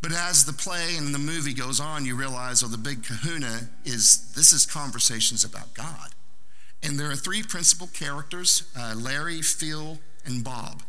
But 0.01 0.11
as 0.11 0.43
the 0.43 0.53
play 0.53 0.97
and 0.97 1.15
the 1.15 1.19
movie 1.19 1.53
goes 1.53 1.79
on, 1.79 2.05
you 2.05 2.15
realize, 2.15 2.61
oh, 2.61 2.67
the 2.67 2.77
big 2.77 3.05
kahuna 3.05 3.69
is 3.86 4.34
this 4.36 4.51
is 4.51 4.65
conversations 4.65 5.45
about 5.45 5.73
God. 5.73 6.09
And 6.84 6.99
there 6.99 7.09
are 7.09 7.15
three 7.15 7.41
principal 7.41 7.88
characters 7.88 8.63
uh, 8.77 8.93
Larry, 8.97 9.41
Phil, 9.41 9.99
and 10.26 10.43
Bob. 10.43 10.84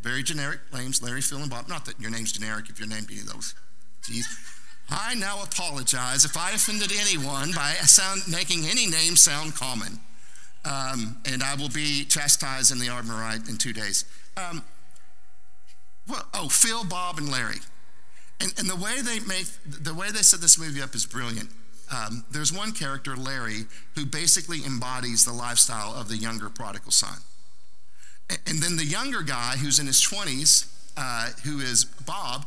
Very 0.00 0.22
generic 0.22 0.60
names 0.72 1.02
Larry, 1.02 1.20
Phil, 1.20 1.38
and 1.38 1.50
Bob. 1.50 1.68
Not 1.68 1.84
that 1.86 2.00
your 2.00 2.10
name's 2.10 2.32
generic 2.32 2.68
if 2.68 2.78
you're 2.78 2.88
named 2.88 3.08
any 3.10 3.20
of 3.20 3.32
those. 3.32 3.54
Jeez. 4.02 4.24
I 4.90 5.14
now 5.14 5.42
apologize 5.42 6.24
if 6.24 6.36
I 6.36 6.50
offended 6.50 6.92
anyone 6.92 7.52
by 7.52 7.72
sound, 7.84 8.22
making 8.28 8.64
any 8.66 8.86
name 8.86 9.16
sound 9.16 9.54
common. 9.54 10.00
Um, 10.64 11.16
and 11.24 11.42
I 11.42 11.54
will 11.54 11.68
be 11.68 12.04
chastised 12.04 12.72
in 12.72 12.78
the 12.78 12.86
Ardmoreite 12.86 13.48
in 13.48 13.56
two 13.56 13.72
days. 13.72 14.04
Um, 14.36 14.62
well, 16.08 16.26
oh, 16.34 16.48
Phil, 16.48 16.84
Bob, 16.84 17.18
and 17.18 17.30
Larry. 17.30 17.60
And, 18.40 18.52
and 18.58 18.68
the 18.68 18.76
way 18.76 19.00
they 19.02 19.20
make 19.20 19.46
the 19.66 19.94
way 19.94 20.10
they 20.10 20.22
set 20.22 20.40
this 20.40 20.58
movie 20.58 20.82
up 20.82 20.94
is 20.94 21.06
brilliant. 21.06 21.48
Um, 21.94 22.24
there's 22.30 22.52
one 22.52 22.72
character, 22.72 23.16
Larry, 23.16 23.66
who 23.94 24.06
basically 24.06 24.64
embodies 24.64 25.24
the 25.24 25.32
lifestyle 25.32 25.94
of 25.94 26.08
the 26.08 26.16
younger 26.16 26.48
prodigal 26.48 26.90
son. 26.90 27.18
And, 28.30 28.62
then 28.62 28.76
the 28.76 28.84
younger 28.84 29.22
guy, 29.22 29.56
who's 29.56 29.78
in 29.78 29.86
his 29.86 30.00
20s, 30.00 30.66
uh, 30.96 31.30
who 31.44 31.60
is 31.60 31.84
Bob, 31.84 32.46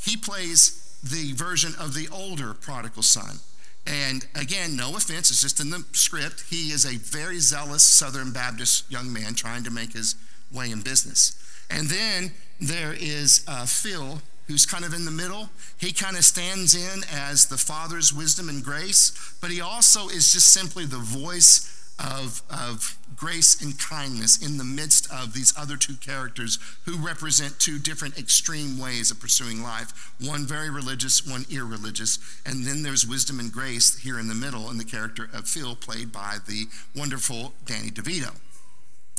he 0.00 0.16
plays 0.16 0.98
the 1.02 1.32
version 1.32 1.72
of 1.78 1.94
the 1.94 2.08
older 2.08 2.54
prodigal 2.54 3.02
son. 3.02 3.38
And 3.86 4.26
again, 4.34 4.76
no 4.76 4.96
offense, 4.96 5.30
it's 5.30 5.42
just 5.42 5.60
in 5.60 5.70
the 5.70 5.84
script. 5.92 6.44
He 6.48 6.70
is 6.70 6.84
a 6.84 6.96
very 6.98 7.38
zealous 7.38 7.82
Southern 7.82 8.32
Baptist 8.32 8.90
young 8.90 9.12
man 9.12 9.34
trying 9.34 9.64
to 9.64 9.70
make 9.70 9.92
his 9.92 10.16
way 10.52 10.70
in 10.70 10.82
business. 10.82 11.36
And 11.70 11.88
then 11.88 12.32
there 12.60 12.92
is 12.92 13.44
uh, 13.48 13.66
Phil, 13.66 14.20
who's 14.46 14.66
kind 14.66 14.84
of 14.84 14.92
in 14.92 15.04
the 15.04 15.10
middle. 15.10 15.48
He 15.78 15.92
kind 15.92 16.16
of 16.16 16.24
stands 16.24 16.74
in 16.74 17.02
as 17.12 17.46
the 17.46 17.56
Father's 17.56 18.12
wisdom 18.12 18.48
and 18.48 18.62
grace, 18.62 19.12
but 19.40 19.50
he 19.50 19.60
also 19.60 20.08
is 20.08 20.32
just 20.32 20.52
simply 20.52 20.84
the 20.84 20.98
voice 20.98 21.79
of, 22.00 22.42
of 22.50 22.96
grace 23.14 23.60
and 23.60 23.78
kindness 23.78 24.38
in 24.44 24.56
the 24.56 24.64
midst 24.64 25.12
of 25.12 25.34
these 25.34 25.52
other 25.58 25.76
two 25.76 25.94
characters 25.96 26.58
who 26.86 26.96
represent 26.96 27.58
two 27.58 27.78
different 27.78 28.18
extreme 28.18 28.78
ways 28.78 29.10
of 29.10 29.20
pursuing 29.20 29.62
life 29.62 30.12
one 30.20 30.46
very 30.46 30.70
religious, 30.70 31.26
one 31.26 31.44
irreligious. 31.50 32.18
And 32.46 32.64
then 32.64 32.82
there's 32.82 33.06
wisdom 33.06 33.38
and 33.40 33.52
grace 33.52 33.98
here 33.98 34.18
in 34.18 34.28
the 34.28 34.34
middle 34.34 34.70
in 34.70 34.78
the 34.78 34.84
character 34.84 35.28
of 35.32 35.48
Phil, 35.48 35.76
played 35.76 36.12
by 36.12 36.38
the 36.46 36.64
wonderful 36.96 37.52
Danny 37.66 37.90
DeVito. 37.90 38.34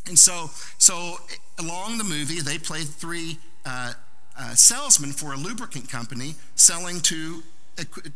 And 0.08 0.18
so, 0.18 0.50
so 0.78 1.18
along 1.60 1.98
the 1.98 2.04
movie, 2.04 2.42
they 2.42 2.58
play 2.58 2.82
three. 2.82 3.38
Uh, 3.66 3.94
uh, 4.38 4.56
salesman 4.56 5.12
for 5.12 5.34
a 5.34 5.38
lubricant 5.38 5.90
company 5.90 6.36
selling 6.56 7.00
to, 7.02 7.44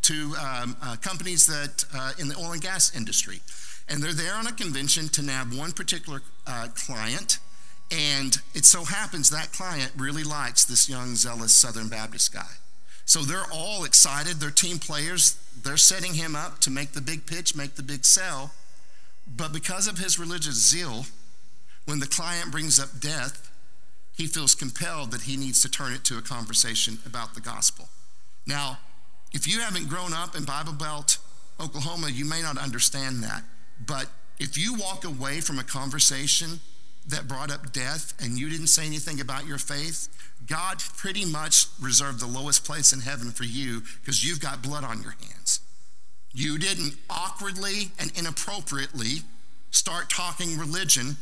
to 0.02 0.34
um, 0.42 0.76
uh, 0.82 0.96
companies 1.02 1.46
that 1.46 1.86
uh, 1.94 2.14
in 2.20 2.28
the 2.28 2.36
oil 2.38 2.54
and 2.54 2.62
gas 2.62 2.96
industry. 2.96 3.42
And 3.88 4.02
they're 4.02 4.14
there 4.14 4.36
on 4.36 4.48
a 4.48 4.52
convention 4.52 5.10
to 5.10 5.22
nab 5.22 5.54
one 5.54 5.72
particular 5.72 6.22
uh, 6.48 6.68
client. 6.76 7.40
And 7.92 8.36
it 8.54 8.66
so 8.66 8.84
happens 8.84 9.30
that 9.30 9.52
client 9.52 9.92
really 9.96 10.24
likes 10.24 10.66
this 10.66 10.90
young, 10.90 11.16
zealous 11.16 11.54
Southern 11.54 11.88
Baptist 11.88 12.34
guy. 12.34 12.50
So 13.06 13.22
they're 13.22 13.46
all 13.54 13.84
excited. 13.84 14.38
They're 14.38 14.50
team 14.50 14.80
players. 14.80 15.38
They're 15.64 15.78
setting 15.78 16.16
him 16.16 16.36
up 16.36 16.60
to 16.62 16.72
make 16.72 16.94
the 16.94 17.02
big 17.02 17.28
pitch, 17.28 17.56
make 17.56 17.76
the 17.76 17.84
big 17.84 18.04
sell. 18.04 18.52
But 19.28 19.54
because 19.54 19.88
of 19.88 20.00
his 20.00 20.18
religious 20.18 20.56
zeal, 20.56 21.06
when 21.86 22.00
the 22.00 22.08
client 22.08 22.52
brings 22.52 22.80
up 22.80 23.00
death, 23.00 23.52
he 24.18 24.26
feels 24.26 24.56
compelled 24.56 25.12
that 25.12 25.24
he 25.24 25.38
needs 25.38 25.62
to 25.62 25.70
turn 25.70 25.94
it 25.94 26.04
to 26.06 26.18
a 26.18 26.22
conversation 26.22 26.98
about 27.06 27.36
the 27.36 27.42
gospel. 27.42 27.90
Now, 28.48 28.80
if 29.34 29.48
you 29.48 29.60
haven't 29.60 29.90
grown 29.90 30.14
up 30.14 30.36
in 30.36 30.44
Bible 30.46 30.74
Belt, 30.74 31.18
Oklahoma, 31.60 32.10
you 32.10 32.26
may 32.26 32.42
not 32.42 32.58
understand 32.58 33.24
that. 33.24 33.44
But 33.86 34.08
if 34.40 34.58
you 34.58 34.76
walk 34.76 35.04
away 35.04 35.42
from 35.42 35.60
a 35.60 35.64
conversation 35.64 36.60
that 37.08 37.28
brought 37.28 37.52
up 37.52 37.72
death 37.72 38.14
and 38.22 38.38
you 38.38 38.50
didn't 38.50 38.68
say 38.68 38.86
anything 38.86 39.22
about 39.22 39.46
your 39.46 39.58
faith, 39.58 40.10
God 40.48 40.80
pretty 40.98 41.26
much 41.26 41.68
reserved 41.80 42.20
the 42.20 42.28
lowest 42.28 42.66
place 42.66 42.94
in 42.94 43.02
heaven 43.02 43.32
for 43.32 43.44
you 43.44 43.82
because 44.02 44.28
you've 44.28 44.40
got 44.40 44.62
blood 44.62 44.84
on 44.84 45.02
your 45.02 45.16
hands. 45.22 45.60
You 46.34 46.58
didn't 46.58 46.96
awkwardly 47.10 47.92
and 48.00 48.12
inappropriately 48.18 49.22
start 49.72 50.10
talking 50.10 50.58
religion 50.58 51.18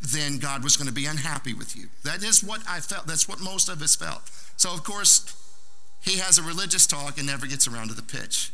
then 0.00 0.38
God 0.38 0.62
was 0.62 0.76
going 0.76 0.86
to 0.86 0.94
be 0.94 1.06
unhappy 1.06 1.54
with 1.54 1.76
you. 1.76 1.88
That 2.04 2.22
is 2.22 2.42
what 2.42 2.60
I 2.68 2.80
felt. 2.80 3.06
That's 3.06 3.28
what 3.28 3.40
most 3.40 3.68
of 3.68 3.82
us 3.82 3.96
felt. 3.96 4.22
So, 4.56 4.72
of 4.72 4.84
course, 4.84 5.34
he 6.00 6.18
has 6.18 6.38
a 6.38 6.42
religious 6.42 6.86
talk 6.86 7.18
and 7.18 7.26
never 7.26 7.46
gets 7.46 7.66
around 7.66 7.88
to 7.88 7.94
the 7.94 8.02
pitch. 8.02 8.52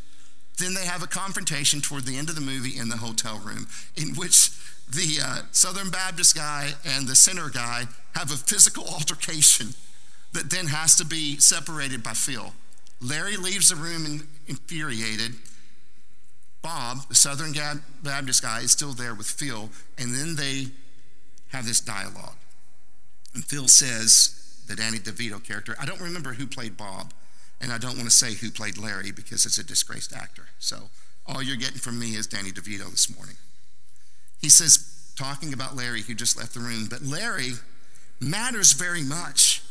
Then 0.58 0.74
they 0.74 0.84
have 0.84 1.02
a 1.02 1.08
confrontation 1.08 1.80
toward 1.80 2.04
the 2.04 2.16
end 2.16 2.28
of 2.28 2.34
the 2.34 2.40
movie 2.40 2.78
in 2.78 2.88
the 2.88 2.98
hotel 2.98 3.40
room, 3.44 3.66
in 3.96 4.14
which 4.14 4.50
the 4.88 5.18
uh, 5.22 5.42
Southern 5.50 5.90
Baptist 5.90 6.36
guy 6.36 6.72
and 6.84 7.08
the 7.08 7.16
sinner 7.16 7.50
guy 7.50 7.84
have 8.14 8.30
a 8.30 8.36
physical 8.36 8.84
altercation 8.88 9.74
that 10.32 10.50
then 10.50 10.66
has 10.66 10.96
to 10.96 11.04
be 11.04 11.38
separated 11.38 12.02
by 12.02 12.12
Phil. 12.12 12.52
Larry 13.00 13.36
leaves 13.36 13.70
the 13.70 13.76
room 13.76 14.28
infuriated. 14.46 15.34
Bob, 16.62 17.08
the 17.08 17.14
Southern 17.14 17.52
Baptist 18.02 18.42
guy, 18.42 18.60
is 18.60 18.70
still 18.70 18.92
there 18.92 19.14
with 19.14 19.26
Phil, 19.26 19.68
and 19.98 20.14
then 20.14 20.36
they 20.36 20.68
have 21.48 21.66
this 21.66 21.80
dialogue. 21.80 22.36
And 23.34 23.44
Phil 23.44 23.68
says, 23.68 24.62
the 24.66 24.74
Danny 24.74 24.98
DeVito 24.98 25.44
character, 25.44 25.76
I 25.78 25.84
don't 25.84 26.00
remember 26.00 26.32
who 26.32 26.46
played 26.46 26.76
Bob, 26.76 27.12
and 27.60 27.72
I 27.72 27.78
don't 27.78 27.96
want 27.96 28.04
to 28.04 28.10
say 28.10 28.34
who 28.34 28.50
played 28.50 28.78
Larry 28.78 29.10
because 29.12 29.46
it's 29.46 29.58
a 29.58 29.64
disgraced 29.64 30.14
actor. 30.14 30.46
So 30.58 30.90
all 31.26 31.42
you're 31.42 31.56
getting 31.56 31.78
from 31.78 31.98
me 31.98 32.14
is 32.14 32.26
Danny 32.26 32.50
DeVito 32.50 32.90
this 32.90 33.14
morning. 33.14 33.36
He 34.40 34.48
says, 34.48 35.12
talking 35.16 35.52
about 35.52 35.76
Larry, 35.76 36.02
who 36.02 36.14
just 36.14 36.36
left 36.36 36.54
the 36.54 36.60
room, 36.60 36.86
but 36.90 37.02
Larry 37.02 37.52
matters 38.20 38.72
very 38.72 39.02
much. 39.02 39.62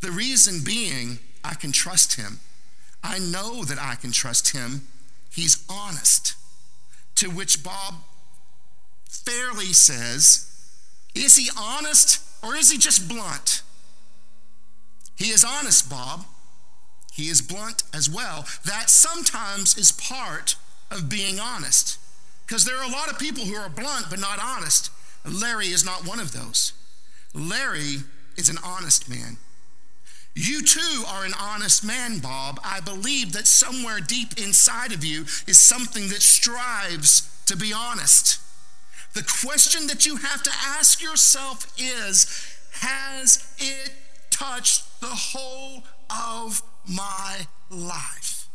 The 0.00 0.10
reason 0.10 0.60
being, 0.64 1.18
I 1.42 1.54
can 1.54 1.72
trust 1.72 2.16
him. 2.16 2.40
I 3.02 3.18
know 3.18 3.64
that 3.64 3.78
I 3.78 3.96
can 3.96 4.12
trust 4.12 4.52
him. 4.56 4.82
He's 5.30 5.64
honest. 5.68 6.34
To 7.16 7.28
which 7.28 7.62
Bob 7.62 7.94
fairly 9.08 9.72
says, 9.72 10.50
is 11.14 11.36
he 11.36 11.50
honest 11.58 12.22
or 12.42 12.56
is 12.56 12.70
he 12.70 12.78
just 12.78 13.08
blunt? 13.08 13.62
He 15.16 15.26
is 15.26 15.44
honest, 15.44 15.88
Bob. 15.88 16.24
He 17.14 17.28
is 17.28 17.40
blunt 17.40 17.84
as 17.94 18.10
well. 18.10 18.44
That 18.64 18.90
sometimes 18.90 19.78
is 19.78 19.92
part 19.92 20.56
of 20.90 21.08
being 21.08 21.38
honest. 21.38 21.96
Because 22.44 22.64
there 22.64 22.76
are 22.76 22.88
a 22.88 22.92
lot 22.92 23.08
of 23.08 23.20
people 23.20 23.44
who 23.44 23.54
are 23.54 23.68
blunt 23.68 24.06
but 24.10 24.18
not 24.18 24.40
honest. 24.42 24.90
Larry 25.24 25.68
is 25.68 25.84
not 25.84 26.04
one 26.04 26.18
of 26.18 26.32
those. 26.32 26.72
Larry 27.32 27.98
is 28.36 28.48
an 28.48 28.58
honest 28.64 29.08
man. 29.08 29.36
You 30.34 30.62
too 30.62 31.04
are 31.06 31.24
an 31.24 31.34
honest 31.40 31.84
man, 31.84 32.18
Bob. 32.18 32.58
I 32.64 32.80
believe 32.80 33.32
that 33.32 33.46
somewhere 33.46 34.00
deep 34.00 34.36
inside 34.36 34.92
of 34.92 35.04
you 35.04 35.22
is 35.46 35.58
something 35.58 36.08
that 36.08 36.20
strives 36.20 37.30
to 37.46 37.56
be 37.56 37.72
honest. 37.72 38.40
The 39.14 39.22
question 39.22 39.86
that 39.86 40.04
you 40.04 40.16
have 40.16 40.42
to 40.42 40.50
ask 40.66 41.00
yourself 41.00 41.72
is 41.78 42.26
Has 42.80 43.46
it 43.58 43.92
touched 44.30 45.00
the 45.00 45.06
whole 45.06 45.84
of 46.10 46.60
my 46.88 47.46
life? 47.70 48.48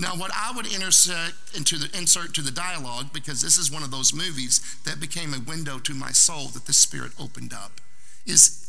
Now, 0.00 0.14
what 0.14 0.30
I 0.32 0.52
would 0.54 0.66
insert 0.72 1.34
into 1.56 1.76
the 1.76 1.96
insert 1.96 2.32
to 2.34 2.42
the 2.42 2.52
dialogue, 2.52 3.12
because 3.12 3.42
this 3.42 3.58
is 3.58 3.70
one 3.70 3.82
of 3.82 3.90
those 3.90 4.14
movies 4.14 4.60
that 4.84 5.00
became 5.00 5.34
a 5.34 5.40
window 5.40 5.78
to 5.80 5.94
my 5.94 6.12
soul 6.12 6.46
that 6.48 6.66
the 6.66 6.72
Spirit 6.72 7.12
opened 7.18 7.52
up, 7.52 7.80
is 8.24 8.64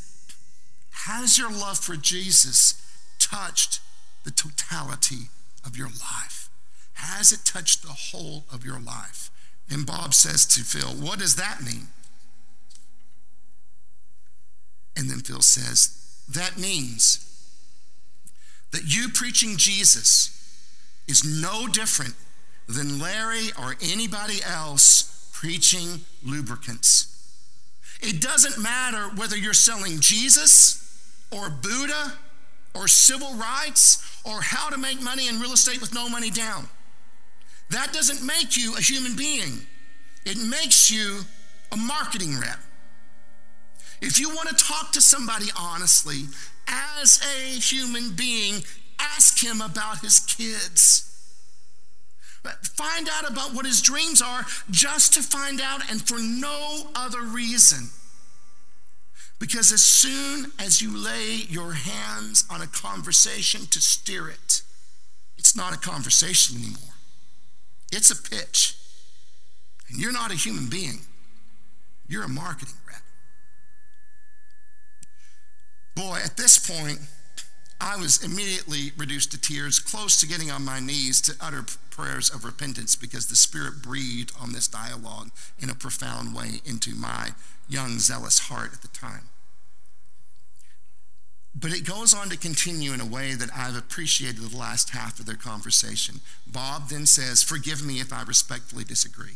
has 1.05 1.37
your 1.37 1.51
love 1.51 1.77
for 1.77 1.95
Jesus 1.95 2.81
touched 3.19 3.79
the 4.23 4.31
totality 4.31 5.29
of 5.65 5.77
your 5.77 5.87
life? 5.87 6.49
Has 6.93 7.31
it 7.31 7.45
touched 7.45 7.83
the 7.83 7.93
whole 7.93 8.45
of 8.51 8.65
your 8.65 8.79
life? 8.79 9.29
And 9.69 9.85
Bob 9.85 10.13
says 10.13 10.45
to 10.47 10.61
Phil, 10.61 10.89
What 10.89 11.19
does 11.19 11.35
that 11.35 11.61
mean? 11.63 11.87
And 14.97 15.09
then 15.09 15.19
Phil 15.19 15.41
says, 15.41 15.95
That 16.27 16.57
means 16.57 17.28
that 18.72 18.84
you 18.84 19.09
preaching 19.09 19.57
Jesus 19.57 20.36
is 21.07 21.24
no 21.24 21.67
different 21.67 22.13
than 22.67 22.99
Larry 22.99 23.49
or 23.57 23.76
anybody 23.82 24.39
else 24.45 25.30
preaching 25.34 26.01
lubricants. 26.24 27.07
It 28.01 28.22
doesn't 28.22 28.61
matter 28.61 29.09
whether 29.15 29.36
you're 29.36 29.53
selling 29.53 29.99
Jesus 29.99 30.86
or 31.32 31.49
Buddha 31.49 32.13
or 32.76 32.88
civil 32.88 33.34
rights 33.36 34.22
or 34.24 34.41
how 34.41 34.70
to 34.70 34.78
make 34.78 35.01
money 35.01 35.28
in 35.28 35.39
real 35.39 35.53
estate 35.53 35.82
with 35.82 35.93
no 35.93 36.07
money 36.07 36.30
down. 36.30 36.67
That 37.72 37.91
doesn't 37.93 38.26
make 38.26 38.55
you 38.57 38.76
a 38.76 38.82
human 38.82 39.15
being, 39.15 39.65
it 40.26 40.38
makes 40.38 40.91
you 40.91 41.22
a 41.72 41.78
marketing 41.78 42.39
rep. 42.39 42.59
If 44.01 44.20
you 44.20 44.30
want 44.30 44.49
to 44.49 44.55
talk 44.55 44.91
to 44.93 45.01
somebody 45.01 45.47
honestly, 45.57 46.24
as 46.70 47.20
a 47.22 47.59
human 47.59 48.15
being, 48.15 48.63
ask 48.99 49.43
him 49.43 49.61
about 49.61 49.99
his 49.99 50.20
kids. 50.20 51.05
Find 52.76 53.09
out 53.11 53.30
about 53.30 53.53
what 53.53 53.65
his 53.65 53.82
dreams 53.82 54.22
are 54.22 54.45
just 54.72 55.13
to 55.13 55.22
find 55.22 55.59
out 55.61 55.89
and 55.91 56.01
for 56.01 56.17
no 56.20 56.89
other 56.95 57.22
reason. 57.22 57.89
Because 59.39 59.72
as 59.72 59.84
soon 59.84 60.51
as 60.59 60.82
you 60.82 60.95
lay 60.95 61.43
your 61.49 61.74
hands 61.74 62.45
on 62.49 62.61
a 62.61 62.67
conversation 62.67 63.61
to 63.67 63.82
steer 63.82 64.30
it, 64.30 64.61
it's 65.38 65.55
not 65.55 65.74
a 65.74 65.78
conversation 65.78 66.57
anymore. 66.57 66.95
It's 67.91 68.11
a 68.11 68.15
pitch. 68.15 68.76
And 69.89 69.99
you're 69.99 70.11
not 70.11 70.32
a 70.32 70.36
human 70.36 70.67
being, 70.67 70.99
you're 72.07 72.24
a 72.24 72.30
marketing 72.30 72.76
rep. 72.88 73.01
Boy, 75.99 76.21
at 76.23 76.37
this 76.37 76.57
point, 76.57 76.99
I 77.81 77.97
was 77.97 78.23
immediately 78.23 78.93
reduced 78.95 79.31
to 79.31 79.37
tears, 79.37 79.79
close 79.79 80.17
to 80.21 80.27
getting 80.27 80.49
on 80.49 80.63
my 80.63 80.79
knees 80.79 81.19
to 81.23 81.35
utter 81.41 81.65
prayers 81.89 82.33
of 82.33 82.45
repentance 82.45 82.95
because 82.95 83.25
the 83.27 83.35
Spirit 83.35 83.81
breathed 83.81 84.31
on 84.39 84.53
this 84.53 84.69
dialogue 84.69 85.29
in 85.59 85.69
a 85.69 85.75
profound 85.75 86.33
way 86.33 86.61
into 86.63 86.95
my 86.95 87.31
young, 87.67 87.99
zealous 87.99 88.39
heart 88.39 88.71
at 88.71 88.81
the 88.81 88.87
time. 88.87 89.27
But 91.53 91.73
it 91.73 91.85
goes 91.85 92.13
on 92.13 92.29
to 92.29 92.37
continue 92.37 92.93
in 92.93 93.01
a 93.01 93.05
way 93.05 93.33
that 93.33 93.49
I've 93.53 93.77
appreciated 93.77 94.39
the 94.39 94.57
last 94.57 94.91
half 94.91 95.19
of 95.19 95.25
their 95.25 95.35
conversation. 95.35 96.21
Bob 96.47 96.87
then 96.87 97.07
says, 97.07 97.43
Forgive 97.43 97.85
me 97.85 97.99
if 97.99 98.13
I 98.13 98.23
respectfully 98.23 98.85
disagree. 98.85 99.35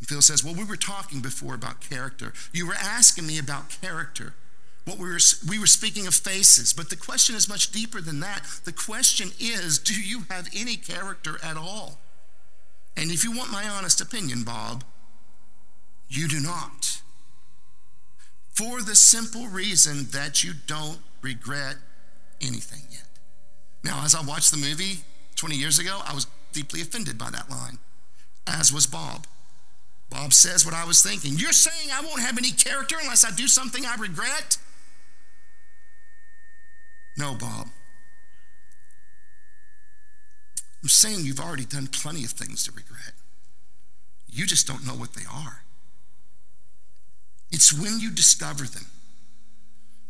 And 0.00 0.08
Phil 0.08 0.20
says, 0.20 0.42
Well, 0.42 0.56
we 0.56 0.64
were 0.64 0.76
talking 0.76 1.20
before 1.20 1.54
about 1.54 1.80
character. 1.80 2.32
You 2.52 2.66
were 2.66 2.74
asking 2.74 3.28
me 3.28 3.38
about 3.38 3.76
character. 3.80 4.34
What 4.84 4.98
we 4.98 5.08
were, 5.08 5.18
we 5.48 5.58
were 5.58 5.66
speaking 5.66 6.06
of 6.06 6.14
faces, 6.14 6.72
but 6.74 6.90
the 6.90 6.96
question 6.96 7.34
is 7.34 7.48
much 7.48 7.72
deeper 7.72 8.00
than 8.02 8.20
that. 8.20 8.44
The 8.64 8.72
question 8.72 9.30
is, 9.40 9.78
do 9.78 9.98
you 9.98 10.24
have 10.30 10.48
any 10.54 10.76
character 10.76 11.38
at 11.42 11.56
all? 11.56 11.98
And 12.96 13.10
if 13.10 13.24
you 13.24 13.32
want 13.32 13.50
my 13.50 13.66
honest 13.66 14.00
opinion, 14.00 14.44
Bob, 14.44 14.84
you 16.08 16.28
do 16.28 16.38
not. 16.38 17.00
For 18.52 18.82
the 18.82 18.94
simple 18.94 19.48
reason 19.48 20.06
that 20.12 20.44
you 20.44 20.52
don't 20.66 20.98
regret 21.22 21.76
anything 22.40 22.82
yet. 22.90 23.08
Now, 23.82 24.04
as 24.04 24.14
I 24.14 24.22
watched 24.22 24.50
the 24.50 24.58
movie 24.58 24.98
20 25.36 25.56
years 25.56 25.78
ago, 25.78 26.00
I 26.06 26.14
was 26.14 26.26
deeply 26.52 26.82
offended 26.82 27.18
by 27.18 27.30
that 27.30 27.50
line, 27.50 27.78
as 28.46 28.72
was 28.72 28.86
Bob. 28.86 29.26
Bob 30.10 30.32
says 30.32 30.64
what 30.64 30.74
I 30.74 30.84
was 30.84 31.02
thinking. 31.02 31.32
You're 31.36 31.52
saying 31.52 31.90
I 31.92 32.02
won't 32.02 32.20
have 32.20 32.38
any 32.38 32.52
character 32.52 32.96
unless 33.02 33.24
I 33.24 33.34
do 33.34 33.48
something 33.48 33.84
I 33.84 33.96
regret? 33.96 34.58
No, 37.16 37.34
Bob. 37.34 37.68
I'm 40.82 40.88
saying 40.88 41.20
you've 41.24 41.40
already 41.40 41.64
done 41.64 41.86
plenty 41.86 42.24
of 42.24 42.30
things 42.30 42.64
to 42.64 42.72
regret. 42.72 43.12
You 44.28 44.46
just 44.46 44.66
don't 44.66 44.86
know 44.86 44.94
what 44.94 45.14
they 45.14 45.24
are. 45.32 45.62
It's 47.50 47.72
when 47.72 48.00
you 48.00 48.10
discover 48.10 48.64
them. 48.64 48.86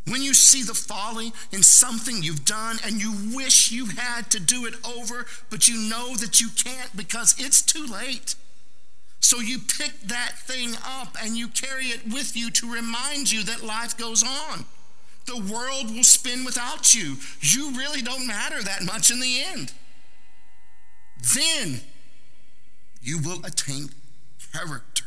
When 0.08 0.22
you 0.22 0.34
see 0.34 0.62
the 0.62 0.74
folly 0.74 1.32
in 1.52 1.62
something 1.62 2.22
you've 2.22 2.44
done 2.44 2.78
and 2.84 3.00
you 3.00 3.36
wish 3.36 3.70
you 3.70 3.86
had 3.86 4.30
to 4.30 4.40
do 4.40 4.66
it 4.66 4.74
over, 4.86 5.26
but 5.48 5.68
you 5.68 5.76
know 5.88 6.16
that 6.16 6.40
you 6.40 6.48
can't 6.48 6.94
because 6.96 7.34
it's 7.38 7.62
too 7.62 7.86
late. 7.86 8.34
So 9.20 9.40
you 9.40 9.58
pick 9.58 9.98
that 10.02 10.38
thing 10.38 10.74
up 11.00 11.16
and 11.22 11.36
you 11.36 11.48
carry 11.48 11.86
it 11.86 12.04
with 12.12 12.36
you 12.36 12.50
to 12.50 12.72
remind 12.72 13.32
you 13.32 13.42
that 13.44 13.62
life 13.62 13.96
goes 13.96 14.22
on. 14.22 14.66
The 15.26 15.52
world 15.52 15.94
will 15.94 16.04
spin 16.04 16.44
without 16.44 16.94
you. 16.94 17.16
You 17.40 17.72
really 17.76 18.02
don't 18.02 18.26
matter 18.26 18.62
that 18.62 18.82
much 18.84 19.10
in 19.10 19.20
the 19.20 19.42
end. 19.42 19.72
Then 21.34 21.80
you 23.00 23.18
will 23.18 23.44
attain 23.44 23.90
character 24.52 25.04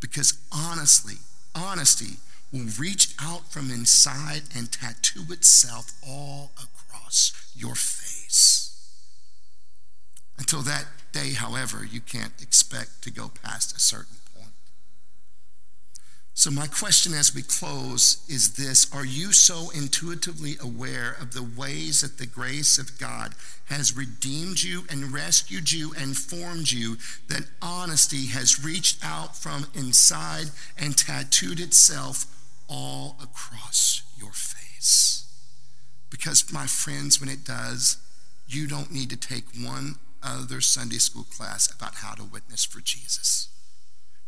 because 0.00 0.38
honestly, 0.52 1.14
honesty 1.54 2.16
will 2.52 2.66
reach 2.78 3.14
out 3.20 3.50
from 3.50 3.70
inside 3.70 4.42
and 4.54 4.70
tattoo 4.70 5.32
itself 5.32 5.92
all 6.06 6.52
across 6.56 7.32
your 7.54 7.74
face. 7.74 8.68
Until 10.38 10.62
that 10.62 10.86
day, 11.12 11.32
however, 11.32 11.84
you 11.84 12.00
can't 12.00 12.32
expect 12.42 13.02
to 13.02 13.10
go 13.10 13.30
past 13.42 13.76
a 13.76 13.80
certain. 13.80 14.16
So, 16.34 16.50
my 16.50 16.66
question 16.66 17.12
as 17.12 17.34
we 17.34 17.42
close 17.42 18.24
is 18.26 18.54
this 18.54 18.92
Are 18.92 19.04
you 19.04 19.32
so 19.32 19.68
intuitively 19.74 20.56
aware 20.60 21.14
of 21.20 21.34
the 21.34 21.42
ways 21.42 22.00
that 22.00 22.16
the 22.16 22.26
grace 22.26 22.78
of 22.78 22.98
God 22.98 23.34
has 23.66 23.96
redeemed 23.96 24.62
you 24.62 24.84
and 24.88 25.12
rescued 25.12 25.72
you 25.72 25.92
and 25.96 26.16
formed 26.16 26.70
you 26.70 26.96
that 27.28 27.48
honesty 27.60 28.28
has 28.28 28.64
reached 28.64 29.04
out 29.04 29.36
from 29.36 29.66
inside 29.74 30.46
and 30.78 30.96
tattooed 30.96 31.60
itself 31.60 32.24
all 32.66 33.18
across 33.22 34.02
your 34.16 34.32
face? 34.32 35.26
Because, 36.08 36.50
my 36.50 36.66
friends, 36.66 37.20
when 37.20 37.28
it 37.28 37.44
does, 37.44 37.98
you 38.48 38.66
don't 38.66 38.90
need 38.90 39.10
to 39.10 39.16
take 39.16 39.44
one 39.54 39.96
other 40.22 40.62
Sunday 40.62 40.98
school 40.98 41.24
class 41.24 41.70
about 41.70 41.96
how 41.96 42.14
to 42.14 42.24
witness 42.24 42.64
for 42.64 42.80
Jesus 42.80 43.51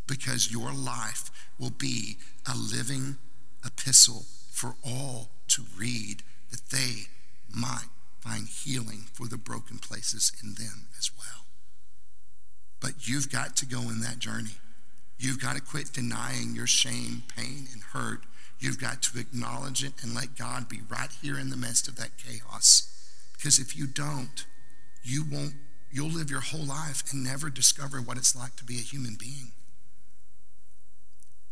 because 0.07 0.53
your 0.53 0.73
life 0.73 1.31
will 1.59 1.71
be 1.71 2.17
a 2.47 2.57
living 2.57 3.17
epistle 3.65 4.25
for 4.51 4.75
all 4.85 5.31
to 5.49 5.63
read 5.79 6.23
that 6.51 6.71
they 6.71 7.05
might 7.53 7.89
find 8.21 8.49
healing 8.49 9.05
for 9.13 9.27
the 9.27 9.37
broken 9.37 9.79
places 9.79 10.33
in 10.43 10.55
them 10.55 10.87
as 10.99 11.11
well. 11.17 11.45
But 12.81 13.09
you've 13.09 13.31
got 13.31 13.57
to 13.57 13.67
go 13.67 13.81
in 13.81 14.01
that 14.01 14.19
journey. 14.19 14.57
You've 15.19 15.41
got 15.41 15.57
to 15.57 15.63
quit 15.63 15.93
denying 15.93 16.55
your 16.55 16.67
shame, 16.67 17.23
pain, 17.37 17.69
and 17.73 17.83
hurt. 17.83 18.21
You've 18.59 18.81
got 18.81 19.03
to 19.03 19.19
acknowledge 19.19 19.85
it 19.85 19.95
and 20.03 20.15
let 20.15 20.37
God 20.37 20.69
be 20.69 20.81
right 20.89 21.11
here 21.23 21.39
in 21.39 21.51
the 21.51 21.57
midst 21.57 21.89
of 21.89 21.97
that 21.97 22.11
chaos. 22.19 22.91
Because 23.37 23.59
if 23.59 23.77
you 23.77 23.87
don't, 23.87 24.45
you 25.03 25.25
won't 25.31 25.55
you'll 25.95 26.09
live 26.09 26.29
your 26.29 26.41
whole 26.41 26.65
life 26.65 27.05
and 27.13 27.23
never 27.23 27.49
discover 27.49 27.99
what 27.99 28.17
it's 28.17 28.35
like 28.35 28.57
to 28.57 28.65
be 28.65 28.79
a 28.79 28.83
human 28.83 29.15
being. 29.15 29.53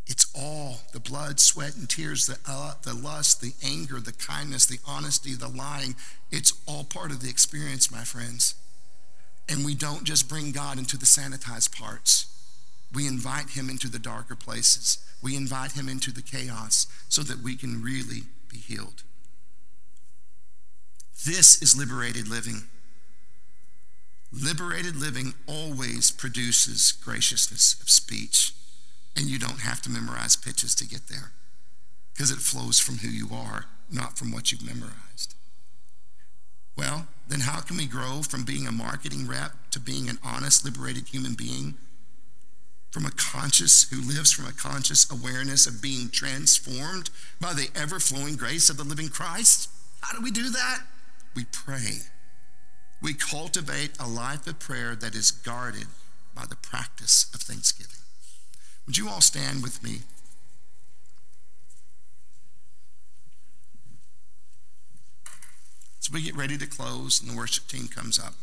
It's 0.06 0.26
all 0.34 0.80
the 0.92 1.00
blood, 1.00 1.38
sweat, 1.38 1.76
and 1.76 1.88
tears, 1.88 2.26
the, 2.26 2.38
uh, 2.46 2.74
the 2.82 2.94
lust, 2.94 3.40
the 3.40 3.52
anger, 3.64 4.00
the 4.00 4.12
kindness, 4.12 4.66
the 4.66 4.78
honesty, 4.86 5.34
the 5.34 5.48
lying. 5.48 5.94
It's 6.30 6.54
all 6.66 6.84
part 6.84 7.10
of 7.10 7.20
the 7.22 7.30
experience, 7.30 7.90
my 7.90 8.02
friends. 8.02 8.54
And 9.48 9.64
we 9.64 9.74
don't 9.74 10.04
just 10.04 10.28
bring 10.28 10.50
God 10.50 10.78
into 10.78 10.96
the 10.96 11.06
sanitized 11.06 11.76
parts, 11.76 12.26
we 12.92 13.06
invite 13.06 13.50
Him 13.50 13.70
into 13.70 13.88
the 13.88 13.98
darker 13.98 14.36
places. 14.36 14.98
We 15.22 15.36
invite 15.36 15.72
Him 15.72 15.88
into 15.88 16.12
the 16.12 16.22
chaos 16.22 16.86
so 17.08 17.22
that 17.22 17.40
we 17.40 17.56
can 17.56 17.82
really 17.82 18.22
be 18.50 18.58
healed. 18.58 19.02
This 21.24 21.62
is 21.62 21.78
liberated 21.78 22.28
living. 22.28 22.64
Liberated 24.32 24.96
living 24.96 25.34
always 25.46 26.10
produces 26.10 26.92
graciousness 26.92 27.80
of 27.80 27.88
speech, 27.88 28.52
and 29.16 29.26
you 29.26 29.38
don't 29.38 29.60
have 29.60 29.82
to 29.82 29.90
memorize 29.90 30.36
pitches 30.36 30.74
to 30.76 30.86
get 30.86 31.08
there 31.08 31.32
because 32.12 32.30
it 32.30 32.38
flows 32.38 32.78
from 32.78 32.98
who 32.98 33.08
you 33.08 33.28
are, 33.32 33.66
not 33.90 34.18
from 34.18 34.32
what 34.32 34.52
you've 34.52 34.64
memorized. 34.64 35.34
Well, 36.76 37.06
then 37.28 37.40
how 37.40 37.60
can 37.60 37.76
we 37.76 37.86
grow 37.86 38.22
from 38.22 38.44
being 38.44 38.66
a 38.66 38.72
marketing 38.72 39.26
rep 39.26 39.52
to 39.70 39.80
being 39.80 40.08
an 40.08 40.18
honest, 40.22 40.64
liberated 40.64 41.08
human 41.08 41.34
being? 41.34 41.74
From 42.90 43.06
a 43.06 43.10
conscious, 43.10 43.88
who 43.90 44.00
lives 44.02 44.32
from 44.32 44.46
a 44.46 44.52
conscious 44.52 45.10
awareness 45.10 45.66
of 45.66 45.80
being 45.80 46.10
transformed 46.10 47.08
by 47.40 47.54
the 47.54 47.70
ever 47.74 47.98
flowing 47.98 48.36
grace 48.36 48.68
of 48.68 48.76
the 48.76 48.84
living 48.84 49.08
Christ? 49.08 49.70
How 50.02 50.16
do 50.16 50.22
we 50.22 50.30
do 50.30 50.50
that? 50.50 50.80
We 51.34 51.44
pray. 51.44 52.00
We 53.00 53.14
cultivate 53.14 53.92
a 53.98 54.06
life 54.06 54.46
of 54.46 54.58
prayer 54.58 54.94
that 54.94 55.14
is 55.14 55.30
guarded 55.30 55.86
by 56.34 56.44
the 56.48 56.56
practice 56.56 57.26
of 57.34 57.40
thanksgiving. 57.40 57.96
Would 58.86 58.98
you 58.98 59.08
all 59.08 59.20
stand 59.20 59.62
with 59.62 59.82
me? 59.82 60.00
As 66.00 66.10
we 66.10 66.22
get 66.22 66.36
ready 66.36 66.58
to 66.58 66.66
close 66.66 67.20
and 67.20 67.30
the 67.30 67.36
worship 67.36 67.68
team 67.68 67.86
comes 67.86 68.18
up, 68.18 68.34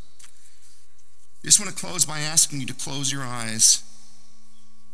I 1.43 1.47
just 1.47 1.59
want 1.59 1.75
to 1.75 1.85
close 1.85 2.05
by 2.05 2.19
asking 2.19 2.61
you 2.61 2.65
to 2.67 2.73
close 2.73 3.11
your 3.11 3.23
eyes 3.23 3.83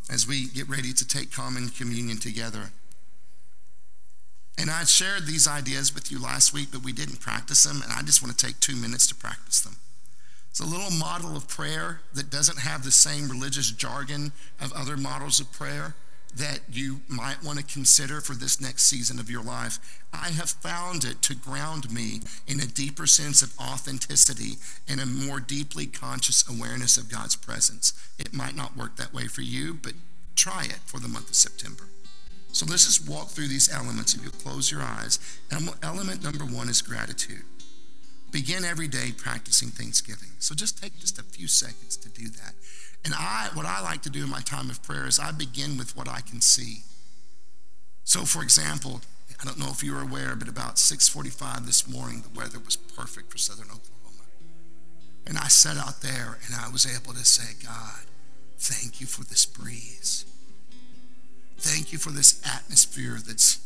as 0.09 0.27
we 0.27 0.47
get 0.47 0.69
ready 0.69 0.93
to 0.93 1.07
take 1.07 1.31
common 1.31 1.69
communion 1.69 2.17
together. 2.17 2.71
And 4.57 4.69
I 4.69 4.83
shared 4.85 5.25
these 5.25 5.47
ideas 5.47 5.93
with 5.93 6.11
you 6.11 6.21
last 6.21 6.53
week, 6.53 6.69
but 6.71 6.83
we 6.83 6.93
didn't 6.93 7.19
practice 7.19 7.63
them, 7.63 7.81
and 7.81 7.91
I 7.91 8.01
just 8.03 8.23
want 8.23 8.37
to 8.37 8.45
take 8.45 8.59
two 8.59 8.75
minutes 8.75 9.07
to 9.07 9.15
practice 9.15 9.59
them. 9.61 9.75
It's 10.55 10.61
a 10.61 10.65
little 10.65 10.89
model 10.89 11.35
of 11.35 11.49
prayer 11.49 11.99
that 12.13 12.29
doesn't 12.29 12.59
have 12.59 12.85
the 12.85 12.89
same 12.89 13.27
religious 13.27 13.69
jargon 13.71 14.31
of 14.61 14.71
other 14.71 14.95
models 14.95 15.41
of 15.41 15.51
prayer 15.51 15.95
that 16.33 16.61
you 16.71 17.01
might 17.09 17.43
want 17.43 17.59
to 17.59 17.65
consider 17.65 18.21
for 18.21 18.35
this 18.35 18.61
next 18.61 18.83
season 18.83 19.19
of 19.19 19.29
your 19.29 19.43
life. 19.43 19.79
I 20.13 20.29
have 20.29 20.51
found 20.51 21.03
it 21.03 21.21
to 21.23 21.35
ground 21.35 21.91
me 21.91 22.21
in 22.47 22.61
a 22.61 22.67
deeper 22.67 23.05
sense 23.05 23.41
of 23.41 23.51
authenticity 23.59 24.53
and 24.87 25.01
a 25.01 25.05
more 25.05 25.41
deeply 25.41 25.87
conscious 25.87 26.47
awareness 26.47 26.95
of 26.95 27.11
God's 27.11 27.35
presence. 27.35 27.91
It 28.17 28.33
might 28.33 28.55
not 28.55 28.77
work 28.77 28.95
that 28.95 29.13
way 29.13 29.27
for 29.27 29.41
you, 29.41 29.73
but 29.73 29.91
try 30.37 30.63
it 30.63 30.79
for 30.85 31.01
the 31.01 31.09
month 31.09 31.27
of 31.27 31.35
September. 31.35 31.89
So 32.53 32.65
let's 32.65 32.85
just 32.85 33.09
walk 33.09 33.27
through 33.27 33.49
these 33.49 33.69
elements. 33.69 34.13
If 34.13 34.23
you 34.23 34.29
close 34.29 34.71
your 34.71 34.83
eyes, 34.83 35.19
element 35.83 36.23
number 36.23 36.45
one 36.45 36.69
is 36.69 36.81
gratitude. 36.81 37.43
Begin 38.31 38.65
every 38.65 38.87
day 38.87 39.11
practicing 39.15 39.69
Thanksgiving. 39.69 40.29
So 40.39 40.55
just 40.55 40.81
take 40.81 40.99
just 40.99 41.17
a 41.19 41.23
few 41.23 41.47
seconds 41.47 41.95
to 41.97 42.09
do 42.09 42.27
that. 42.29 42.53
And 43.05 43.13
I, 43.13 43.49
what 43.53 43.65
I 43.65 43.81
like 43.81 44.01
to 44.03 44.09
do 44.09 44.23
in 44.23 44.29
my 44.29 44.41
time 44.41 44.69
of 44.69 44.81
prayer 44.83 45.07
is 45.07 45.19
I 45.19 45.31
begin 45.31 45.77
with 45.77 45.95
what 45.95 46.09
I 46.09 46.21
can 46.21 46.41
see. 46.41 46.79
So, 48.03 48.21
for 48.21 48.41
example, 48.41 49.01
I 49.41 49.45
don't 49.45 49.59
know 49.59 49.69
if 49.69 49.83
you're 49.83 50.01
aware, 50.01 50.35
but 50.35 50.47
about 50.47 50.75
6:45 50.75 51.65
this 51.65 51.87
morning, 51.87 52.21
the 52.21 52.39
weather 52.39 52.59
was 52.59 52.77
perfect 52.77 53.31
for 53.31 53.37
Southern 53.37 53.65
Oklahoma. 53.65 54.25
And 55.27 55.37
I 55.37 55.47
sat 55.47 55.77
out 55.77 56.01
there 56.01 56.37
and 56.45 56.55
I 56.55 56.69
was 56.69 56.85
able 56.85 57.13
to 57.13 57.25
say, 57.25 57.53
God, 57.63 58.05
thank 58.57 59.01
you 59.01 59.07
for 59.07 59.23
this 59.23 59.45
breeze. 59.45 60.25
Thank 61.57 61.91
you 61.91 61.97
for 61.97 62.11
this 62.11 62.41
atmosphere 62.45 63.17
that's 63.25 63.64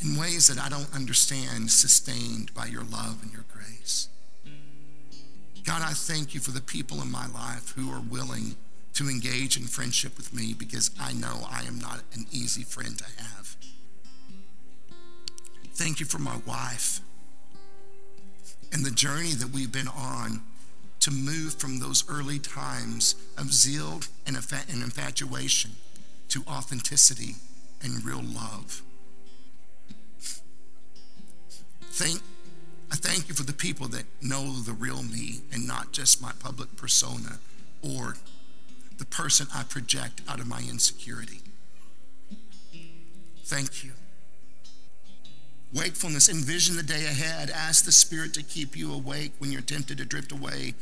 in 0.00 0.16
ways 0.16 0.46
that 0.48 0.58
I 0.58 0.68
don't 0.68 0.94
understand, 0.94 1.70
sustained 1.70 2.54
by 2.54 2.66
your 2.66 2.84
love 2.84 3.22
and 3.22 3.32
your 3.32 3.44
grace. 3.52 4.08
God, 5.64 5.82
I 5.82 5.92
thank 5.92 6.34
you 6.34 6.40
for 6.40 6.52
the 6.52 6.60
people 6.60 7.02
in 7.02 7.10
my 7.10 7.26
life 7.26 7.72
who 7.76 7.90
are 7.90 8.00
willing 8.00 8.56
to 8.94 9.08
engage 9.08 9.56
in 9.56 9.64
friendship 9.64 10.16
with 10.16 10.32
me 10.32 10.54
because 10.54 10.90
I 11.00 11.12
know 11.12 11.46
I 11.50 11.62
am 11.62 11.78
not 11.78 12.02
an 12.14 12.26
easy 12.32 12.62
friend 12.62 12.96
to 12.98 13.04
have. 13.04 13.56
Thank 15.74 16.00
you 16.00 16.06
for 16.06 16.18
my 16.18 16.36
wife 16.46 17.00
and 18.72 18.84
the 18.84 18.90
journey 18.90 19.32
that 19.32 19.50
we've 19.50 19.72
been 19.72 19.88
on 19.88 20.42
to 21.00 21.10
move 21.10 21.54
from 21.54 21.78
those 21.78 22.08
early 22.08 22.38
times 22.38 23.14
of 23.36 23.52
zeal 23.52 24.00
and 24.26 24.36
infatuation 24.36 25.72
to 26.28 26.42
authenticity 26.48 27.36
and 27.82 28.04
real 28.04 28.22
love. 28.22 28.82
Thank, 31.90 32.20
I 32.92 32.96
thank 32.96 33.28
you 33.28 33.34
for 33.34 33.42
the 33.42 33.52
people 33.52 33.88
that 33.88 34.04
know 34.22 34.52
the 34.60 34.72
real 34.72 35.02
me 35.02 35.40
and 35.52 35.66
not 35.66 35.92
just 35.92 36.22
my 36.22 36.32
public 36.38 36.76
persona 36.76 37.38
or 37.82 38.16
the 38.98 39.04
person 39.04 39.46
I 39.54 39.62
project 39.64 40.22
out 40.28 40.40
of 40.40 40.46
my 40.46 40.60
insecurity. 40.60 41.40
Thank 43.44 43.82
you. 43.84 43.92
Wakefulness, 45.72 46.28
envision 46.28 46.76
the 46.76 46.82
day 46.82 47.04
ahead. 47.04 47.50
Ask 47.50 47.84
the 47.84 47.92
Spirit 47.92 48.32
to 48.34 48.42
keep 48.42 48.76
you 48.76 48.92
awake 48.92 49.32
when 49.38 49.52
you're 49.52 49.60
tempted 49.60 49.98
to 49.98 50.04
drift 50.04 50.32
away 50.32 50.74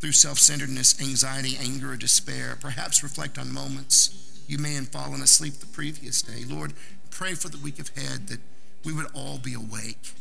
through 0.00 0.12
self 0.12 0.38
centeredness, 0.38 1.00
anxiety, 1.00 1.56
anger, 1.60 1.92
or 1.92 1.96
despair. 1.96 2.58
Perhaps 2.60 3.02
reflect 3.02 3.38
on 3.38 3.52
moments 3.52 4.42
you 4.48 4.58
may 4.58 4.74
have 4.74 4.88
fallen 4.88 5.22
asleep 5.22 5.54
the 5.54 5.66
previous 5.66 6.22
day. 6.22 6.44
Lord, 6.46 6.72
pray 7.10 7.34
for 7.34 7.48
the 7.48 7.58
week 7.58 7.78
ahead 7.78 8.28
that 8.28 8.40
we 8.84 8.92
would 8.92 9.06
all 9.14 9.38
be 9.38 9.54
awake. 9.54 10.12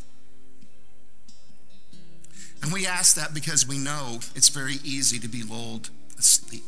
And 2.61 2.73
we 2.73 2.85
ask 2.87 3.15
that 3.15 3.33
because 3.33 3.67
we 3.67 3.77
know 3.77 4.19
it's 4.35 4.49
very 4.49 4.75
easy 4.83 5.19
to 5.19 5.27
be 5.27 5.43
lulled 5.43 5.89
asleep. 6.17 6.63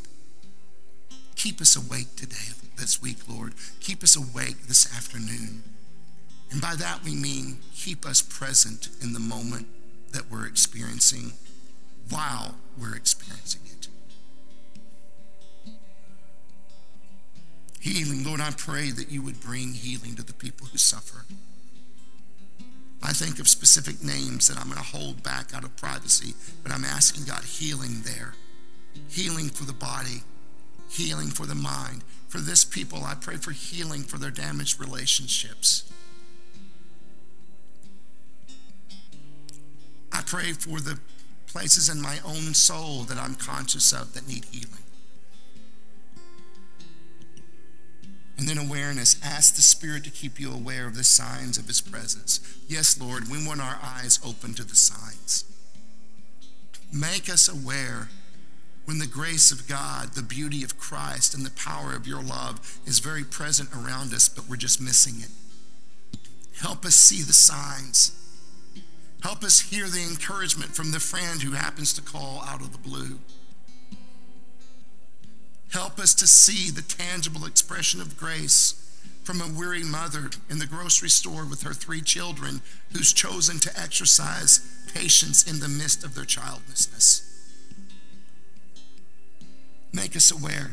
Keep 1.36 1.62
us 1.62 1.76
awake 1.76 2.16
today, 2.16 2.54
this 2.78 3.02
week, 3.02 3.18
Lord. 3.28 3.54
Keep 3.80 4.04
us 4.04 4.16
awake 4.16 4.68
this 4.68 4.92
afternoon. 4.96 5.64
And 6.52 6.62
by 6.62 6.76
that 6.76 7.04
we 7.04 7.16
mean 7.16 7.58
keep 7.76 8.06
us 8.06 8.22
present 8.22 8.90
in 9.02 9.14
the 9.14 9.20
moment 9.20 9.68
that 10.14 10.32
we're 10.32 10.48
experiencing 10.48 11.34
while 12.10 12.56
we're 12.80 12.96
experiencing 12.96 13.62
it. 13.66 13.88
Healing, 17.80 18.24
Lord, 18.24 18.42
I 18.42 18.52
pray 18.52 18.92
that 18.92 19.12
you 19.12 19.22
would 19.22 19.40
bring 19.40 19.74
healing 19.74 20.16
to 20.16 20.24
the 20.24 20.34
people 20.34 20.68
who 20.68 20.78
suffer. 20.78 21.26
I 23.02 23.14
think 23.14 23.40
of 23.40 23.48
specific 23.48 24.04
names 24.04 24.48
that 24.48 24.58
I'm 24.58 24.70
going 24.70 24.78
to 24.78 24.84
hold 24.84 25.24
back 25.24 25.54
out 25.54 25.64
of 25.64 25.76
privacy, 25.78 26.34
but 26.64 26.72
I'm 26.72 26.84
asking 26.84 27.26
God 27.26 27.44
healing 27.44 28.02
there. 28.04 28.34
Healing 29.10 29.50
for 29.50 29.66
the 29.66 29.74
body, 29.74 30.24
healing 30.90 31.28
for 31.28 31.46
the 31.46 31.56
mind. 31.56 32.04
For 32.28 32.40
this 32.40 32.66
people, 32.66 33.04
I 33.04 33.16
pray 33.16 33.38
for 33.38 33.52
healing 33.52 34.02
for 34.02 34.18
their 34.18 34.32
damaged 34.32 34.80
relationships. 34.80 35.90
I 40.12 40.22
pray 40.26 40.52
for 40.54 40.82
the 40.82 41.00
places 41.46 41.90
in 41.90 42.02
my 42.02 42.18
own 42.26 42.54
soul 42.54 43.04
that 43.04 43.18
I'm 43.18 43.36
conscious 43.36 43.94
of 43.94 44.14
that 44.14 44.28
need 44.28 44.46
healing. 44.52 44.87
And 48.38 48.48
then 48.48 48.58
awareness. 48.58 49.20
Ask 49.24 49.56
the 49.56 49.62
Spirit 49.62 50.04
to 50.04 50.12
keep 50.12 50.40
you 50.40 50.52
aware 50.52 50.86
of 50.86 50.96
the 50.96 51.04
signs 51.04 51.58
of 51.58 51.68
His 51.68 51.82
presence. 51.82 52.40
Yes, 52.68 53.00
Lord, 53.00 53.30
we 53.30 53.46
want 53.46 53.62
our 53.62 53.80
eyes 53.82 54.20
open 54.24 54.54
to 54.56 54.64
the 54.64 54.76
signs. 54.76 55.44
Make 56.94 57.30
us 57.30 57.50
aware 57.50 58.10
when 58.86 59.00
the 59.00 59.08
grace 59.08 59.52
of 59.52 59.68
God, 59.68 60.14
the 60.14 60.22
beauty 60.22 60.64
of 60.64 60.78
Christ, 60.78 61.34
and 61.34 61.46
the 61.46 61.52
power 61.52 61.94
of 61.94 62.08
your 62.08 62.24
love 62.24 62.80
is 62.86 63.00
very 63.00 63.24
present 63.24 63.70
around 63.74 64.14
us, 64.14 64.30
but 64.30 64.48
we're 64.48 64.56
just 64.56 64.80
missing 64.80 65.16
it. 65.20 65.30
Help 66.62 66.86
us 66.86 66.96
see 66.96 67.22
the 67.22 67.34
signs. 67.34 68.14
Help 69.24 69.44
us 69.44 69.60
hear 69.60 69.88
the 69.88 70.04
encouragement 70.04 70.74
from 70.74 70.92
the 70.92 71.00
friend 71.00 71.42
who 71.42 71.52
happens 71.52 71.92
to 71.94 72.02
call 72.02 72.42
out 72.44 72.62
of 72.62 72.72
the 72.72 72.78
blue. 72.78 73.20
Help 75.72 76.00
us 76.00 76.14
to 76.16 76.28
see 76.28 76.72
the 76.72 76.82
tangible 76.82 77.46
expression 77.46 78.02
of 78.02 78.18
grace 78.18 78.84
from 79.24 79.42
a 79.42 79.60
weary 79.60 79.84
mother 79.84 80.30
in 80.50 80.60
the 80.60 80.66
grocery 80.66 81.10
store 81.10 81.46
with 81.46 81.64
her 81.64 81.74
three 81.74 82.02
children 82.02 82.62
who's 82.94 83.12
chosen 83.12 83.60
to 83.60 83.80
exercise 83.80 84.62
patience 84.94 85.44
in 85.44 85.60
the 85.60 85.68
midst 85.68 86.04
of 86.04 86.16
their 86.16 86.26
childlessness. 86.26 87.24
Make 89.92 90.16
us 90.16 90.32
aware. 90.32 90.72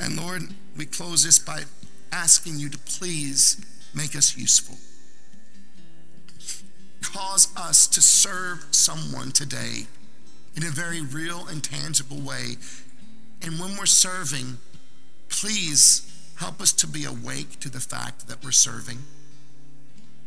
And 0.00 0.16
Lord, 0.16 0.42
we 0.76 0.84
close 0.84 1.22
this 1.22 1.38
by 1.38 1.62
asking 2.10 2.58
you 2.58 2.68
to 2.70 2.78
please 2.78 3.64
make 3.94 4.16
us 4.16 4.36
useful. 4.36 4.76
Cause 7.02 7.48
us 7.56 7.86
to 7.86 8.00
serve 8.00 8.66
someone 8.72 9.30
today 9.30 9.86
in 10.56 10.64
a 10.64 10.70
very 10.70 11.00
real 11.00 11.46
and 11.46 11.62
tangible 11.62 12.20
way. 12.20 12.56
And 13.42 13.58
when 13.58 13.76
we're 13.76 13.86
serving, 13.86 14.58
please 15.28 16.08
help 16.36 16.60
us 16.60 16.72
to 16.72 16.86
be 16.86 17.04
awake 17.04 17.58
to 17.60 17.68
the 17.70 17.80
fact 17.80 18.28
that 18.28 18.42
we're 18.44 18.50
serving. 18.52 18.98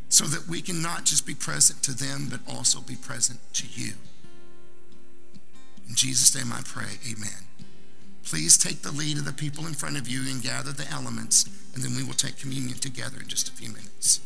so 0.09 0.25
that 0.25 0.47
we 0.47 0.61
can 0.61 0.81
not 0.81 1.03
just 1.03 1.25
be 1.25 1.33
present 1.33 1.81
to 1.83 1.91
them, 1.91 2.27
but 2.29 2.39
also 2.47 2.79
be 2.79 2.95
present 2.95 3.39
to 3.53 3.67
you. 3.67 3.93
In 5.89 5.95
Jesus' 5.95 6.35
name 6.35 6.53
I 6.53 6.61
pray, 6.63 6.99
amen. 7.09 7.45
Please 8.23 8.57
take 8.57 8.81
the 8.81 8.91
lead 8.91 9.17
of 9.17 9.25
the 9.25 9.33
people 9.33 9.67
in 9.67 9.73
front 9.73 9.97
of 9.97 10.07
you 10.07 10.21
and 10.31 10.41
gather 10.41 10.71
the 10.71 10.89
elements, 10.91 11.45
and 11.73 11.83
then 11.83 11.95
we 11.95 12.03
will 12.03 12.13
take 12.13 12.37
communion 12.39 12.77
together 12.77 13.19
in 13.19 13.27
just 13.27 13.49
a 13.49 13.51
few 13.51 13.69
minutes. 13.69 14.19